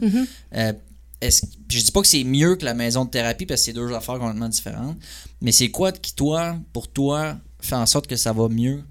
euh, 0.54 0.72
est-ce, 1.20 1.46
puis 1.66 1.80
je 1.80 1.84
dis 1.86 1.90
pas 1.92 2.02
que 2.02 2.06
c'est 2.06 2.22
mieux 2.24 2.56
que 2.56 2.64
la 2.66 2.74
maison 2.74 3.06
de 3.06 3.10
thérapie 3.10 3.46
parce 3.46 3.62
que 3.62 3.64
c'est 3.66 3.72
deux 3.72 3.90
affaires 3.94 4.18
complètement 4.18 4.48
différentes, 4.50 4.96
mais 5.40 5.50
c'est 5.50 5.70
quoi 5.70 5.90
qui 5.90 6.14
toi, 6.14 6.58
pour 6.74 6.86
toi, 6.88 7.38
fait 7.60 7.74
en 7.74 7.86
sorte 7.86 8.06
que 8.06 8.16
ça 8.16 8.32
va 8.34 8.48
mieux 8.48 8.84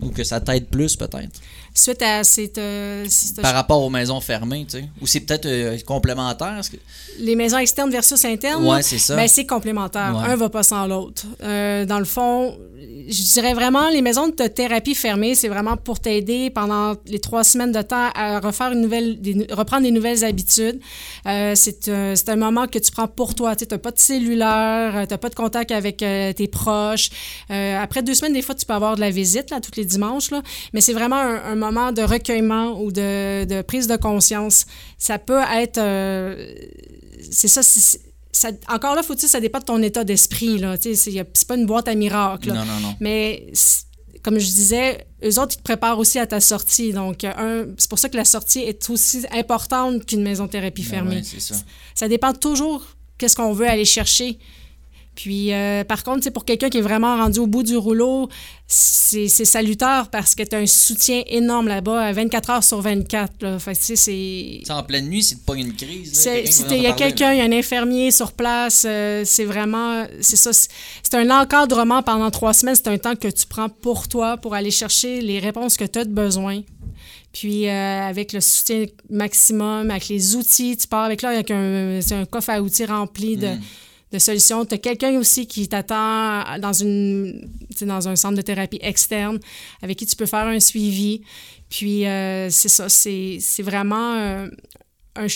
ou 0.00 0.10
que 0.10 0.24
ça 0.24 0.40
t'aide 0.40 0.66
plus 0.66 0.96
peut-être? 0.96 1.40
Suite 1.78 2.02
à 2.02 2.24
cette, 2.24 2.58
euh, 2.58 3.06
cette- 3.08 3.40
par 3.40 3.54
rapport 3.54 3.80
aux 3.82 3.88
maisons 3.90 4.20
fermées, 4.20 4.66
tu 4.68 4.78
sais, 4.78 4.84
ou 5.00 5.06
c'est 5.06 5.20
peut-être 5.20 5.46
euh, 5.46 5.78
complémentaire 5.86 6.60
que- 6.70 6.76
les 7.20 7.36
maisons 7.36 7.58
externes 7.58 7.90
versus 7.90 8.24
internes, 8.24 8.64
là, 8.66 8.82
c'est 8.82 8.98
ça. 8.98 9.14
ben, 9.14 9.28
c'est 9.28 9.46
complémentaire. 9.46 10.12
Ouais. 10.16 10.32
Un 10.32 10.34
va 10.36 10.48
pas 10.48 10.64
sans 10.64 10.86
l'autre. 10.88 11.22
Euh, 11.42 11.84
dans 11.84 12.00
le 12.00 12.04
fond, 12.04 12.56
je 13.08 13.22
dirais 13.34 13.54
vraiment, 13.54 13.88
les 13.90 14.02
maisons 14.02 14.26
de 14.28 14.46
thérapie 14.48 14.96
fermées, 14.96 15.36
c'est 15.36 15.46
vraiment 15.48 15.76
pour 15.76 16.00
t'aider 16.00 16.50
pendant 16.50 16.94
les 17.06 17.20
trois 17.20 17.44
semaines 17.44 17.70
de 17.72 17.82
temps 17.82 18.08
à 18.14 18.40
refaire 18.40 18.72
une 18.72 18.80
nouvelle, 18.80 19.20
des- 19.20 19.46
reprendre 19.52 19.82
des 19.84 19.90
nouvelles 19.92 20.24
habitudes. 20.24 20.80
C'est 21.54 21.88
un, 21.88 22.36
moment 22.36 22.66
que 22.66 22.78
tu 22.78 22.90
prends 22.90 23.08
pour 23.08 23.34
toi. 23.34 23.54
Tu 23.56 23.66
n'as 23.70 23.78
pas 23.78 23.90
de 23.92 23.98
cellulaire, 23.98 25.04
tu 25.06 25.14
n'as 25.14 25.18
pas 25.18 25.28
de 25.28 25.34
contact 25.34 25.70
avec 25.70 25.98
tes 25.98 26.48
proches. 26.50 27.10
Après 27.48 28.02
deux 28.02 28.14
semaines, 28.14 28.32
des 28.32 28.42
fois, 28.42 28.54
tu 28.54 28.66
peux 28.66 28.74
avoir 28.74 28.96
de 28.96 29.00
la 29.00 29.10
visite, 29.10 29.50
là, 29.50 29.60
tous 29.60 29.76
les 29.76 29.84
dimanches, 29.84 30.30
là, 30.30 30.42
mais 30.72 30.80
c'est 30.80 30.92
vraiment 30.92 31.16
un, 31.16 31.36
un 31.52 31.54
moment 31.54 31.67
de 31.92 32.02
recueillement 32.02 32.80
ou 32.80 32.92
de, 32.92 33.44
de 33.44 33.62
prise 33.62 33.86
de 33.86 33.96
conscience. 33.96 34.66
Ça 34.98 35.18
peut 35.18 35.42
être... 35.54 35.78
euh, 35.78 36.54
c'est 37.30 37.48
ça, 37.48 37.60
encore 38.68 38.94
là, 38.94 39.02
faut-il, 39.02 39.28
ça 39.28 39.40
dépend 39.40 39.58
de 39.58 39.64
ton 39.64 39.82
état 39.82 40.04
d'esprit. 40.04 40.62
C'est 40.80 41.48
pas 41.48 41.56
une 41.56 41.66
boîte 41.66 41.88
à 41.88 41.94
miracles. 41.94 42.48
Non, 42.48 42.64
non, 42.64 42.80
non. 42.80 42.94
Mais 43.00 43.46
comme 44.22 44.38
je 44.38 44.46
disais, 44.46 45.06
eux 45.24 45.40
autres, 45.40 45.54
ils 45.54 45.58
te 45.58 45.62
préparent 45.62 45.98
aussi 45.98 46.18
à 46.18 46.26
ta 46.26 46.40
sortie. 46.40 46.92
Donc, 46.92 47.24
euh, 47.24 47.32
un, 47.36 47.66
c'est 47.78 47.88
pour 47.88 47.98
ça 47.98 48.08
que 48.08 48.16
la 48.16 48.24
sortie 48.24 48.60
est 48.60 48.88
aussi 48.90 49.24
importante 49.32 50.04
qu'une 50.06 50.22
maison 50.22 50.46
thérapie 50.48 50.82
Ben 50.82 50.88
fermée. 50.88 51.16
ouais, 51.16 51.40
ça. 51.40 51.54
Ça 51.94 52.08
dépend 52.08 52.32
toujours 52.32 52.84
qu'est-ce 53.16 53.36
qu'on 53.36 53.52
veut 53.52 53.68
aller 53.68 53.84
chercher. 53.84 54.38
Puis, 55.20 55.52
euh, 55.52 55.82
par 55.82 56.04
contre, 56.04 56.22
c'est 56.22 56.30
pour 56.30 56.44
quelqu'un 56.44 56.68
qui 56.68 56.78
est 56.78 56.80
vraiment 56.80 57.16
rendu 57.16 57.40
au 57.40 57.48
bout 57.48 57.64
du 57.64 57.76
rouleau, 57.76 58.28
c'est 58.68 59.26
c'est 59.26 59.44
salutaire 59.44 60.10
parce 60.12 60.36
que 60.36 60.44
tu 60.44 60.54
as 60.54 60.60
un 60.60 60.66
soutien 60.68 61.22
énorme 61.26 61.66
là-bas, 61.66 62.00
à 62.00 62.12
24 62.12 62.50
heures 62.50 62.62
sur 62.62 62.80
24. 62.80 63.32
Là. 63.42 63.58
Fait 63.58 63.72
que, 63.72 63.78
tu 63.80 63.96
sais, 63.96 63.96
c'est... 63.96 64.72
En 64.72 64.84
pleine 64.84 65.08
nuit, 65.08 65.24
si 65.24 65.36
tu 65.36 65.42
pognes 65.42 65.60
une 65.66 65.74
crise, 65.74 66.12
C'est- 66.12 66.46
si 66.46 66.62
Il 66.70 66.82
y 66.82 66.86
a 66.86 66.92
quelqu'un, 66.92 67.32
il 67.32 67.38
y 67.38 67.40
a 67.40 67.44
un 67.44 67.50
infirmier 67.52 68.12
sur 68.12 68.30
place, 68.30 68.84
euh, 68.88 69.24
c'est 69.24 69.44
vraiment, 69.44 70.04
c'est 70.20 70.36
ça, 70.36 70.52
c'est 70.52 70.68
c'est 71.02 71.14
un 71.16 71.30
encadrement 71.42 72.00
pendant 72.04 72.30
trois 72.30 72.52
semaines, 72.54 72.76
c'est 72.76 72.86
un 72.86 72.98
temps 72.98 73.16
que 73.16 73.26
tu 73.26 73.44
prends 73.48 73.68
pour 73.68 74.06
toi, 74.06 74.36
pour 74.36 74.54
aller 74.54 74.70
chercher 74.70 75.20
les 75.20 75.40
réponses 75.40 75.76
que 75.76 75.84
tu 75.84 75.98
as 75.98 76.04
de 76.04 76.12
besoin. 76.12 76.60
Puis 77.32 77.66
euh, 77.68 77.72
avec 78.08 78.32
le 78.32 78.40
soutien 78.40 78.84
maximum, 79.10 79.90
avec 79.90 80.08
les 80.08 80.36
outils, 80.36 80.76
tu 80.76 80.86
pars 80.86 81.02
avec 81.04 81.22
là 81.22 81.30
avec 81.30 81.50
un, 81.50 81.98
c'est 82.02 82.14
un 82.14 82.24
coffre 82.24 82.50
à 82.50 82.62
outils 82.62 82.84
rempli 82.86 83.36
de, 83.36 83.48
Mm. 83.48 83.60
De 84.12 84.18
solutions. 84.18 84.64
Tu 84.64 84.74
as 84.74 84.78
quelqu'un 84.78 85.18
aussi 85.18 85.46
qui 85.46 85.68
t'attend 85.68 86.58
dans, 86.58 86.72
une, 86.72 87.48
dans 87.82 88.08
un 88.08 88.16
centre 88.16 88.36
de 88.36 88.42
thérapie 88.42 88.78
externe 88.80 89.38
avec 89.82 89.98
qui 89.98 90.06
tu 90.06 90.16
peux 90.16 90.26
faire 90.26 90.46
un 90.46 90.60
suivi. 90.60 91.22
Puis 91.68 92.06
euh, 92.06 92.48
c'est 92.50 92.68
ça, 92.70 92.88
c'est 92.88 93.38
vraiment 93.62 94.14
euh, 94.16 94.48
un, 95.16 95.26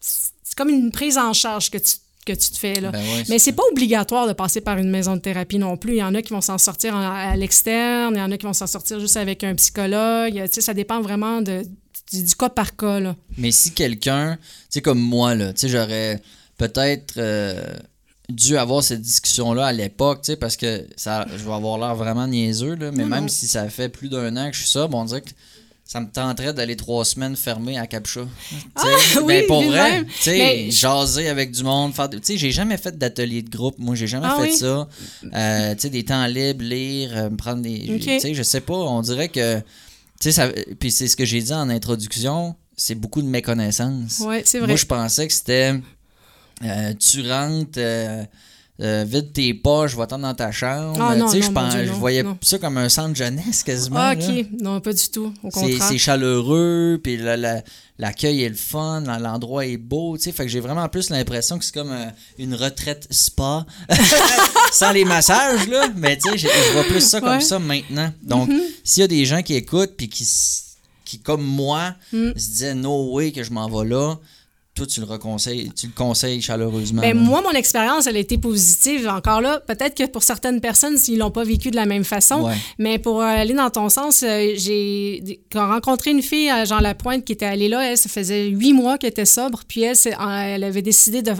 c'est 0.00 0.54
comme 0.56 0.68
une 0.68 0.90
prise 0.90 1.16
en 1.16 1.32
charge 1.32 1.70
que 1.70 1.78
tu, 1.78 1.94
que 2.26 2.32
tu 2.32 2.50
te 2.50 2.58
fais. 2.58 2.80
Là. 2.80 2.90
Ben 2.90 3.00
ouais, 3.00 3.24
Mais 3.30 3.38
c'est 3.38 3.52
pas 3.52 3.62
obligatoire 3.72 4.26
de 4.28 4.34
passer 4.34 4.60
par 4.60 4.76
une 4.76 4.90
maison 4.90 5.14
de 5.16 5.20
thérapie 5.20 5.58
non 5.58 5.78
plus. 5.78 5.94
Il 5.94 5.98
y 5.98 6.02
en 6.02 6.14
a 6.14 6.20
qui 6.20 6.34
vont 6.34 6.42
s'en 6.42 6.58
sortir 6.58 6.94
en- 6.94 7.00
à 7.00 7.34
l'externe, 7.36 8.14
il 8.16 8.18
y 8.18 8.22
en 8.22 8.30
a 8.30 8.36
qui 8.36 8.44
vont 8.44 8.52
s'en 8.52 8.66
sortir 8.66 9.00
juste 9.00 9.16
avec 9.16 9.42
un 9.44 9.54
psychologue. 9.54 10.34
Tu 10.34 10.52
sais, 10.52 10.60
ça 10.60 10.74
dépend 10.74 11.00
vraiment 11.00 11.40
de, 11.40 11.62
du, 12.12 12.22
du 12.22 12.34
cas 12.34 12.50
par 12.50 12.76
cas. 12.76 13.00
Là. 13.00 13.16
Mais 13.38 13.50
si 13.50 13.72
quelqu'un, 13.72 14.36
tu 14.36 14.42
sais, 14.68 14.82
comme 14.82 15.00
moi, 15.00 15.34
là, 15.34 15.54
tu 15.54 15.60
sais, 15.60 15.68
j'aurais 15.70 16.20
peut-être 16.58 17.14
euh, 17.16 17.64
dû 18.30 18.58
avoir 18.58 18.82
cette 18.84 19.00
discussion-là 19.00 19.66
à 19.66 19.72
l'époque, 19.72 20.20
tu 20.22 20.32
sais, 20.32 20.36
parce 20.36 20.56
que 20.56 20.86
ça, 20.96 21.26
je 21.36 21.42
vais 21.44 21.52
avoir 21.52 21.78
l'air 21.78 21.94
vraiment 21.94 22.26
niaiseux, 22.26 22.74
là, 22.74 22.90
mais 22.92 23.04
Non, 23.04 23.08
même 23.08 23.22
non. 23.22 23.28
si 23.28 23.48
ça 23.48 23.68
fait 23.70 23.88
plus 23.88 24.08
d'un 24.10 24.36
an 24.36 24.50
que 24.50 24.56
je 24.56 24.62
suis 24.62 24.70
ça, 24.70 24.86
bon, 24.86 25.00
on 25.00 25.04
dirait 25.06 25.22
que 25.22 25.30
ça 25.84 26.00
me 26.00 26.06
tenterait 26.10 26.52
d'aller 26.52 26.76
trois 26.76 27.06
semaines 27.06 27.34
fermées 27.36 27.78
à 27.78 27.86
Capcha. 27.86 28.20
Ah, 28.74 28.84
oui, 29.16 29.22
ben, 29.26 29.46
pour 29.46 29.62
vrai, 29.62 30.04
tu 30.04 30.12
sais, 30.24 30.70
jaser 30.70 31.30
avec 31.30 31.52
du 31.52 31.62
monde, 31.64 31.94
faire, 31.94 32.10
tu 32.10 32.18
sais, 32.22 32.36
j'ai 32.36 32.50
jamais 32.50 32.76
fait 32.76 32.98
d'atelier 32.98 33.40
de 33.40 33.48
groupe, 33.48 33.76
moi, 33.78 33.94
j'ai 33.94 34.06
jamais 34.06 34.26
Ah 34.28 34.36
fait 34.42 34.50
oui? 34.50 34.56
ça. 34.58 34.86
Euh, 35.34 35.74
tu 35.74 35.80
sais, 35.80 35.88
des 35.90 36.04
temps 36.04 36.26
libres, 36.26 36.62
lire, 36.62 37.10
euh, 37.16 37.30
me 37.30 37.36
prendre 37.36 37.62
des, 37.62 37.98
tu 37.98 38.20
sais, 38.20 38.34
je 38.34 38.42
sais 38.42 38.60
pas, 38.60 38.74
on 38.74 39.00
dirait 39.00 39.30
que, 39.30 39.60
tu 40.20 40.30
sais, 40.30 40.52
puis 40.78 40.90
c'est 40.92 41.08
ce 41.08 41.16
que 41.16 41.24
j'ai 41.24 41.40
dit 41.40 41.54
en 41.54 41.70
introduction, 41.70 42.54
c'est 42.76 42.94
beaucoup 42.94 43.22
de 43.22 43.26
méconnaissance. 43.28 44.20
Oui, 44.22 44.42
c'est 44.44 44.58
vrai. 44.58 44.68
Moi, 44.68 44.76
je 44.76 44.84
pensais 44.84 45.26
que 45.26 45.32
c'était. 45.32 45.74
Euh, 46.64 46.92
tu 46.94 47.28
rentres 47.30 47.78
euh, 47.78 48.24
euh, 48.80 49.04
vide 49.06 49.32
tes 49.32 49.54
poches, 49.54 49.96
va-t'en 49.96 50.18
dans 50.20 50.34
ta 50.34 50.52
chambre. 50.52 50.96
Ah, 51.00 51.16
non, 51.16 51.26
Tu 51.30 51.32
sais, 51.32 51.38
non, 51.38 51.42
je, 51.42 51.48
mon 51.48 51.54
pense- 51.54 51.74
Dieu, 51.74 51.84
je 51.86 51.90
non, 51.92 51.98
voyais 51.98 52.22
non. 52.22 52.38
ça 52.42 52.58
comme 52.58 52.78
un 52.78 52.88
centre 52.88 53.16
jeunesse 53.16 53.62
quasiment. 53.64 53.98
Ah, 53.98 54.14
là. 54.14 54.24
OK. 54.40 54.46
Non, 54.60 54.80
pas 54.80 54.92
du 54.92 55.08
tout. 55.08 55.32
Au 55.42 55.50
C'est 55.50 55.60
contraire. 55.60 55.82
c'est 55.88 55.98
chaleureux, 55.98 57.00
puis 57.02 57.16
la- 57.16 57.36
la- 57.36 57.62
l'accueil 57.98 58.42
est 58.44 58.48
le 58.48 58.54
fun, 58.54 59.00
l'endroit 59.20 59.66
est 59.66 59.76
beau, 59.78 60.16
tu 60.16 60.24
sais. 60.24 60.32
Fait 60.32 60.44
que 60.44 60.48
j'ai 60.48 60.60
vraiment 60.60 60.88
plus 60.88 61.10
l'impression 61.10 61.58
que 61.58 61.64
c'est 61.64 61.74
comme 61.74 61.92
une 62.38 62.54
retraite 62.54 63.08
spa. 63.10 63.66
Sans 64.72 64.92
les 64.92 65.04
massages, 65.04 65.66
là. 65.68 65.88
Mais 65.96 66.16
tu 66.16 66.30
sais, 66.30 66.38
je 66.38 66.72
vois 66.72 66.84
plus 66.84 67.00
ça 67.00 67.20
comme 67.20 67.40
ça 67.40 67.58
maintenant. 67.58 68.12
Donc, 68.22 68.48
s'il 68.84 69.00
y 69.00 69.04
a 69.04 69.08
des 69.08 69.24
gens 69.24 69.42
qui 69.42 69.54
écoutent, 69.54 69.94
puis 69.96 70.08
qui, 70.08 70.24
qui 71.04 71.18
comme 71.18 71.42
moi, 71.44 71.94
Mm. 72.12 72.28
se 72.36 72.48
disaient 72.50 72.74
no 72.74 73.12
way 73.14 73.32
que 73.32 73.42
je 73.42 73.50
m'en 73.50 73.68
vais 73.68 73.88
là, 73.88 74.16
toi, 74.78 74.86
tu 74.86 75.00
le 75.00 75.06
reconseilles, 75.06 75.70
tu 75.74 75.88
le 75.88 75.92
conseilles 75.92 76.40
chaleureusement. 76.40 77.02
Ben, 77.02 77.16
moi, 77.16 77.42
mon 77.42 77.50
expérience, 77.50 78.06
elle 78.06 78.16
a 78.16 78.20
été 78.20 78.38
positive. 78.38 79.08
Encore 79.08 79.40
là, 79.40 79.60
peut-être 79.60 79.96
que 79.96 80.06
pour 80.06 80.22
certaines 80.22 80.60
personnes, 80.60 80.96
ils 81.08 81.18
l'ont 81.18 81.32
pas 81.32 81.44
vécu 81.44 81.70
de 81.70 81.76
la 81.76 81.84
même 81.84 82.04
façon. 82.04 82.46
Ouais. 82.46 82.54
Mais 82.78 82.98
pour 82.98 83.20
aller 83.20 83.54
dans 83.54 83.70
ton 83.70 83.88
sens, 83.88 84.22
euh, 84.22 84.52
j'ai 84.54 85.40
rencontré 85.52 86.12
une 86.12 86.22
fille 86.22 86.48
à 86.48 86.64
Jean 86.64 86.78
Lapointe 86.78 87.24
qui 87.24 87.32
était 87.32 87.46
allée 87.46 87.68
là. 87.68 87.90
Elle, 87.90 87.98
ça 87.98 88.08
faisait 88.08 88.46
huit 88.46 88.72
mois 88.72 88.98
qu'elle 88.98 89.10
était 89.10 89.24
sobre. 89.24 89.62
Puis 89.66 89.82
elle, 89.82 89.96
elle 90.04 90.64
avait 90.64 90.82
décidé 90.82 91.22
de 91.22 91.32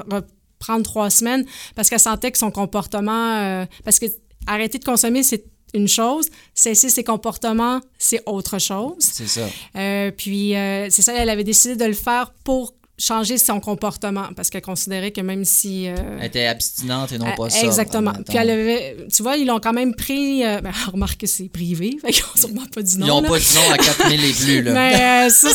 prendre 0.59 0.83
trois 0.83 1.11
semaines 1.11 1.45
parce 1.77 1.89
qu'elle 1.89 2.01
sentait 2.01 2.33
que 2.33 2.39
son 2.39 2.51
comportement... 2.51 3.37
euh, 3.37 3.65
parce 3.85 4.01
que 4.01 4.07
arrêter 4.47 4.79
de 4.79 4.85
consommer, 4.85 5.23
c'est 5.23 5.45
une 5.75 5.89
chose. 5.89 6.29
Cesser 6.55 6.89
ses 6.89 7.05
comportements, 7.05 7.81
c'est 7.99 8.23
autre 8.27 8.59
chose. 8.59 8.97
C'est 8.99 9.29
ça. 9.29 9.47
Euh, 9.77 10.11
puis, 10.11 10.57
euh, 10.57 10.89
c'est 10.91 11.03
ça, 11.03 11.13
elle 11.15 11.29
avait 11.29 11.45
décidé 11.45 11.77
de 11.77 11.85
le 11.85 11.93
faire 11.93 12.33
pour 12.45 12.75
changer 12.99 13.39
son 13.39 13.61
comportement 13.61 14.27
parce 14.35 14.51
qu'elle 14.51 14.63
considérait 14.63 15.13
que 15.13 15.21
même 15.21 15.45
si... 15.45 15.89
euh, 15.89 15.95
Elle 16.19 16.27
était 16.27 16.47
abstinente 16.47 17.13
et 17.13 17.19
non 17.19 17.27
pas 17.37 17.45
euh, 17.45 17.49
ça. 17.49 17.65
Exactement. 17.65 18.13
Puis 18.29 18.37
elle 18.37 18.51
avait, 18.51 18.97
tu 19.15 19.23
vois, 19.23 19.37
ils 19.37 19.47
l'ont 19.47 19.61
quand 19.61 19.73
même 19.73 19.95
pris. 19.95 20.45
euh, 20.45 20.61
ben, 20.61 20.73
remarque 20.93 21.21
que 21.21 21.27
c'est 21.29 21.49
privé, 21.49 21.97
fait 22.05 22.11
qu'ils 22.13 22.25
n'ont 22.25 22.41
sûrement 22.41 22.67
pas 22.75 22.83
dit 22.83 22.99
non. 22.99 23.07
Ils 23.07 23.09
n'ont 23.11 23.23
pas 23.23 23.39
dit 23.39 23.55
non 23.55 23.73
à 23.73 23.79
4000 23.79 24.25
et 24.25 24.33
plus, 24.33 24.63
là. 24.63 24.73
Mais, 24.73 25.27
euh, 25.27 25.31
ça, 25.31 25.49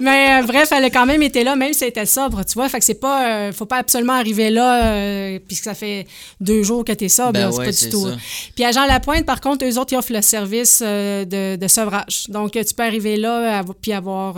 mais 0.00 0.42
bref, 0.42 0.70
elle 0.72 0.84
a 0.84 0.90
quand 0.90 1.06
même 1.06 1.22
été 1.22 1.44
là, 1.44 1.54
même 1.56 1.72
si 1.72 1.84
elle 1.84 1.90
était 1.90 2.06
sobre, 2.06 2.44
tu 2.44 2.54
vois. 2.54 2.68
Fait 2.68 2.78
que 2.78 2.84
c'est 2.84 2.94
pas. 2.94 3.52
faut 3.52 3.66
pas 3.66 3.76
absolument 3.78 4.14
arriver 4.14 4.50
là, 4.50 5.38
puisque 5.46 5.64
ça 5.64 5.74
fait 5.74 6.06
deux 6.40 6.62
jours 6.62 6.84
que 6.84 6.92
t'es 6.92 7.08
sobre, 7.08 7.32
Ben 7.32 7.52
c'est 7.52 7.64
pas 7.64 7.70
du 7.72 7.90
tout. 7.90 8.08
ça. 8.08 8.16
Puis 8.54 8.64
à 8.64 8.72
Jean 8.72 8.86
Lapointe, 8.86 9.26
par 9.26 9.40
contre, 9.40 9.64
eux 9.66 9.78
autres, 9.78 9.92
ils 9.92 9.96
offrent 9.96 10.12
le 10.12 10.22
service 10.22 10.80
de, 10.82 11.56
de 11.56 11.68
sevrage. 11.68 12.24
Donc, 12.28 12.52
tu 12.52 12.74
peux 12.74 12.82
arriver 12.84 13.16
là, 13.16 13.62
puis 13.80 13.92
avoir 13.92 14.36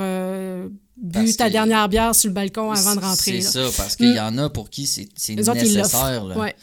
bu 1.00 1.12
Parce 1.18 1.36
ta 1.36 1.46
que- 1.48 1.52
dernière 1.52 1.88
bière 1.88 2.14
sur 2.14 2.28
le 2.28 2.34
balcon 2.34 2.70
avant 2.70 2.94
de 2.94 3.00
rentrer. 3.00 3.40
C'est 3.40 3.52
ça, 3.52 3.68
parce 3.76 3.96
qu'il 3.96 4.14
y 4.14 4.20
en 4.20 4.36
a 4.38 4.50
pour 4.50 4.70
qui 4.70 4.86
c'est 4.86 5.08
autres, 5.48 5.54
nécessaire. 5.78 6.24
là. 6.24 6.38
Ouais. 6.38 6.54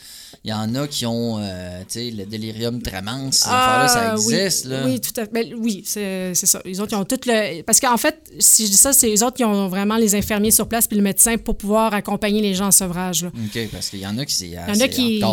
Il 0.43 0.49
y 0.51 0.53
en 0.53 0.75
a 0.75 0.87
qui 0.87 1.05
ont 1.05 1.39
euh, 1.39 1.79
tu 1.81 1.85
sais, 1.99 2.11
le 2.11 2.25
délirium 2.25 2.81
tremens, 2.81 3.31
ces 3.31 3.45
Ah, 3.47 3.87
ça 3.89 4.15
oui. 4.17 4.33
existe. 4.35 4.65
Là. 4.65 4.83
Oui, 4.85 4.99
tout 4.99 5.11
à 5.19 5.25
fait. 5.25 5.31
Ben, 5.33 5.53
oui, 5.57 5.83
c'est 5.85 6.33
ça. 6.35 6.61
Les 6.65 6.79
autres, 6.79 6.93
ils 6.93 6.95
ont 6.97 7.05
tout 7.05 7.19
le. 7.25 7.61
Parce 7.63 7.79
qu'en 7.79 7.97
fait, 7.97 8.17
si 8.39 8.65
je 8.65 8.71
dis 8.71 8.77
ça, 8.77 8.93
c'est 8.93 9.07
les 9.07 9.23
autres 9.23 9.35
qui 9.37 9.43
ont 9.43 9.67
vraiment 9.67 9.97
les 9.97 10.15
infirmiers 10.15 10.51
sur 10.51 10.67
place 10.67 10.87
puis 10.87 10.97
le 10.97 11.03
médecin 11.03 11.37
pour 11.37 11.57
pouvoir 11.57 11.93
accompagner 11.93 12.41
les 12.41 12.53
gens 12.53 12.67
en 12.67 12.71
sevrage. 12.71 13.23
Là. 13.23 13.29
OK, 13.35 13.69
parce 13.71 13.89
qu'il 13.89 13.99
y 13.99 14.07
en 14.07 14.17
a 14.17 14.25
qui 14.25 14.33
c'est 14.35 14.47
Il 14.47 14.51
y 14.53 14.59
en 14.59 14.79
a 14.79 14.87
qui. 14.87 15.23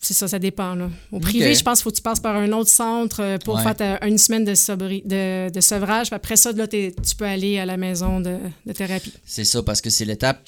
C'est 0.00 0.14
ça, 0.14 0.28
ça 0.28 0.38
dépend. 0.38 0.74
Là. 0.74 0.88
Au 1.12 1.20
privé, 1.20 1.54
je 1.54 1.62
pense 1.62 1.78
qu'il 1.78 1.84
faut 1.84 1.90
que 1.90 1.96
tu 1.96 2.02
passes 2.02 2.20
par 2.20 2.36
un 2.36 2.52
autre 2.52 2.70
centre 2.70 3.20
euh, 3.22 3.38
pour 3.38 3.56
Ouais. 3.56 3.62
faire 3.62 3.76
ta- 3.76 4.06
une 4.06 4.18
semaine 4.18 4.44
de, 4.44 4.54
sobri- 4.54 5.06
de, 5.06 5.50
de 5.50 5.60
sevrage. 5.60 6.08
Puis 6.08 6.16
après 6.16 6.36
ça, 6.36 6.52
là, 6.52 6.66
tu 6.68 6.92
peux 7.16 7.24
aller 7.24 7.58
à 7.58 7.64
la 7.66 7.76
maison 7.76 8.20
de, 8.20 8.36
de 8.66 8.72
thérapie. 8.72 9.12
C'est 9.24 9.44
ça, 9.44 9.62
parce 9.62 9.80
que 9.80 9.90
c'est 9.90 10.04
l'étape. 10.04 10.40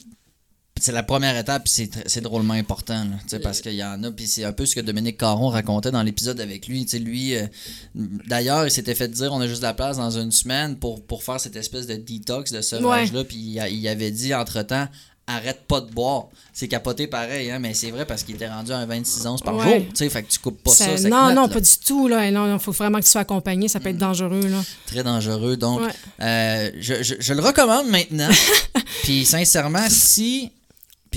C'est 0.80 0.92
la 0.92 1.02
première 1.02 1.36
étape, 1.36 1.64
puis 1.64 1.88
c'est 2.06 2.20
drôlement 2.20 2.54
important, 2.54 3.04
là, 3.04 3.16
tu 3.22 3.28
sais, 3.30 3.38
parce 3.40 3.60
qu'il 3.60 3.74
y 3.74 3.84
en 3.84 4.02
a, 4.04 4.10
puis 4.10 4.26
c'est 4.26 4.44
un 4.44 4.52
peu 4.52 4.64
ce 4.66 4.74
que 4.74 4.80
Dominique 4.80 5.18
Caron 5.18 5.48
racontait 5.48 5.90
dans 5.90 6.02
l'épisode 6.02 6.40
avec 6.40 6.66
lui. 6.68 6.84
tu 6.84 6.92
sais, 6.92 6.98
Lui, 6.98 7.34
euh, 7.36 7.46
d'ailleurs, 7.94 8.66
il 8.66 8.70
s'était 8.70 8.94
fait 8.94 9.08
dire 9.08 9.32
on 9.32 9.40
a 9.40 9.46
juste 9.48 9.60
de 9.60 9.66
la 9.66 9.74
place 9.74 9.96
dans 9.96 10.10
une 10.18 10.30
semaine 10.32 10.76
pour, 10.76 11.02
pour 11.04 11.22
faire 11.22 11.40
cette 11.40 11.56
espèce 11.56 11.86
de 11.86 11.94
détox, 11.96 12.52
de 12.52 12.60
sevrage-là, 12.60 13.24
puis 13.24 13.36
il, 13.38 13.88
avait 13.88 14.10
dit 14.10 14.34
entre-temps 14.34 14.88
arrête 15.30 15.66
pas 15.68 15.82
de 15.82 15.90
boire. 15.92 16.28
C'est 16.54 16.68
capoté 16.68 17.06
pareil, 17.06 17.50
hein, 17.50 17.58
mais 17.58 17.74
c'est 17.74 17.90
vrai 17.90 18.06
parce 18.06 18.22
qu'il 18.22 18.36
était 18.36 18.48
rendu 18.48 18.72
à 18.72 18.78
un 18.78 18.86
26 18.86 19.26
onces 19.26 19.42
par 19.42 19.56
Ouais. 19.56 19.80
jour, 19.80 19.86
tu 19.90 19.96
sais, 19.96 20.08
fait 20.08 20.22
que 20.22 20.30
tu 20.32 20.38
coupes 20.38 20.62
pas 20.62 20.70
ça. 20.70 20.86
Non, 21.06 21.34
non, 21.34 21.42
là. 21.42 21.48
pas 21.48 21.60
du 21.60 21.68
tout. 21.86 22.08
Là. 22.08 22.30
Non, 22.30 22.50
il 22.54 22.58
faut 22.58 22.72
vraiment 22.72 22.98
que 22.98 23.04
tu 23.04 23.10
sois 23.10 23.20
accompagné. 23.20 23.68
Ça 23.68 23.78
peut 23.78 23.90
Mm. 23.90 23.92
être 23.92 23.98
dangereux. 23.98 24.48
Là. 24.48 24.62
Très 24.86 25.02
dangereux. 25.02 25.58
Donc, 25.58 25.82
Ouais. 25.82 25.90
euh, 26.22 26.70
je, 26.80 27.02
je- 27.02 27.16
je 27.20 27.34
le 27.34 27.42
recommande 27.42 27.88
maintenant. 27.88 28.30
puis, 29.02 29.26
sincèrement, 29.26 29.86
si. 29.90 30.50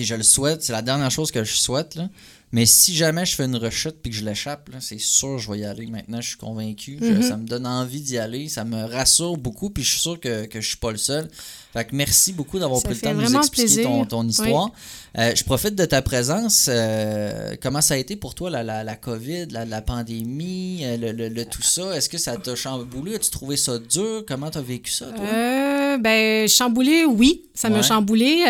Puis, 0.02 0.08
je 0.08 0.16
le 0.16 0.24
souhaite, 0.24 0.64
c'est 0.64 0.74
la 0.74 0.82
dernière 0.82 1.12
chose 1.12 1.30
que 1.32 1.44
je 1.44 1.54
souhaite, 1.54 1.94
là. 1.94 2.10
Mais 2.54 2.66
si 2.66 2.94
jamais 2.94 3.26
je 3.26 3.34
fais 3.34 3.46
une 3.46 3.56
rechute 3.56 3.96
puis 4.04 4.12
que 4.12 4.18
je 4.18 4.26
l'échappe, 4.26 4.70
c'est 4.82 5.00
sûr 5.00 5.38
que 5.38 5.42
je 5.42 5.50
vais 5.50 5.60
y 5.60 5.64
aller. 5.64 5.86
Maintenant, 5.88 6.20
je 6.20 6.28
suis 6.30 6.38
convaincu. 6.38 6.98
Je- 7.02 7.06
Mm-hmm. 7.06 7.22
ça 7.30 7.38
me 7.38 7.48
donne 7.48 7.66
envie 7.66 8.02
d'y 8.02 8.18
aller. 8.18 8.50
Ça 8.50 8.66
me 8.66 8.84
rassure 8.84 9.38
beaucoup. 9.38 9.70
Puis, 9.70 9.84
je 9.86 9.92
suis 9.92 10.02
sûr 10.02 10.20
que, 10.20 10.46
que 10.48 10.60
je 10.60 10.68
suis 10.68 10.76
pas 10.78 10.92
le 10.92 10.98
seul. 10.98 11.30
Fait 11.72 11.86
que 11.86 11.96
merci 11.96 12.34
beaucoup 12.34 12.60
d'avoir 12.60 12.82
pris 12.84 12.96
le 12.96 13.00
temps 13.00 13.12
de 13.16 13.22
nous 13.30 13.36
expliquer 13.44 13.84
ton, 13.84 14.06
ton 14.06 14.28
histoire. 14.28 14.70
Euh, 15.18 15.32
je 15.34 15.44
profite 15.46 15.76
de 15.76 15.86
ta 15.86 16.02
présence. 16.02 16.66
Euh, 16.70 17.56
comment 17.62 17.80
ça 17.80 17.94
a 17.94 17.98
été 17.98 18.18
pour 18.18 18.36
toi, 18.36 18.50
la, 18.50 18.64
la, 18.64 18.84
la 18.84 18.96
COVID, 18.98 19.46
la, 19.52 19.64
la 19.64 19.82
pandémie, 19.82 20.82
euh, 20.84 20.98
le, 20.98 21.12
le- 21.14 21.30
le 21.30 21.46
tout 21.46 21.62
ça? 21.62 21.96
Est-ce 21.96 22.10
que 22.10 22.18
ça 22.18 22.36
t'a 22.36 22.56
chamboulé? 22.56 23.16
As-tu 23.16 23.30
trouvé 23.32 23.56
ça 23.56 23.78
dur? 23.80 24.24
Comment 24.28 24.50
t'as 24.52 24.60
vécu 24.62 24.92
ça, 24.92 25.06
toi? 25.06 25.24
Euh, 25.24 25.98
ben, 26.00 26.50
chamboulé, 26.50 27.06
oui, 27.06 27.44
ça 27.54 27.70
m'a 27.70 27.82
chamboulé. 27.82 28.44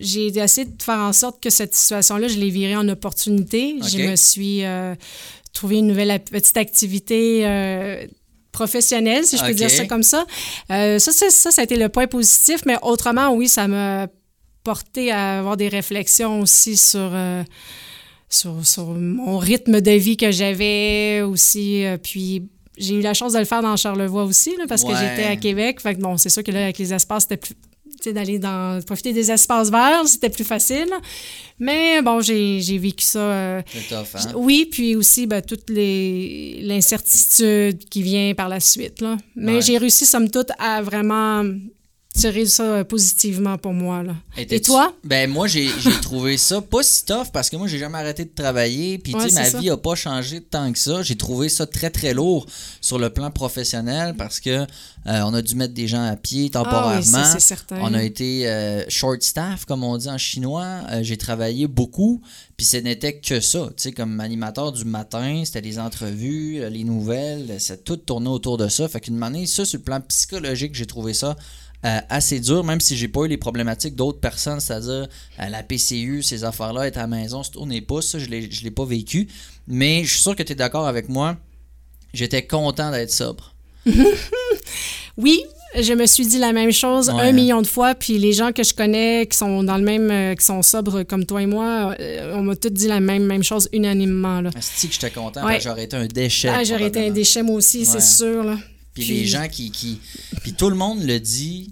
J'ai 0.00 0.26
essayé 0.36 0.66
de 0.66 0.82
faire 0.82 0.98
en 0.98 1.12
sorte 1.12 1.42
que 1.42 1.50
cette 1.50 1.74
situation-là, 1.74 2.26
je 2.28 2.38
l'ai 2.38 2.50
virée 2.50 2.74
en 2.76 2.88
opportunité. 2.88 3.76
Je 3.86 3.98
me 4.10 4.16
suis 4.16 4.64
euh, 4.64 4.94
trouvé 5.52 5.76
une 5.78 5.86
nouvelle 5.86 6.18
petite 6.18 6.56
activité 6.56 7.42
euh, 7.46 8.06
professionnelle, 8.50 9.24
si 9.24 9.36
je 9.36 9.42
peux 9.44 9.54
dire 9.54 9.68
ça 9.76 9.84
comme 9.86 10.02
ça. 10.02 10.26
Euh, 10.72 10.98
ça, 10.98 11.12
ça, 11.12 11.50
ça 11.50 11.60
a 11.60 11.64
été 11.64 11.76
le 11.76 11.88
point 11.88 12.06
positif, 12.06 12.62
mais 12.66 12.76
autrement, 12.82 13.30
oui, 13.34 13.48
ça 13.48 13.68
m'a 13.68 14.08
porté 14.64 15.10
à 15.10 15.38
avoir 15.38 15.56
des 15.56 15.68
réflexions 15.68 16.40
aussi 16.40 16.76
sur... 16.76 17.10
euh, 17.12 17.44
sur, 18.32 18.64
sur 18.64 18.86
mon 18.94 19.38
rythme 19.38 19.80
de 19.80 19.90
vie 19.90 20.16
que 20.16 20.30
j'avais 20.30 21.20
aussi. 21.22 21.84
euh, 21.84 21.98
puis 21.98 22.44
j'ai 22.78 22.94
eu 22.94 23.00
la 23.00 23.12
chance 23.12 23.32
de 23.32 23.38
le 23.40 23.44
faire 23.44 23.60
dans 23.60 23.76
Charlevoix 23.76 24.22
aussi, 24.24 24.56
là, 24.56 24.66
parce 24.68 24.84
que 24.84 24.92
j'étais 24.94 25.24
à 25.24 25.36
Québec. 25.36 25.80
Fait 25.80 25.96
que 25.96 26.00
bon, 26.00 26.16
c'est 26.16 26.28
sûr 26.28 26.44
que 26.44 26.52
là, 26.52 26.62
avec 26.62 26.78
les 26.78 26.94
espaces, 26.94 27.24
c'était 27.24 27.36
plus. 27.36 27.54
D'aller 28.08 28.38
dans. 28.38 28.82
profiter 28.84 29.12
des 29.12 29.30
espaces 29.30 29.70
verts, 29.70 30.06
c'était 30.06 30.30
plus 30.30 30.44
facile. 30.44 30.88
Mais 31.58 32.00
bon, 32.02 32.20
j'ai 32.20 32.78
vécu 32.78 33.04
ça. 33.04 33.18
euh, 33.18 33.62
tough, 33.88 34.14
hein? 34.14 34.32
oui, 34.36 34.66
puis 34.70 34.96
aussi 34.96 35.26
ben, 35.26 35.42
toute 35.42 35.68
l'incertitude 35.68 37.88
qui 37.88 38.02
vient 38.02 38.34
par 38.34 38.48
la 38.48 38.60
suite. 38.60 39.00
Là. 39.00 39.16
Mais 39.36 39.54
Ouais. 39.56 39.62
j'ai 39.62 39.78
réussi, 39.78 40.06
somme 40.06 40.30
toute, 40.30 40.50
à 40.58 40.80
vraiment 40.82 41.44
tirer 42.14 42.44
ça 42.46 42.64
euh, 42.64 42.84
positivement 42.84 43.56
pour 43.56 43.72
moi. 43.72 44.02
Là. 44.02 44.14
Et 44.36 44.60
toi? 44.60 44.92
Ben 45.04 45.30
moi 45.30 45.46
j'ai 45.46 45.70
trouvé 46.02 46.36
ça 46.36 46.60
pas 46.60 46.82
si 46.82 47.04
tough 47.04 47.28
parce 47.32 47.48
que 47.48 47.56
moi 47.56 47.68
j'ai 47.68 47.78
jamais 47.78 47.98
arrêté 47.98 48.24
de 48.24 48.30
travailler 48.34 48.98
puis 48.98 49.14
Ouais, 49.14 49.24
tu 49.24 49.30
sais 49.30 49.34
ma 49.40 49.44
ça. 49.50 49.58
vie 49.58 49.70
a 49.70 49.76
pas 49.76 49.94
changé 49.94 50.40
tant 50.40 50.72
que 50.72 50.78
ça. 50.78 51.02
J'ai 51.02 51.16
trouvé 51.16 51.48
ça 51.48 51.66
très 51.66 51.88
très 51.90 52.12
lourd 52.12 52.46
sur 52.80 52.98
le 52.98 53.10
plan 53.10 53.30
professionnel 53.30 54.14
parce 54.18 54.40
que 54.40 54.50
euh, 54.50 54.66
on 55.06 55.32
a 55.34 55.40
dû 55.40 55.54
mettre 55.54 55.72
des 55.72 55.86
gens 55.88 56.04
à 56.04 56.16
pied 56.16 56.50
Ah 56.52 56.58
oui, 56.58 56.64
temporairement. 56.64 57.38
certain. 57.38 57.78
On 57.80 57.94
a 57.94 58.02
été 58.02 58.46
euh, 58.48 58.84
short 58.88 59.22
staff 59.22 59.64
comme 59.64 59.84
on 59.84 59.96
dit 59.96 60.08
en 60.08 60.18
chinois. 60.18 60.80
Euh, 60.90 61.00
j'ai 61.02 61.16
travaillé 61.16 61.66
beaucoup 61.68 62.20
puis 62.56 62.66
ce 62.66 62.76
n'était 62.76 63.18
que 63.18 63.40
ça, 63.40 63.68
tu 63.68 63.74
sais 63.84 63.92
comme 63.92 64.20
animateur 64.20 64.72
du 64.72 64.84
matin, 64.84 65.42
c'était 65.46 65.62
les 65.62 65.78
entrevues, 65.78 66.60
les 66.70 66.84
nouvelles, 66.84 67.58
ça 67.58 67.76
tout 67.78 67.96
tournait 67.96 68.28
autour 68.28 68.58
de 68.58 68.68
ça. 68.68 68.86
Fait 68.88 69.00
qu'une 69.00 69.16
manière 69.16 69.48
ça 69.48 69.64
sur 69.64 69.78
le 69.78 69.84
plan 69.84 70.00
psychologique, 70.02 70.74
j'ai 70.74 70.84
trouvé 70.86 71.14
ça 71.14 71.36
euh, 71.86 71.98
assez 72.08 72.40
dur, 72.40 72.62
même 72.64 72.80
si 72.80 72.96
j'ai 72.96 73.08
pas 73.08 73.22
eu 73.24 73.28
les 73.28 73.38
problématiques 73.38 73.94
d'autres 73.96 74.20
personnes, 74.20 74.60
c'est-à-dire 74.60 75.08
euh, 75.40 75.48
la 75.48 75.62
PCU, 75.62 76.22
ces 76.22 76.44
affaires-là, 76.44 76.86
être 76.86 76.98
à 76.98 77.02
la 77.02 77.06
maison, 77.06 77.42
se 77.42 77.50
tourner 77.50 77.80
pas, 77.80 78.02
ça, 78.02 78.18
je 78.18 78.26
l'ai 78.26 78.50
je 78.50 78.62
l'ai 78.64 78.70
pas 78.70 78.84
vécu. 78.84 79.28
Mais 79.66 80.04
je 80.04 80.10
suis 80.12 80.20
sûr 80.22 80.36
que 80.36 80.42
tu 80.42 80.52
es 80.52 80.54
d'accord 80.56 80.86
avec 80.86 81.08
moi. 81.08 81.36
J'étais 82.12 82.46
content 82.46 82.90
d'être 82.90 83.12
sobre. 83.12 83.54
Oui, 85.16 85.42
je 85.76 85.92
me 85.92 86.06
suis 86.06 86.26
dit 86.26 86.38
la 86.38 86.52
même 86.52 86.72
chose 86.72 87.10
Ouais. 87.10 87.20
un 87.20 87.32
million 87.32 87.60
de 87.60 87.66
fois. 87.66 87.94
Puis 87.94 88.16
les 88.18 88.32
gens 88.32 88.52
que 88.52 88.62
je 88.62 88.72
connais 88.72 89.26
qui 89.26 89.36
sont 89.36 89.62
dans 89.62 89.76
le 89.76 89.82
même, 89.84 90.10
euh, 90.10 90.34
qui 90.34 90.44
sont 90.44 90.62
sobres 90.62 91.02
comme 91.02 91.26
toi 91.26 91.42
et 91.42 91.46
moi, 91.46 91.94
euh, 92.00 92.32
on 92.36 92.42
m'a 92.42 92.56
tous 92.56 92.70
dit 92.70 92.86
la 92.88 93.00
même, 93.00 93.24
même 93.24 93.42
chose 93.42 93.68
unanimement. 93.72 94.40
Là. 94.40 94.50
Que 94.50 94.58
j'étais 94.90 95.10
content, 95.10 95.44
Ouais. 95.44 95.60
j'aurais 95.60 95.84
été 95.84 95.96
un 95.96 96.06
déchet. 96.06 96.48
Ah, 96.48 96.64
j'aurais 96.64 96.86
été 96.86 97.06
un 97.06 97.10
déchet 97.10 97.42
moi 97.42 97.56
aussi, 97.56 97.80
Ouais. 97.80 97.84
c'est 97.84 98.00
sûr. 98.00 98.44
Là. 98.44 98.56
Puis 98.94 99.04
les 99.04 99.24
gens 99.26 99.46
qui, 99.48 99.70
qui. 99.70 100.00
Puis 100.42 100.52
tout 100.54 100.70
le 100.70 100.76
monde 100.76 101.02
le 101.02 101.18
dit. 101.20 101.70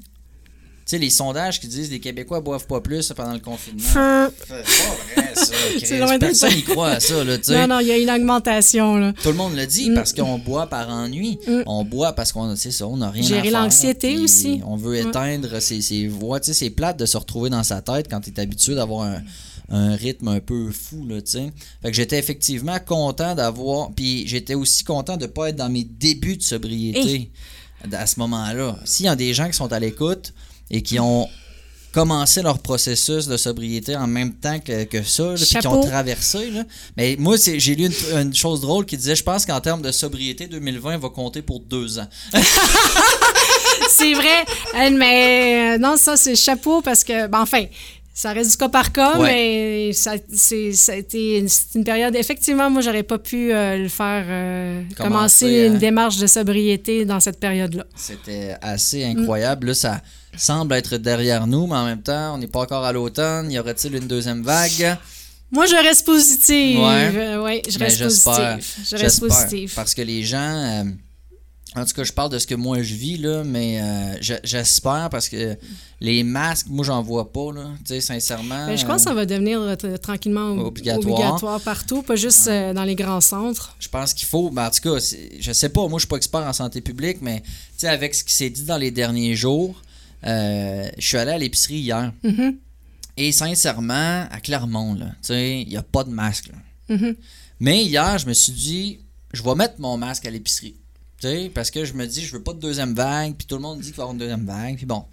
Tu 0.87 0.97
sais, 0.97 0.99
les 0.99 1.11
sondages 1.11 1.61
qui 1.61 1.69
disent 1.69 1.91
les 1.91 2.01
Québécois 2.01 2.41
boivent 2.41 2.67
pas 2.67 2.81
plus 2.81 3.13
pendant 3.15 3.35
le 3.35 3.41
confinement. 3.41 3.83
C'est 3.85 3.93
pas 3.95 4.31
vrai, 4.57 5.35
ça. 5.35 6.19
Personne 6.19 6.55
n'y 6.55 6.63
croit 6.63 6.93
à 6.93 7.01
ça, 7.01 7.23
là, 7.25 7.37
tu 7.37 7.45
sais. 7.45 7.61
Non, 7.61 7.75
non, 7.75 7.81
il 7.81 7.89
y 7.89 7.93
a 7.93 7.99
une 7.99 8.11
augmentation. 8.11 8.97
Là. 8.97 9.13
Tout 9.23 9.29
le 9.29 9.35
monde 9.35 9.55
le 9.55 9.67
dit 9.67 9.91
Mm. 9.91 9.95
parce 9.95 10.15
qu'on 10.15 10.39
boit 10.39 10.67
par 10.67 10.89
ennui. 10.89 11.39
Mm. 11.47 11.61
On 11.67 11.85
boit 11.85 12.15
parce 12.15 12.33
qu'on 12.33 12.57
c'est 12.57 12.71
ça, 12.71 12.87
on 12.87 12.97
n'a 12.97 13.11
rien 13.11 13.23
Gérer 13.23 13.41
à 13.41 13.43
faire. 13.51 13.53
l'anxiété 13.65 14.15
Puis 14.15 14.25
aussi. 14.25 14.61
On 14.65 14.77
veut 14.77 14.97
éteindre 14.97 15.61
ses, 15.61 15.83
ses 15.83 16.07
voix. 16.09 16.41
Tu 16.41 16.47
sais, 16.47 16.55
c'est 16.55 16.71
plate 16.71 16.99
de 16.99 17.05
se 17.05 17.19
retrouver 17.19 17.51
dans 17.51 17.63
sa 17.65 17.83
tête 17.83 18.07
quand 18.11 18.21
tu 18.23 18.31
es 18.31 18.41
habitué 18.41 18.75
d'avoir 18.75 19.03
un, 19.03 19.21
un 19.69 19.95
rythme 19.95 20.29
un 20.29 20.41
peu 20.41 20.71
fou, 20.71 21.07
là, 21.07 21.21
tu 21.21 21.33
sais. 21.33 21.53
Fait 21.83 21.91
que 21.91 21.97
j'étais 21.97 22.19
effectivement 22.19 22.79
content 22.79 23.35
d'avoir. 23.35 23.91
Puis 23.93 24.27
j'étais 24.27 24.55
aussi 24.55 24.85
content 24.85 25.17
de 25.17 25.27
ne 25.27 25.31
pas 25.31 25.51
être 25.51 25.57
dans 25.57 25.69
mes 25.69 25.85
débuts 25.85 26.37
de 26.37 26.43
sobriété 26.43 27.31
à 27.93 28.07
ce 28.07 28.19
moment-là. 28.21 28.79
S'il 28.85 29.07
y 29.07 29.09
a 29.09 29.17
des 29.17 29.35
gens 29.35 29.47
qui 29.47 29.55
sont 29.55 29.73
à 29.73 29.79
l'écoute 29.79 30.33
et 30.71 30.83
qui 30.83 30.99
ont 30.99 31.29
commencé 31.93 32.43
leur 32.43 32.59
processus 32.59 33.27
de 33.27 33.37
sobriété 33.37 33.97
en 33.97 34.07
même 34.07 34.35
temps 34.35 34.59
que, 34.61 34.85
que 34.85 35.03
ça, 35.03 35.35
puis 35.35 35.45
qui 35.45 35.67
ont 35.67 35.81
traversé. 35.81 36.51
Là. 36.51 36.65
Mais 36.97 37.17
moi, 37.19 37.37
j'ai 37.37 37.75
lu 37.75 37.87
une, 37.87 38.19
une 38.19 38.35
chose 38.35 38.61
drôle 38.61 38.85
qui 38.85 38.97
disait 38.97 39.17
Je 39.17 39.25
pense 39.25 39.47
qu'en 39.47 39.61
termes 39.61 39.83
de 39.83 39.91
sobriété, 39.91 40.47
2020 40.47 40.99
va 40.99 41.09
compter 41.09 41.43
pour 41.43 41.61
deux 41.61 41.99
ans. 41.99 42.07
c'est 43.91 44.13
vrai. 44.15 44.45
Mais 44.93 45.75
euh, 45.75 45.79
non, 45.79 45.97
ça, 45.97 46.17
c'est 46.17 46.37
chapeau 46.37 46.83
parce 46.83 47.05
que, 47.05 47.27
ben, 47.27 47.41
enfin, 47.41 47.65
ça 48.21 48.33
reste 48.33 48.51
du 48.51 48.57
cas 48.57 48.69
par 48.69 48.91
cas, 48.91 49.17
Ouais. 49.19 49.29
mais 49.33 49.93
ça, 49.93 50.15
c'est, 50.35 50.73
ça 50.73 50.93
a 50.93 50.97
été 50.97 51.39
une, 51.39 51.49
une 51.77 51.85
période. 51.85 52.17
Effectivement, 52.17 52.69
moi, 52.69 52.83
j'aurais 52.83 53.05
pas 53.05 53.19
pu 53.19 53.53
euh, 53.53 53.77
le 53.79 53.89
faire, 53.89 54.25
euh, 54.29 54.83
Commencer, 54.97 55.09
commencer 55.09 55.61
hein. 55.69 55.73
une 55.73 55.79
démarche 55.79 56.17
de 56.17 56.27
sobriété 56.27 57.05
dans 57.05 57.21
cette 57.21 57.39
période-là. 57.39 57.85
C'était 57.95 58.57
assez 58.61 59.05
incroyable. 59.05 59.69
Là, 59.69 59.75
ça 59.75 60.03
semble 60.37 60.75
être 60.75 60.97
derrière 60.97 61.47
nous, 61.47 61.69
mais 61.69 61.77
en 61.77 61.85
même 61.85 62.03
temps, 62.03 62.35
on 62.35 62.39
n'est 62.39 62.49
pas 62.49 62.61
encore 62.61 62.85
à 62.85 62.93
l'automne. 62.93 63.53
Y 63.53 63.59
aurait-il 63.61 63.95
une 63.95 64.09
deuxième 64.09 64.43
vague? 64.43 64.97
Moi, 65.53 65.67
je 65.67 65.77
reste 65.77 66.05
positive. 66.05 66.81
Ouais. 66.81 67.13
Euh, 67.15 67.43
ouais, 67.43 67.63
je 67.69 67.79
Mais 67.79 67.85
reste 67.87 68.03
positive. 68.03 68.67
Je 68.91 68.97
reste 68.97 69.21
positive. 69.21 69.73
Parce 69.77 69.95
que 69.95 70.03
les 70.03 70.25
gens. 70.25 70.39
euh, 70.41 70.85
en 71.77 71.85
tout 71.85 71.93
cas, 71.95 72.03
je 72.05 72.13
parle 72.13 72.31
de 72.33 72.39
ce 72.39 72.47
que 72.47 72.55
moi 72.55 72.83
je 72.83 72.95
vis, 72.95 73.19
là, 73.19 73.45
mais 73.45 73.81
euh, 73.81 74.17
je- 74.21 74.35
j'espère 74.43 75.09
parce 75.11 75.29
que 75.29 75.57
les 76.01 76.23
masques, 76.25 76.67
moi, 76.69 76.85
j'en 76.85 77.03
vois 77.03 77.33
pas, 77.33 77.53
là. 77.53 77.71
Tu 77.81 77.87
sais, 77.95 78.01
sincèrement. 78.01 78.67
Ben, 78.67 78.77
je 78.77 78.87
pense 78.87 78.97
que 79.05 79.11
ça 79.11 79.15
va 79.15 79.27
devenir 79.27 79.61
euh, 79.61 79.77
tranquillement 79.99 80.53
ob- 80.53 80.67
Obligatoire. 80.69 81.15
obligatoire 81.19 81.61
partout, 81.61 82.03
pas 82.03 82.17
juste 82.17 82.49
euh, 82.49 82.73
dans 82.73 82.85
les 82.85 82.95
grands 82.95 83.21
centres. 83.21 83.77
Je 83.81 83.89
pense 83.89 84.15
qu'il 84.15 84.27
faut, 84.27 84.51
ben, 84.51 84.67
en 84.67 84.71
tout 84.71 84.81
cas, 84.81 84.99
je 85.39 85.53
sais 85.53 85.69
pas, 85.69 85.87
moi 85.89 85.99
je 85.99 86.03
suis 86.03 86.09
pas 86.09 86.17
expert 86.17 86.41
en 86.41 86.53
santé 86.53 86.81
publique, 86.81 87.19
mais 87.21 87.41
tu 87.43 87.49
sais, 87.79 87.89
avec 87.89 88.15
ce 88.15 88.25
qui 88.25 88.35
s'est 88.35 88.51
dit 88.51 88.63
dans 88.65 88.79
les 88.79 88.91
derniers 88.91 89.35
jours, 89.37 89.83
je 90.23 90.91
suis 90.99 91.17
allé 91.17 91.33
à 91.33 91.39
l'épicerie 91.39 91.79
hier. 91.81 92.13
Mhm. 92.23 92.57
Et 93.17 93.33
sincèrement, 93.33 94.27
à 94.31 94.41
Clermont, 94.41 94.95
là, 94.95 95.07
tu 95.07 95.29
sais, 95.29 95.63
il 95.63 95.69
n'y 95.69 95.77
a 95.77 95.83
pas 95.83 96.05
de 96.05 96.11
masque. 96.11 96.49
là. 96.49 96.97
Mhm. 96.97 97.17
Mais 97.61 97.85
hier, 97.85 98.17
je 98.19 98.27
me 98.27 98.33
suis 98.33 98.53
dit, 98.53 99.01
je 99.33 99.43
vais 99.43 99.55
mettre 99.57 99.75
mon 99.81 99.97
masque 99.97 100.25
à 100.27 100.31
l'épicerie. 100.31 100.77
Tu 101.21 101.27
sais, 101.27 101.51
parce 101.53 101.71
que 101.71 101.85
je 101.85 101.95
me 101.95 102.07
dis, 102.07 102.25
je 102.25 102.37
veux 102.37 102.43
pas 102.43 102.53
de 102.53 102.61
deuxième 102.61 102.95
vague, 102.95 103.35
puis 103.35 103.47
tout 103.47 103.57
le 103.57 103.63
monde 103.63 103.81
dit 103.81 103.87
qu'il 103.87 103.97
va 103.97 104.03
y 104.03 104.05
avoir 104.05 104.13
une 104.13 104.21
deuxième 104.21 104.47
vague, 104.47 104.77
puis 104.77 104.87
bon. 104.87 105.05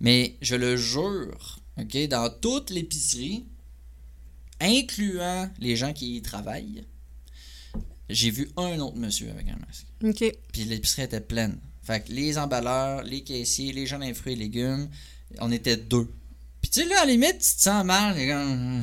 Mais 0.00 0.36
je 0.42 0.56
le 0.56 0.76
jure, 0.76 1.60
OK, 1.78 2.08
dans 2.08 2.28
toute 2.30 2.70
l'épicerie, 2.70 3.44
incluant 4.60 5.48
les 5.58 5.76
gens 5.76 5.92
qui 5.92 6.16
y 6.16 6.22
travaillent, 6.22 6.84
j'ai 8.08 8.30
vu 8.30 8.50
un 8.56 8.78
autre 8.80 8.96
monsieur 8.96 9.30
avec 9.30 9.46
un 9.48 9.56
masque. 9.66 9.86
OK. 10.04 10.36
Puis 10.52 10.64
l'épicerie 10.64 11.02
était 11.02 11.20
pleine. 11.20 11.58
Fait 11.82 12.00
que 12.00 12.12
les 12.12 12.36
emballeurs, 12.36 13.02
les 13.04 13.22
caissiers, 13.22 13.72
les 13.72 13.86
gens 13.86 13.98
les 13.98 14.14
fruits 14.14 14.32
et 14.32 14.36
légumes, 14.36 14.88
on 15.38 15.52
était 15.52 15.76
deux. 15.76 16.08
Puis 16.60 16.70
tu 16.70 16.82
sais, 16.82 16.88
là, 16.88 17.02
à 17.02 17.06
la 17.06 17.12
limite, 17.12 17.38
tu 17.38 17.54
te 17.56 17.62
sens 17.62 17.84
mal. 17.84 18.14
comme... 18.14 18.82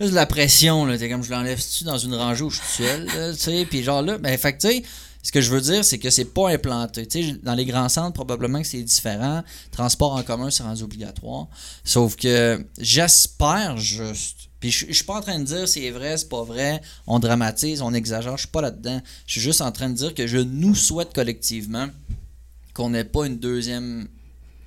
Là, 0.00 0.06
c'est 0.06 0.10
de 0.10 0.14
la 0.16 0.26
pression, 0.26 0.86
là. 0.86 0.98
T'es 0.98 1.08
comme, 1.08 1.22
je 1.22 1.30
l'enlève-tu 1.30 1.84
dans 1.84 1.98
une 1.98 2.14
rangée 2.14 2.42
où 2.42 2.50
je 2.50 2.60
suis 2.60 2.82
seul, 2.82 3.06
là, 3.06 3.32
tu 3.32 3.38
sais. 3.38 3.66
Puis 3.68 3.82
genre 3.82 4.02
là, 4.02 4.18
ben, 4.18 4.36
fait 4.36 4.54
que 4.54 4.60
tu 4.60 4.68
sais, 4.68 4.82
ce 5.24 5.32
que 5.32 5.40
je 5.40 5.50
veux 5.50 5.60
dire, 5.62 5.84
c'est 5.84 5.98
que 5.98 6.10
c'est 6.10 6.26
pas 6.26 6.50
implanté. 6.50 7.06
Tu 7.08 7.22
sais, 7.24 7.32
dans 7.42 7.54
les 7.54 7.64
grands 7.64 7.88
centres, 7.88 8.12
probablement 8.12 8.60
que 8.60 8.66
c'est 8.68 8.82
différent. 8.82 9.42
Transport 9.72 10.12
en 10.14 10.22
commun, 10.22 10.50
c'est 10.50 10.62
rendu 10.62 10.82
obligatoire. 10.84 11.48
Sauf 11.82 12.14
que 12.14 12.64
j'espère 12.78 13.76
juste. 13.78 14.36
Puis 14.60 14.70
je, 14.70 14.86
je 14.88 14.92
suis 14.92 15.04
pas 15.04 15.16
en 15.16 15.20
train 15.22 15.38
de 15.38 15.44
dire 15.44 15.66
c'est 15.66 15.90
vrai, 15.90 16.16
c'est 16.18 16.28
pas 16.28 16.42
vrai, 16.44 16.80
on 17.06 17.18
dramatise, 17.18 17.82
on 17.82 17.92
exagère, 17.94 18.36
je 18.36 18.42
suis 18.42 18.48
pas 18.48 18.60
là-dedans. 18.62 19.00
Je 19.26 19.32
suis 19.32 19.40
juste 19.40 19.60
en 19.62 19.72
train 19.72 19.88
de 19.88 19.94
dire 19.94 20.14
que 20.14 20.26
je 20.26 20.38
nous 20.38 20.74
souhaite 20.74 21.12
collectivement 21.14 21.88
qu'on 22.74 22.90
n'ait 22.90 23.04
pas 23.04 23.26
une 23.26 23.38
deuxième 23.38 24.06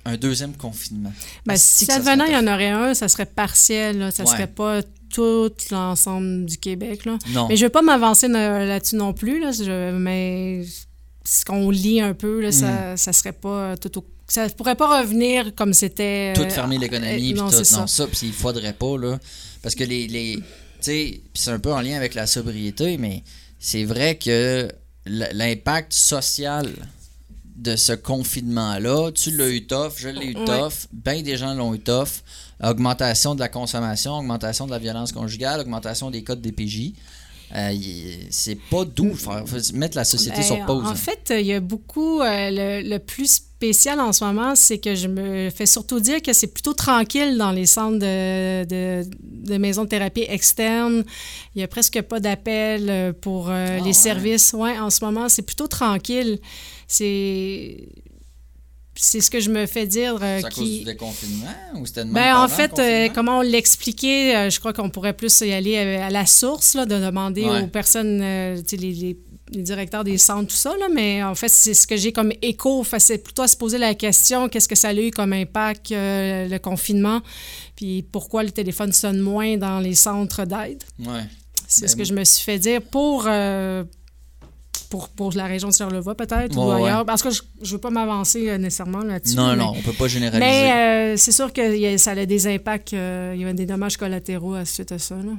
un 0.04 0.16
deuxième 0.16 0.54
confinement. 0.56 1.12
Ben, 1.44 1.56
si 1.56 1.84
ça 1.84 1.98
venait, 1.98 2.24
il 2.28 2.32
y 2.32 2.36
en 2.36 2.46
aurait 2.46 2.70
un, 2.70 2.94
ça 2.94 3.08
serait 3.08 3.26
partiel. 3.26 3.98
Là. 3.98 4.10
Ça 4.10 4.22
Ouais. 4.24 4.30
serait 4.30 4.46
pas 4.46 4.80
tout 5.12 5.50
l'ensemble 5.70 6.46
du 6.46 6.56
Québec. 6.58 7.04
Là. 7.04 7.18
Non. 7.32 7.46
Mais 7.48 7.56
je 7.56 7.64
vais 7.64 7.70
pas 7.70 7.82
m'avancer 7.82 8.28
là-dessus 8.28 8.96
non 8.96 9.12
plus. 9.12 9.40
Là. 9.40 9.50
Je- 9.52 9.96
mais 9.96 10.64
ce 11.24 11.44
qu'on 11.44 11.70
lit 11.70 12.00
un 12.00 12.14
peu, 12.14 12.40
là, 12.40 12.48
Mm. 12.48 12.52
ça, 12.52 12.96
ça 12.96 13.12
serait 13.12 13.32
pas 13.32 13.76
tout 13.76 13.98
au... 13.98 14.04
Ça 14.28 14.46
pourrait 14.50 14.74
pas 14.76 15.00
revenir 15.00 15.54
comme 15.54 15.72
c'était... 15.72 16.32
tout 16.34 16.42
euh, 16.42 16.50
fermer 16.50 16.76
l'économie 16.78 17.30
euh, 17.30 17.32
puis 17.32 17.34
non, 17.34 17.48
tout 17.50 17.56
non 17.56 17.64
ça. 17.64 17.86
ça 17.86 18.06
puis 18.06 18.18
il 18.24 18.32
faudrait 18.32 18.74
pas 18.74 18.98
là 18.98 19.18
parce 19.62 19.74
que 19.74 19.84
les 19.84 20.06
les 20.06 20.36
tu 20.36 20.42
sais 20.82 21.20
c'est 21.32 21.50
un 21.50 21.58
peu 21.58 21.72
en 21.72 21.80
lien 21.80 21.96
avec 21.96 22.12
la 22.14 22.26
sobriété 22.26 22.98
mais 22.98 23.22
c'est 23.58 23.84
vrai 23.84 24.16
que 24.16 24.68
l'impact 25.06 25.94
social 25.94 26.68
de 27.58 27.76
ce 27.76 27.92
confinement 27.92 28.78
là 28.78 29.10
tu 29.12 29.30
l'as 29.36 29.48
eu 29.48 29.66
tough 29.66 29.92
je 29.96 30.08
l'ai 30.08 30.26
eu 30.32 30.36
Ouais. 30.36 30.44
tough 30.46 30.86
bien 30.92 31.22
des 31.22 31.36
gens 31.36 31.54
l'ont 31.54 31.74
eu 31.74 31.80
tough 31.80 32.22
augmentation 32.62 33.34
de 33.34 33.40
la 33.40 33.48
consommation 33.48 34.12
augmentation 34.16 34.66
de 34.66 34.70
la 34.70 34.78
violence 34.78 35.12
conjugale 35.12 35.60
augmentation 35.60 36.10
des 36.10 36.22
codes 36.22 36.40
DPJ 36.40 36.92
Euh, 37.56 37.72
c'est 38.30 38.58
pas 38.70 38.84
doux 38.84 39.14
faire 39.14 39.42
faut 39.48 39.56
mettre 39.74 39.96
la 39.96 40.04
société 40.04 40.36
Ben, 40.40 40.42
sur 40.42 40.66
pause 40.66 40.84
En 40.84 40.88
hein. 40.88 40.94
fait, 40.94 41.32
il 41.40 41.46
y 41.46 41.54
a 41.54 41.60
beaucoup. 41.60 42.20
euh, 42.20 42.50
le, 42.50 42.86
le 42.86 42.98
plus 42.98 43.26
spécial 43.36 44.00
en 44.00 44.12
ce 44.12 44.22
moment, 44.22 44.54
c'est 44.54 44.76
que 44.76 44.94
je 44.94 45.08
me 45.08 45.48
fais 45.48 45.64
surtout 45.64 45.98
dire 45.98 46.20
que 46.20 46.34
c'est 46.34 46.48
plutôt 46.52 46.74
tranquille 46.74 47.38
dans 47.38 47.50
les 47.50 47.64
centres 47.64 47.98
de, 48.00 48.64
de, 48.66 49.02
de 49.50 49.56
maisons 49.56 49.84
de 49.84 49.88
thérapie 49.88 50.26
externes. 50.28 51.04
Il 51.54 51.58
n'y 51.60 51.64
a 51.64 51.68
presque 51.68 52.02
pas 52.02 52.20
d'appels 52.20 52.90
euh, 52.90 53.12
pour 53.18 53.48
Ah, 53.48 53.78
les 53.78 53.82
ouais. 53.82 53.92
services. 53.94 54.52
Ouais, 54.52 54.78
en 54.78 54.90
ce 54.90 55.02
moment, 55.02 55.30
c'est 55.30 55.40
plutôt 55.50 55.68
tranquille. 55.68 56.40
C'est. 56.88 57.88
C'est 59.00 59.20
ce 59.20 59.30
que 59.30 59.38
je 59.38 59.48
me 59.50 59.66
fais 59.66 59.86
dire. 59.86 60.16
euh, 60.20 60.38
c'est 60.40 60.46
à 60.46 60.50
cause 60.50 60.64
qui... 60.64 60.78
du 60.80 60.84
déconfinement 60.86 61.46
ou 61.76 61.86
c'était 61.86 62.04
même 62.04 62.14
Ben, 62.14 62.36
en 62.36 62.48
fait, 62.48 62.76
euh, 62.80 63.08
comment 63.14 63.38
on 63.38 63.42
l'expliquait, 63.42 64.34
euh, 64.34 64.50
je 64.50 64.58
crois 64.58 64.72
qu'on 64.72 64.90
pourrait 64.90 65.12
plus 65.12 65.40
y 65.42 65.52
aller 65.52 65.76
à 65.78 66.10
la 66.10 66.26
source, 66.26 66.74
là, 66.74 66.84
de 66.84 66.96
demander 66.98 67.44
Ouais. 67.44 67.62
aux 67.62 67.66
personnes, 67.68 68.18
les, 68.20 68.56
les- 68.72 69.16
les 69.52 69.62
directeurs 69.62 70.02
des 70.02 70.18
centres, 70.18 70.48
tout 70.48 70.56
ça, 70.56 70.76
là, 70.78 70.88
mais 70.92 71.22
en 71.22 71.34
fait, 71.36 71.48
c'est 71.48 71.74
ce 71.74 71.86
que 71.86 71.96
j'ai 71.96 72.10
comme 72.12 72.32
écho. 72.42 72.82
Fait, 72.82 72.98
c'est 72.98 73.18
plutôt 73.18 73.42
à 73.42 73.48
se 73.48 73.56
poser 73.56 73.78
la 73.78 73.94
question, 73.94 74.48
qu'est-ce 74.48 74.68
que 74.68 74.74
ça 74.74 74.88
a 74.88 74.94
eu 74.94 75.10
comme 75.12 75.32
impact, 75.32 75.90
le 75.92 76.58
confinement, 76.58 77.20
puis 77.76 78.02
pourquoi 78.02 78.42
le 78.42 78.50
téléphone 78.50 78.92
sonne 78.92 79.20
moins 79.20 79.56
dans 79.56 79.78
les 79.78 79.94
centres 79.94 80.44
d'aide? 80.44 80.82
ouais 80.98 81.22
C'est 81.68 81.82
Ben, 81.82 81.88
ce 81.88 81.96
que 81.96 82.04
je 82.04 82.12
me 82.14 82.24
suis 82.24 82.42
fait 82.42 82.58
dire 82.58 82.82
pour... 82.82 83.28
pour, 84.90 85.08
pour 85.10 85.32
la 85.34 85.46
région 85.46 85.68
de 85.68 85.74
Charlevoix, 85.74 86.14
peut-être, 86.14 86.56
ou 86.56 86.68
ouais. 86.72 86.82
ailleurs. 86.84 87.04
Parce 87.04 87.22
que 87.22 87.30
je 87.30 87.40
ne 87.62 87.68
veux 87.68 87.78
pas 87.78 87.90
m'avancer 87.90 88.48
euh, 88.48 88.58
nécessairement 88.58 89.02
là-dessus. 89.02 89.36
non 89.36 89.48
mais- 89.50 89.56
non 89.56 89.72
on 89.76 89.82
peut 89.82 89.92
pas 89.92 90.08
généraliser 90.08 90.40
mais 90.40 90.72
euh, 90.72 91.16
c'est 91.16 91.32
sûr 91.32 91.52
que 91.52 91.96
ça 91.98 92.12
a 92.12 92.26
des 92.26 92.46
impacts, 92.46 92.94
euh, 92.94 93.32
il 93.34 93.42
y 93.42 93.44
a 93.44 93.52
des 93.52 93.66
dommages 93.66 93.96
collatéraux 93.96 94.54
à 94.54 94.64
suite 94.64 94.92
de 94.92 94.98
ça. 94.98 95.16
là. 95.16 95.32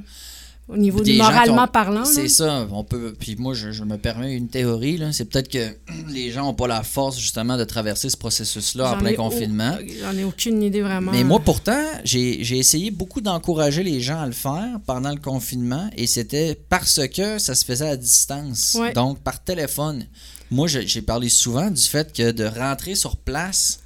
Au 0.72 0.76
niveau 0.76 1.00
Des 1.02 1.16
moralement 1.16 1.64
ont- 1.64 1.68
parlant. 1.68 2.04
C'est 2.04 2.28
ça, 2.28 2.68
on 2.70 2.84
peut. 2.84 3.14
Puis 3.18 3.34
moi, 3.36 3.54
je, 3.54 3.72
je 3.72 3.82
me 3.84 3.96
permets 3.98 4.34
une 4.34 4.48
théorie. 4.48 4.96
là. 4.98 5.12
C'est 5.12 5.24
peut-être 5.24 5.48
que 5.48 5.76
les 6.12 6.30
gens 6.30 6.44
n'ont 6.44 6.54
pas 6.54 6.68
la 6.68 6.82
force 6.82 7.18
justement 7.18 7.56
de 7.56 7.64
traverser 7.64 8.08
ce 8.08 8.16
processus-là 8.16 8.92
en 8.94 8.98
plein 8.98 9.14
confinement. 9.14 9.76
J'en 10.00 10.16
ai 10.16 10.24
aucune 10.24 10.62
idée 10.62 10.80
vraiment. 10.82 11.10
Mais 11.12 11.24
moi, 11.24 11.40
pourtant, 11.40 11.82
j'ai 12.04 12.44
j'ai 12.44 12.58
essayé 12.58 12.90
beaucoup 12.90 13.20
d'encourager 13.20 13.82
les 13.82 14.00
gens 14.00 14.20
à 14.20 14.26
le 14.26 14.32
faire 14.32 14.78
pendant 14.86 15.10
le 15.10 15.20
confinement 15.20 15.90
et 15.96 16.06
c'était 16.06 16.54
parce 16.68 17.00
que 17.08 17.38
ça 17.38 17.54
se 17.54 17.64
faisait 17.64 17.88
à 17.88 17.96
distance, 17.96 18.76
Ouais. 18.80 18.92
donc 18.92 19.18
par 19.20 19.42
téléphone. 19.42 20.06
Moi, 20.52 20.66
j'ai 20.68 21.02
parlé 21.02 21.28
souvent 21.28 21.70
du 21.70 21.82
fait 21.82 22.12
que 22.12 22.32
de 22.32 22.44
rentrer 22.44 22.94
sur 22.96 23.16
place, 23.16 23.80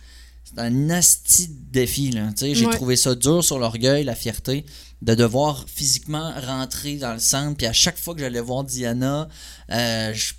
c'est 0.45 0.59
un 0.61 0.71
nasty 0.71 1.51
défi. 1.73 2.15
J'ai 2.41 2.67
Ouais. 2.67 2.73
trouvé 2.73 2.97
ça 2.97 3.15
dur 3.15 3.43
sur 3.45 3.59
l'orgueil, 3.59 4.05
la 4.05 4.15
fierté, 4.15 4.65
de 5.05 5.15
devoir 5.15 5.65
physiquement 5.69 6.33
rentrer 6.47 6.97
dans 6.97 7.13
le 7.13 7.21
centre. 7.21 7.57
Puis 7.57 7.67
à 7.67 7.73
chaque 7.73 7.99
fois 7.99 8.15
que 8.15 8.21
j'allais 8.21 8.41
voir 8.41 8.65
Diana, 8.65 9.29
euh, 9.71 10.13
je, 10.15 10.33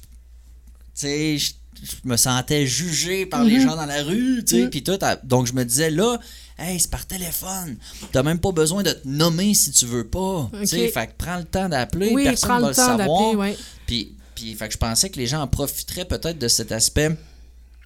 je, 1.02 1.52
je 1.84 1.92
me 2.04 2.18
sentais 2.18 2.66
jugé 2.66 3.26
par 3.26 3.44
les 3.44 3.58
Mhm. 3.60 3.62
gens 3.62 3.76
dans 3.76 3.86
la 3.86 4.02
rue. 4.04 4.44
Mhm. 4.52 4.70
Puis 4.70 4.84
tout. 4.84 4.98
à- 5.02 5.18
donc 5.18 5.46
je 5.48 5.54
me 5.54 5.64
disais 5.64 5.92
là, 5.92 6.18
hey, 6.58 6.80
c'est 6.80 6.90
par 6.90 7.06
téléphone. 7.06 7.78
T'as 8.12 8.24
même 8.24 8.40
pas 8.40 8.52
besoin 8.52 8.82
de 8.84 8.92
te 8.92 9.08
nommer 9.08 9.54
si 9.54 9.72
tu 9.72 9.86
veux 9.86 10.08
pas. 10.08 10.50
Fait 10.66 10.90
que 11.08 11.12
prends 11.18 11.38
le 11.38 11.44
temps 11.46 11.70
d'appeler. 11.70 12.12
oui, 12.14 12.24
personne 12.24 12.50
va 12.62 12.70
le 12.70 12.76
temps 12.76 12.98
savoir. 12.98 13.34
ouais. 13.36 13.58
Puis, 13.86 14.16
puis 14.34 14.56
fait 14.56 14.68
que 14.68 14.74
je 14.74 14.78
pensais 14.80 15.10
que 15.10 15.20
les 15.20 15.28
gens 15.28 15.42
en 15.42 15.48
profiteraient 15.48 16.06
peut-être 16.06 16.40
de 16.40 16.48
cet 16.48 16.72
aspect 16.72 17.16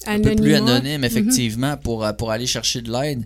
un 0.06 0.22
peu 0.22 0.34
plus 0.36 0.54
anonyme, 0.56 1.00
Mhm. 1.00 1.04
effectivement, 1.04 1.76
pour, 1.76 2.06
euh, 2.06 2.14
pour 2.14 2.32
aller 2.32 2.48
chercher 2.48 2.82
de 2.82 2.90
l'aide. 2.92 3.26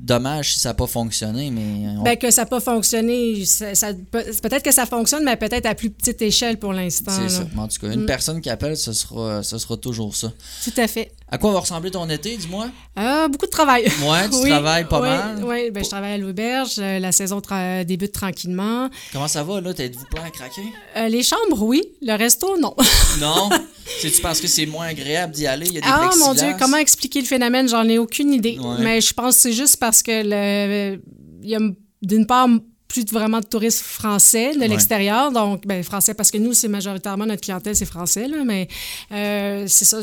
Dommage 0.00 0.54
si 0.54 0.60
ça 0.60 0.70
n'a 0.70 0.74
pas 0.74 0.86
fonctionné, 0.86 1.50
mais. 1.50 1.88
on- 1.98 2.02
Ben, 2.02 2.16
que 2.16 2.30
ça 2.30 2.42
n'a 2.42 2.46
pas 2.46 2.60
fonctionné, 2.60 3.44
ça, 3.44 3.74
ça- 3.74 3.92
peut- 3.92 4.24
peut-être 4.42 4.62
que 4.64 4.72
ça 4.72 4.86
fonctionne, 4.86 5.22
mais 5.24 5.36
peut-être 5.36 5.66
à 5.66 5.74
plus 5.74 5.90
petite 5.90 6.20
échelle 6.22 6.58
pour 6.58 6.72
l'instant. 6.72 7.12
c'est 7.12 7.28
ça. 7.28 7.46
En 7.56 7.68
tout 7.68 7.78
cas, 7.80 7.92
une 7.92 8.02
Mm. 8.02 8.06
personne 8.06 8.40
qui 8.40 8.50
appelle, 8.50 8.76
ce 8.76 8.92
sera, 8.92 9.42
ce 9.42 9.56
sera 9.58 9.76
toujours 9.76 10.16
ça. 10.16 10.32
Tout 10.64 10.72
à 10.76 10.88
fait. 10.88 11.12
À 11.30 11.38
quoi 11.38 11.52
va 11.52 11.60
ressembler 11.60 11.90
ton 11.90 12.08
été, 12.08 12.36
dis-moi? 12.36 12.68
Ah, 12.96 13.28
beaucoup 13.30 13.46
de 13.46 13.50
travail. 13.50 13.84
Ouais, 13.84 14.28
tu 14.30 14.36
Oui, 14.42 14.48
travailles 14.50 14.86
pas 14.88 15.00
oui, 15.00 15.08
mal. 15.08 15.44
Oui, 15.44 15.70
ben, 15.70 15.84
je 15.84 15.90
travaille 15.90 16.12
à 16.12 16.18
l'auberge. 16.18 16.76
Euh, 16.78 16.98
La 16.98 17.12
saison 17.12 17.38
tra- 17.40 17.84
débute 17.84 18.12
tranquillement. 18.12 18.88
Comment 19.12 19.28
ça 19.28 19.42
va, 19.44 19.60
là? 19.60 19.74
T'es-vous 19.74 20.06
plein 20.06 20.24
à 20.24 20.30
craquer? 20.30 20.62
Euh, 20.96 21.08
les 21.08 21.22
chambres, 21.22 21.62
oui. 21.62 21.82
Le 22.02 22.16
resto, 22.16 22.56
non. 22.58 22.74
Non? 23.20 23.50
C'est-tu 24.00 24.20
parce 24.22 24.40
que 24.40 24.46
c'est 24.46 24.66
moins 24.66 24.86
agréable 24.86 25.32
d'y 25.34 25.46
aller? 25.46 25.66
Il 25.66 25.74
y 25.74 25.78
a 25.78 25.80
des 25.80 25.86
Ah, 25.90 26.10
mon? 26.18 26.34
Dieu, 26.34 26.54
comment 26.58 26.76
expliquer 26.76 27.20
le 27.20 27.26
phénomène? 27.26 27.68
J'en 27.68 27.88
ai 27.88 27.98
aucune 27.98 28.32
idée. 28.32 28.58
Ouais. 28.58 28.76
Mais 28.80 29.00
je 29.00 29.12
pense 29.12 29.36
que 29.36 29.40
c'est 29.42 29.52
juste 29.52 29.76
parce 29.78 30.02
que 30.02 30.22
le, 30.24 31.00
il 31.42 31.50
y 31.50 31.54
a 31.56 31.60
d'une 32.02 32.26
part 32.26 32.48
plus 32.86 33.04
vraiment 33.12 33.40
de 33.40 33.46
touristes 33.46 33.80
français 33.82 34.54
de 34.54 34.60
Ouais. 34.60 34.68
l'extérieur. 34.68 35.30
Donc, 35.32 35.66
ben, 35.66 35.82
français, 35.82 36.14
parce 36.14 36.30
que 36.30 36.38
nous, 36.38 36.54
c'est 36.54 36.68
majoritairement 36.68 37.26
notre 37.26 37.42
clientèle, 37.42 37.76
c'est 37.76 37.84
français, 37.84 38.26
là, 38.28 38.38
mais 38.44 38.66
euh, 39.12 39.64
c'est 39.68 39.84
ça. 39.84 39.98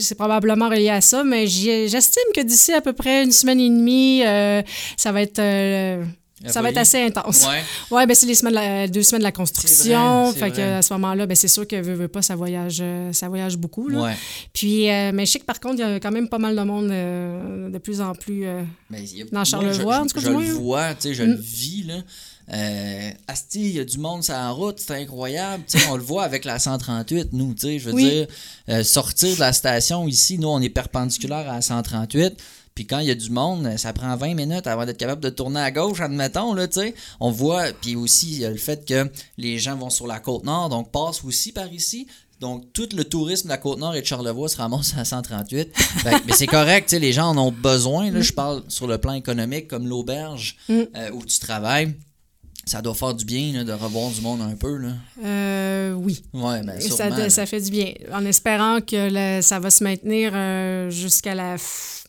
C'est 0.00 0.16
probablement 0.16 0.68
relié 0.68 0.88
à 0.88 1.00
ça, 1.00 1.22
mais 1.22 1.46
j'estime 1.46 2.24
que 2.34 2.40
d'ici 2.40 2.72
à 2.72 2.80
peu 2.80 2.92
près 2.92 3.22
une 3.22 3.30
semaine 3.30 3.60
et 3.60 3.68
demie, 3.68 4.20
euh, 4.24 4.60
ça 4.96 5.12
va 5.12 5.22
être 5.22 5.38
euh, 5.38 6.04
ça 6.44 6.60
va 6.62 6.68
être 6.70 6.76
assez 6.76 7.00
intense. 7.02 7.46
Ouais. 7.46 7.62
Ouais, 7.90 8.06
ben 8.06 8.14
c'est 8.14 8.26
les 8.26 8.34
semaines 8.34 8.54
la- 8.54 8.88
deux 8.88 9.02
semaines 9.02 9.20
de 9.20 9.24
la 9.26 9.32
construction. 9.32 10.30
Vrai, 10.32 10.38
fait 10.38 10.50
que 10.50 10.60
à 10.60 10.82
ce 10.82 10.92
moment-là, 10.94 11.26
ben 11.26 11.34
c'est 11.34 11.48
sûr 11.48 11.66
que 11.66 11.76
veut, 11.80 11.94
veut 11.94 12.08
pas, 12.08 12.20
ça 12.22 12.36
voyage, 12.36 12.78
euh, 12.80 13.12
ça 13.12 13.28
voyage 13.28 13.56
beaucoup. 13.56 13.88
Là. 13.88 14.02
Ouais. 14.02 14.16
Puis, 14.52 14.90
euh, 14.90 15.12
mais 15.14 15.24
je 15.26 15.32
sais 15.32 15.38
que 15.38 15.44
par 15.44 15.60
contre, 15.60 15.76
il 15.76 15.80
y 15.80 15.82
a 15.82 15.98
quand 16.00 16.10
même 16.12 16.28
pas 16.28 16.38
mal 16.38 16.54
de 16.56 16.62
monde 16.62 16.90
euh, 16.90 17.70
de 17.70 17.78
plus 17.78 18.00
en 18.00 18.12
plus. 18.14 18.44
euh, 18.46 18.62
Mais 18.90 18.98
a- 18.98 19.24
Dans 19.32 19.44
Charlevoix, 19.44 19.96
je, 19.96 20.00
en 20.00 20.06
tout 20.06 20.14
cas, 20.14 20.20
je 20.20 20.28
du 20.28 20.34
le 20.48 20.52
vois, 20.52 20.94
tu 20.94 21.02
sais, 21.08 21.14
je 21.14 21.22
Mm. 21.22 21.26
le 21.26 21.36
vis, 21.40 21.82
là. 21.84 21.94
Euh, 22.52 23.10
Asti, 23.26 23.60
il 23.70 23.76
y 23.76 23.80
a 23.80 23.84
du 23.84 23.98
monde 23.98 24.22
sur 24.22 24.34
la 24.34 24.50
route, 24.50 24.78
c'est 24.78 24.92
incroyable. 24.94 25.64
On 25.90 25.96
le 25.96 26.02
voit 26.02 26.22
avec 26.22 26.44
la 26.44 26.58
138, 26.60 27.32
nous, 27.32 27.54
tu 27.54 27.60
sais, 27.62 27.78
je 27.80 27.86
veux 27.88 27.94
Oui. 27.94 28.04
dire, 28.04 28.26
euh, 28.68 28.84
sortir 28.84 29.34
de 29.34 29.40
la 29.40 29.52
station 29.52 30.06
ici, 30.06 30.38
nous, 30.38 30.48
on 30.48 30.60
est 30.60 30.68
perpendiculaire 30.68 31.48
à 31.50 31.54
la 31.56 31.62
138. 31.62 32.34
Puis 32.76 32.86
quand 32.86 33.00
il 33.00 33.06
y 33.06 33.10
a 33.10 33.14
du 33.16 33.30
monde, 33.30 33.76
ça 33.78 33.92
prend 33.92 34.14
20 34.16 34.34
minutes 34.34 34.68
avant 34.68 34.86
d'être 34.86 34.98
capable 34.98 35.20
de 35.22 35.30
tourner 35.30 35.58
à 35.60 35.70
gauche, 35.72 36.00
admettons, 36.00 36.54
là, 36.54 36.68
tu 36.68 36.80
sais. 36.80 36.94
On 37.18 37.30
voit, 37.32 37.72
puis 37.72 37.96
aussi, 37.96 38.26
il 38.30 38.38
y 38.38 38.44
a 38.44 38.50
le 38.50 38.56
fait 38.58 38.86
que 38.86 39.10
les 39.38 39.58
gens 39.58 39.76
vont 39.76 39.90
sur 39.90 40.06
la 40.06 40.20
Côte-Nord, 40.20 40.68
donc 40.68 40.92
passent 40.92 41.24
aussi 41.24 41.50
par 41.52 41.72
ici. 41.72 42.06
Donc, 42.38 42.70
tout 42.74 42.88
le 42.94 43.02
tourisme 43.04 43.44
de 43.44 43.48
la 43.48 43.56
Côte-Nord 43.56 43.94
et 43.96 44.02
de 44.02 44.06
Charlevoix 44.06 44.48
se 44.50 44.58
ramasse 44.58 44.92
à 44.98 45.06
138. 45.06 45.70
Fait 45.74 46.10
que- 46.20 46.26
mais 46.26 46.34
c'est 46.34 46.46
correct, 46.46 46.84
tu 46.88 46.90
sais, 46.90 46.98
les 46.98 47.12
gens 47.14 47.30
en 47.30 47.38
ont 47.38 47.50
besoin. 47.50 48.10
Là, 48.10 48.20
je 48.20 48.32
parle 48.34 48.62
sur 48.68 48.86
le 48.86 48.98
plan 48.98 49.14
économique, 49.14 49.68
comme 49.68 49.88
l'auberge 49.88 50.56
Mm. 50.68 50.72
euh, 50.96 51.10
où 51.14 51.24
tu 51.24 51.38
travailles. 51.38 51.94
Ça 52.68 52.82
doit 52.82 52.94
faire 52.94 53.14
du 53.14 53.24
bien 53.24 53.52
là, 53.52 53.62
de 53.62 53.72
revoir 53.72 54.10
du 54.10 54.20
monde 54.20 54.40
un 54.42 54.56
peu. 54.56 54.76
Là. 54.76 54.88
euh, 55.24 55.92
oui. 55.92 56.24
Ouais, 56.32 56.62
ben, 56.64 56.80
ça, 56.80 57.08
là. 57.10 57.30
ça 57.30 57.46
fait 57.46 57.60
du 57.60 57.70
bien. 57.70 57.92
En 58.12 58.24
espérant 58.26 58.80
que 58.80 59.08
le- 59.38 59.40
ça 59.40 59.60
va 59.60 59.70
se 59.70 59.84
maintenir 59.84 60.32
euh, 60.34 60.90
jusqu'à 60.90 61.36
la 61.36 61.54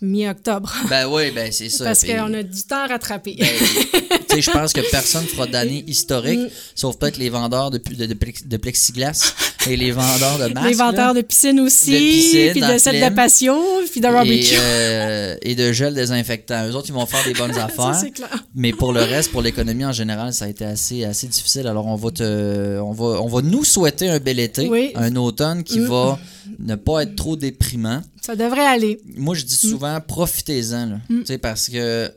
mi-octobre. 0.02 0.74
Ben 0.90 1.06
oui, 1.08 1.30
ben 1.32 1.52
c'est 1.52 1.70
ça. 1.70 1.86
Parce 1.86 2.04
qu'on 2.04 2.34
a 2.34 2.42
du 2.42 2.64
temps 2.64 2.84
à 2.86 2.88
rattraper. 2.88 3.36
ben, 3.38 4.42
je 4.42 4.50
pense 4.52 4.74
que 4.74 4.82
personne 4.90 5.24
ne 5.24 5.28
fera 5.28 5.46
d'année 5.46 5.84
historique, 5.88 6.40
Mm. 6.40 6.50
sauf 6.76 6.98
peut-être 6.98 7.18
les 7.18 7.30
vendeurs 7.30 7.70
de, 7.70 7.78
de, 7.78 8.06
de 8.08 8.14
plex- 8.16 8.48
de 8.48 8.58
plexiglas 8.58 9.34
et 9.68 9.76
les 9.78 9.92
vendeurs 9.92 10.38
de 10.38 10.54
masques. 10.54 10.68
les 10.68 10.74
vendeurs 10.76 11.14
là. 11.14 11.22
de 11.22 11.26
piscine 11.26 11.60
aussi, 11.60 11.92
De 11.92 11.98
piscine, 11.98 12.52
puis 12.52 12.62
de 12.62 12.78
Flemme. 12.80 13.10
de 13.10 13.16
patio, 13.16 13.56
puis 13.92 14.02
de 14.02 14.08
et, 14.08 14.12
barbecue. 14.12 14.56
euh, 14.60 15.36
et 15.42 15.56
de 15.56 15.72
gel 15.72 15.94
désinfectant. 15.94 16.68
Eux 16.68 16.76
autres, 16.76 16.88
ils 16.90 16.94
vont 16.94 17.06
faire 17.06 17.24
des 17.26 17.34
bonnes 17.34 17.58
affaires. 17.58 18.02
clair. 18.14 18.46
Mais 18.56 18.72
pour 18.74 18.94
le 18.94 19.02
reste, 19.02 19.32
pour 19.32 19.42
l'économie 19.42 19.86
en 19.86 19.92
général, 19.92 20.34
ça 20.34 20.46
a 20.46 20.48
été 20.48 20.66
assez, 20.66 21.04
assez 21.06 21.28
difficile. 21.28 21.68
Alors, 21.68 21.86
on 21.88 21.96
va, 21.96 22.12
te, 22.12 22.80
on, 22.80 22.92
va, 22.92 23.22
on 23.22 23.28
va 23.28 23.42
nous 23.42 23.64
souhaiter 23.64 24.10
un 24.10 24.20
bel 24.20 24.40
été, 24.40 24.68
Oui. 24.70 24.92
un 24.96 25.16
automne 25.16 25.64
qui 25.64 25.80
Mm. 25.80 25.86
va 25.88 26.20
ne 26.60 26.76
pas 26.76 27.04
être 27.04 27.16
trop 27.16 27.36
déprimant. 27.36 28.02
Ça 28.22 28.36
devrait 28.36 28.66
aller. 28.66 29.00
Moi, 29.16 29.36
je 29.36 29.44
dis 29.46 29.56
souvent, 29.56 30.00
profitez-en. 30.06 31.00
Mm. 31.10 31.26
Sais, 31.26 31.38
Parce 31.38 31.70
que 31.70 32.12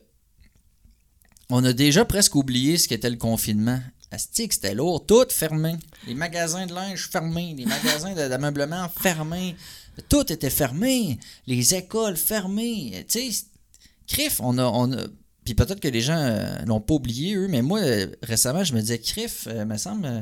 on 1.48 1.64
a 1.64 1.72
déjà 1.72 2.04
presque 2.04 2.36
oublié 2.36 2.76
ce 2.78 2.86
qu'était 2.86 3.10
le 3.10 3.16
confinement. 3.16 3.80
Asti 4.12 4.48
que 4.48 4.54
c'était 4.54 4.74
lourd, 4.74 5.06
tout 5.06 5.26
fermé. 5.28 5.76
Les 6.06 6.14
magasins 6.14 6.66
de 6.66 6.74
linge 6.74 7.08
fermés, 7.08 7.54
les 7.56 7.66
magasins 7.66 8.14
d'ameublement 8.14 8.88
fermés. 8.88 9.56
Tout 10.08 10.32
était 10.32 10.50
fermé. 10.50 11.18
Les 11.46 11.74
écoles 11.74 12.16
fermées. 12.16 13.04
Tu 13.08 13.32
sais, 13.32 13.44
crif, 14.06 14.40
on 14.40 14.58
a. 14.58 14.64
A 14.64 15.06
puis 15.44 15.54
peut-être 15.54 15.80
que 15.80 15.88
les 15.88 16.00
gens 16.00 16.18
euh, 16.18 16.64
l'ont 16.66 16.80
pas 16.80 16.94
oublié, 16.94 17.34
eux, 17.34 17.48
mais 17.48 17.62
moi, 17.62 17.80
euh, 17.80 18.06
récemment, 18.22 18.62
je 18.62 18.74
me 18.74 18.80
disais, 18.80 18.98
crif, 18.98 19.48
euh, 19.48 19.64
me 19.64 19.76
semble, 19.78 20.06
euh, 20.06 20.20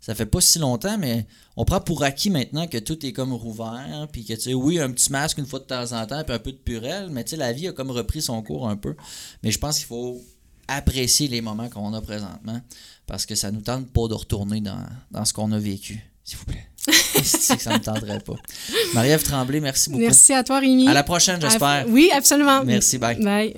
ça 0.00 0.14
fait 0.14 0.26
pas 0.26 0.40
si 0.40 0.58
longtemps, 0.58 0.96
mais 0.96 1.26
on 1.56 1.64
prend 1.64 1.80
pour 1.80 2.04
acquis 2.04 2.30
maintenant 2.30 2.66
que 2.66 2.78
tout 2.78 3.04
est 3.04 3.12
comme 3.12 3.32
rouvert, 3.32 4.08
puis 4.12 4.24
que, 4.24 4.34
tu 4.34 4.40
sais, 4.40 4.54
oui, 4.54 4.78
un 4.78 4.90
petit 4.92 5.10
masque 5.10 5.38
une 5.38 5.46
fois 5.46 5.58
de 5.58 5.64
temps 5.64 5.92
en 5.92 6.06
temps, 6.06 6.22
puis 6.24 6.34
un 6.34 6.38
peu 6.38 6.52
de 6.52 6.56
purelle, 6.56 7.10
mais 7.10 7.24
tu 7.24 7.30
sais, 7.30 7.36
la 7.36 7.52
vie 7.52 7.68
a 7.68 7.72
comme 7.72 7.90
repris 7.90 8.22
son 8.22 8.40
cours 8.42 8.68
un 8.68 8.76
peu. 8.76 8.94
Mais 9.42 9.50
je 9.50 9.58
pense 9.58 9.78
qu'il 9.78 9.86
faut 9.86 10.22
apprécier 10.70 11.28
les 11.28 11.40
moments 11.40 11.68
qu'on 11.68 11.92
a 11.94 12.00
présentement, 12.00 12.60
parce 13.06 13.26
que 13.26 13.34
ça 13.34 13.50
nous 13.50 13.60
tente 13.60 13.88
pas 13.90 14.08
de 14.08 14.14
retourner 14.14 14.60
dans, 14.60 14.84
dans 15.10 15.24
ce 15.24 15.32
qu'on 15.32 15.50
a 15.52 15.58
vécu, 15.58 16.00
s'il 16.24 16.38
vous 16.38 16.44
plaît. 16.46 16.66
Que 17.20 17.26
ça 17.62 17.74
me 17.74 17.82
tenterait 17.82 18.20
pas. 18.20 18.36
Marie-Ève 18.94 19.22
Tremblay, 19.22 19.60
merci 19.60 19.90
beaucoup. 19.90 20.00
Merci 20.00 20.32
à 20.32 20.42
toi, 20.42 20.60
Rémi. 20.60 20.88
À 20.88 20.94
la 20.94 21.02
prochaine, 21.02 21.38
j'espère. 21.40 21.84
Oui, 21.88 22.10
absolument. 22.14 22.64
Merci, 22.64 22.96
bye. 22.96 23.22
Bye. 23.22 23.54